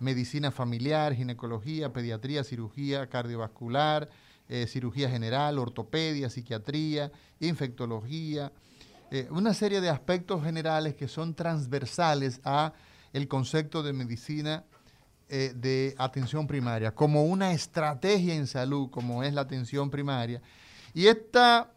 medicina 0.00 0.50
familiar, 0.50 1.12
ginecología, 1.14 1.92
pediatría, 1.92 2.42
cirugía 2.44 3.10
cardiovascular, 3.10 4.08
eh, 4.48 4.66
cirugía 4.66 5.10
general, 5.10 5.58
ortopedia, 5.58 6.30
psiquiatría, 6.30 7.12
infectología, 7.40 8.52
eh, 9.10 9.28
una 9.30 9.52
serie 9.52 9.82
de 9.82 9.90
aspectos 9.90 10.42
generales 10.42 10.94
que 10.94 11.08
son 11.08 11.34
transversales 11.34 12.40
a 12.42 12.72
el 13.12 13.28
concepto 13.28 13.82
de 13.82 13.92
medicina 13.92 14.64
eh, 15.28 15.52
de 15.54 15.94
atención 15.98 16.46
primaria, 16.46 16.94
como 16.94 17.24
una 17.24 17.52
estrategia 17.52 18.34
en 18.34 18.46
salud, 18.46 18.88
como 18.90 19.22
es 19.22 19.34
la 19.34 19.42
atención 19.42 19.90
primaria, 19.90 20.40
Y 20.94 21.06
esta, 21.08 21.73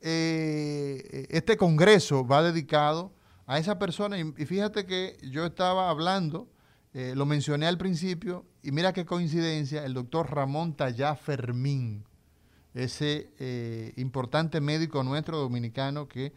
eh, 0.00 1.26
este 1.30 1.56
congreso 1.56 2.26
va 2.26 2.42
dedicado 2.42 3.12
a 3.46 3.58
esa 3.58 3.78
persona. 3.78 4.18
Y, 4.18 4.32
fíjate 4.46 4.86
que 4.86 5.16
yo 5.22 5.46
estaba 5.46 5.90
hablando, 5.90 6.48
eh, 6.94 7.14
lo 7.16 7.26
mencioné 7.26 7.66
al 7.66 7.78
principio, 7.78 8.44
y 8.62 8.72
mira 8.72 8.92
qué 8.92 9.04
coincidencia, 9.04 9.84
el 9.84 9.94
doctor 9.94 10.30
Ramón 10.30 10.74
Tallá 10.74 11.14
Fermín, 11.14 12.04
ese 12.74 13.30
eh, 13.38 13.92
importante 13.96 14.60
médico 14.60 15.02
nuestro 15.02 15.38
dominicano 15.38 16.08
que 16.08 16.32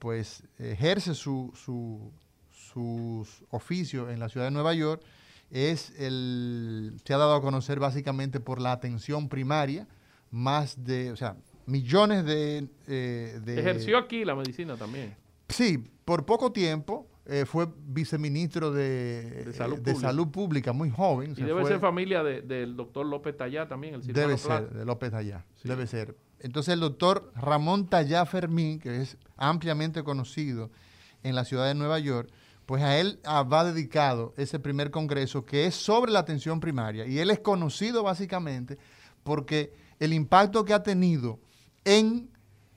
pues 0.00 0.42
ejerce 0.58 1.14
su, 1.14 1.52
su, 1.54 2.10
sus 2.50 3.44
oficios 3.50 4.10
en 4.10 4.18
la 4.18 4.28
ciudad 4.28 4.46
de 4.46 4.50
Nueva 4.50 4.74
York, 4.74 5.04
es 5.50 5.92
el, 5.98 7.00
se 7.04 7.14
ha 7.14 7.18
dado 7.18 7.34
a 7.34 7.42
conocer 7.42 7.78
básicamente 7.78 8.40
por 8.40 8.60
la 8.60 8.72
atención 8.72 9.28
primaria, 9.28 9.86
más 10.30 10.84
de, 10.84 11.10
o 11.10 11.16
sea, 11.16 11.36
millones 11.70 12.24
de... 12.24 12.68
eh, 12.88 13.40
de 13.44 13.60
Ejerció 13.60 13.98
aquí 13.98 14.24
la 14.24 14.34
medicina 14.34 14.76
también. 14.76 15.14
Sí, 15.48 15.78
por 16.04 16.24
poco 16.26 16.52
tiempo 16.52 17.06
eh, 17.26 17.44
fue 17.46 17.68
viceministro 17.86 18.72
de, 18.72 19.44
De 19.46 19.52
Salud 19.52 19.78
eh, 19.78 19.82
Pública. 19.82 20.00
Salud 20.00 20.28
Pública, 20.28 20.72
muy 20.72 20.90
joven. 20.90 21.32
Y 21.32 21.34
se 21.36 21.44
debe 21.44 21.60
fue- 21.62 21.70
ser 21.70 21.80
familia 21.80 22.22
de- 22.22 22.42
del 22.42 22.76
doctor 22.76 23.06
López 23.06 23.36
Tallá 23.36 23.68
también, 23.68 23.94
el 23.94 24.02
cirujano 24.02 24.26
Debe 24.28 24.38
ser, 24.38 24.70
de 24.70 24.84
López 24.84 25.12
Allá, 25.14 25.44
Sí. 25.56 25.68
debe 25.68 25.86
ser. 25.86 26.16
Entonces 26.40 26.72
el 26.74 26.80
doctor 26.80 27.30
Ramón 27.36 27.86
Tallá 27.88 28.24
Fermín, 28.26 28.78
que 28.80 29.02
es 29.02 29.16
ampliamente 29.36 30.02
conocido 30.02 30.70
en 31.22 31.34
la 31.34 31.44
ciudad 31.44 31.66
de 31.66 31.74
Nueva 31.74 31.98
York, 31.98 32.30
pues 32.66 32.82
a 32.82 32.98
él 32.98 33.18
ah, 33.24 33.42
va 33.42 33.64
dedicado 33.64 34.32
ese 34.36 34.58
primer 34.58 34.90
congreso 34.90 35.44
que 35.44 35.66
es 35.66 35.74
sobre 35.74 36.12
la 36.12 36.20
atención 36.20 36.60
primaria. 36.60 37.04
Y 37.06 37.18
él 37.18 37.30
es 37.30 37.40
conocido 37.40 38.02
básicamente 38.02 38.78
porque 39.22 39.72
el 39.98 40.12
impacto 40.14 40.64
que 40.64 40.72
ha 40.72 40.82
tenido 40.82 41.40
en 41.84 42.30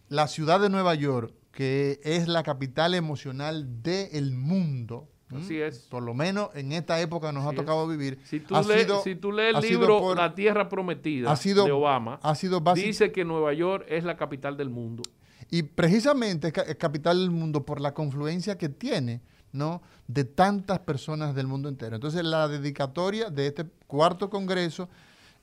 la 0.09 0.27
ciudad 0.27 0.59
de 0.59 0.69
Nueva 0.69 0.95
York, 0.95 1.33
que 1.51 1.99
es 2.03 2.27
la 2.27 2.43
capital 2.43 2.93
emocional 2.93 3.81
del 3.83 4.31
mundo. 4.33 5.09
Así 5.35 5.59
es. 5.59 5.79
por 5.89 6.03
lo 6.03 6.13
menos 6.13 6.49
en 6.53 6.71
esta 6.73 7.01
época 7.01 7.31
nos 7.31 7.47
ha 7.47 7.49
es. 7.49 7.55
tocado 7.55 7.87
vivir. 7.87 8.19
Si 8.23 8.39
tú, 8.39 8.53
lees, 8.67 8.87
si 9.03 9.15
tú 9.15 9.31
lees 9.31 9.55
ha 9.55 9.59
el 9.59 9.65
libro 9.67 9.99
por- 9.99 10.15
La 10.17 10.35
Tierra 10.35 10.69
Prometida 10.69 11.31
ha 11.31 11.35
sido- 11.35 11.65
de 11.65 11.71
Obama, 11.71 12.19
ha 12.21 12.35
sido 12.35 12.61
básic- 12.61 12.83
dice 12.85 13.11
que 13.11 13.25
Nueva 13.25 13.51
York 13.51 13.83
es 13.89 14.03
la 14.03 14.15
capital 14.15 14.57
del 14.57 14.69
mundo. 14.69 15.01
Y 15.49 15.63
precisamente 15.63 16.49
es 16.67 16.75
capital 16.75 17.17
del 17.19 17.31
mundo 17.31 17.65
por 17.65 17.81
la 17.81 17.95
confluencia 17.95 18.59
que 18.59 18.69
tiene, 18.69 19.21
¿no? 19.51 19.81
De 20.07 20.23
tantas 20.23 20.77
personas 20.79 21.33
del 21.33 21.47
mundo 21.47 21.67
entero. 21.67 21.95
Entonces, 21.95 22.23
la 22.23 22.47
dedicatoria 22.47 23.31
de 23.31 23.47
este 23.47 23.65
cuarto 23.87 24.29
congreso 24.29 24.87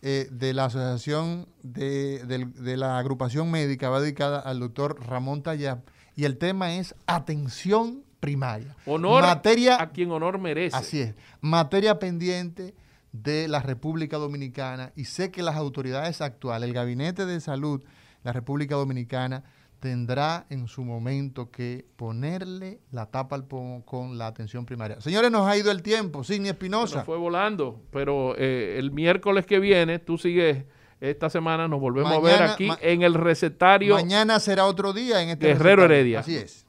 eh, 0.02 0.28
de 0.31 0.55
la 0.55 0.66
Asociación 0.66 1.47
de, 1.62 2.24
de 2.24 2.77
la 2.77 2.98
Agrupación 2.98 3.51
Médica 3.51 3.89
va 3.90 4.01
dedicada 4.01 4.40
al 4.40 4.60
doctor 4.60 4.98
Ramón 5.06 5.43
Tallá 5.43 5.82
y 6.16 6.24
el 6.24 6.39
tema 6.39 6.74
es 6.74 6.94
atención 7.06 8.02
primaria. 8.20 8.77
Honor 8.86 9.22
Materia, 9.22 9.81
a 9.81 9.90
quien 9.90 10.10
honor 10.10 10.39
merece. 10.39 10.77
Así 10.77 11.01
es. 11.01 11.14
Materia 11.40 11.98
pendiente 11.98 12.74
de 13.12 13.48
la 13.48 13.60
República 13.60 14.18
Dominicana 14.18 14.93
y 14.94 15.05
sé 15.05 15.31
que 15.31 15.43
las 15.43 15.56
autoridades 15.56 16.20
actuales, 16.20 16.68
el 16.68 16.74
Gabinete 16.74 17.27
de 17.27 17.40
Salud 17.40 17.82
la 18.22 18.32
República 18.32 18.74
Dominicana, 18.74 19.44
tendrá 19.81 20.47
en 20.51 20.69
su 20.69 20.85
momento 20.85 21.51
que 21.51 21.86
ponerle 21.97 22.81
la 22.93 23.07
tapa 23.07 23.35
al 23.35 23.47
pomo 23.47 23.85
con 23.85 24.19
la 24.19 24.27
atención 24.28 24.66
primaria. 24.66 25.01
Señores, 25.01 25.31
nos 25.31 25.48
ha 25.48 25.57
ido 25.57 25.70
el 25.70 25.82
tiempo. 25.82 26.23
Sidney 26.23 26.51
Espinosa. 26.51 26.97
nos 26.97 27.07
fue 27.07 27.16
volando, 27.16 27.82
pero 27.90 28.36
eh, 28.36 28.77
el 28.78 28.90
miércoles 28.93 29.47
que 29.47 29.59
viene, 29.59 29.98
tú 29.98 30.19
sigues 30.19 30.65
esta 31.01 31.31
semana, 31.31 31.66
nos 31.66 31.81
volvemos 31.81 32.12
a 32.12 32.20
ver 32.20 32.43
aquí 32.43 32.70
en 32.82 33.01
el 33.02 33.15
recetario 33.15 33.94
Mañana 33.94 34.39
será 34.39 34.66
otro 34.66 34.93
día 34.93 35.23
en 35.23 35.31
este 35.31 35.47
Guerrero 35.47 35.89
recetario. 35.89 35.97
Heredia. 35.97 36.20
Así 36.20 36.36
es. 36.36 36.66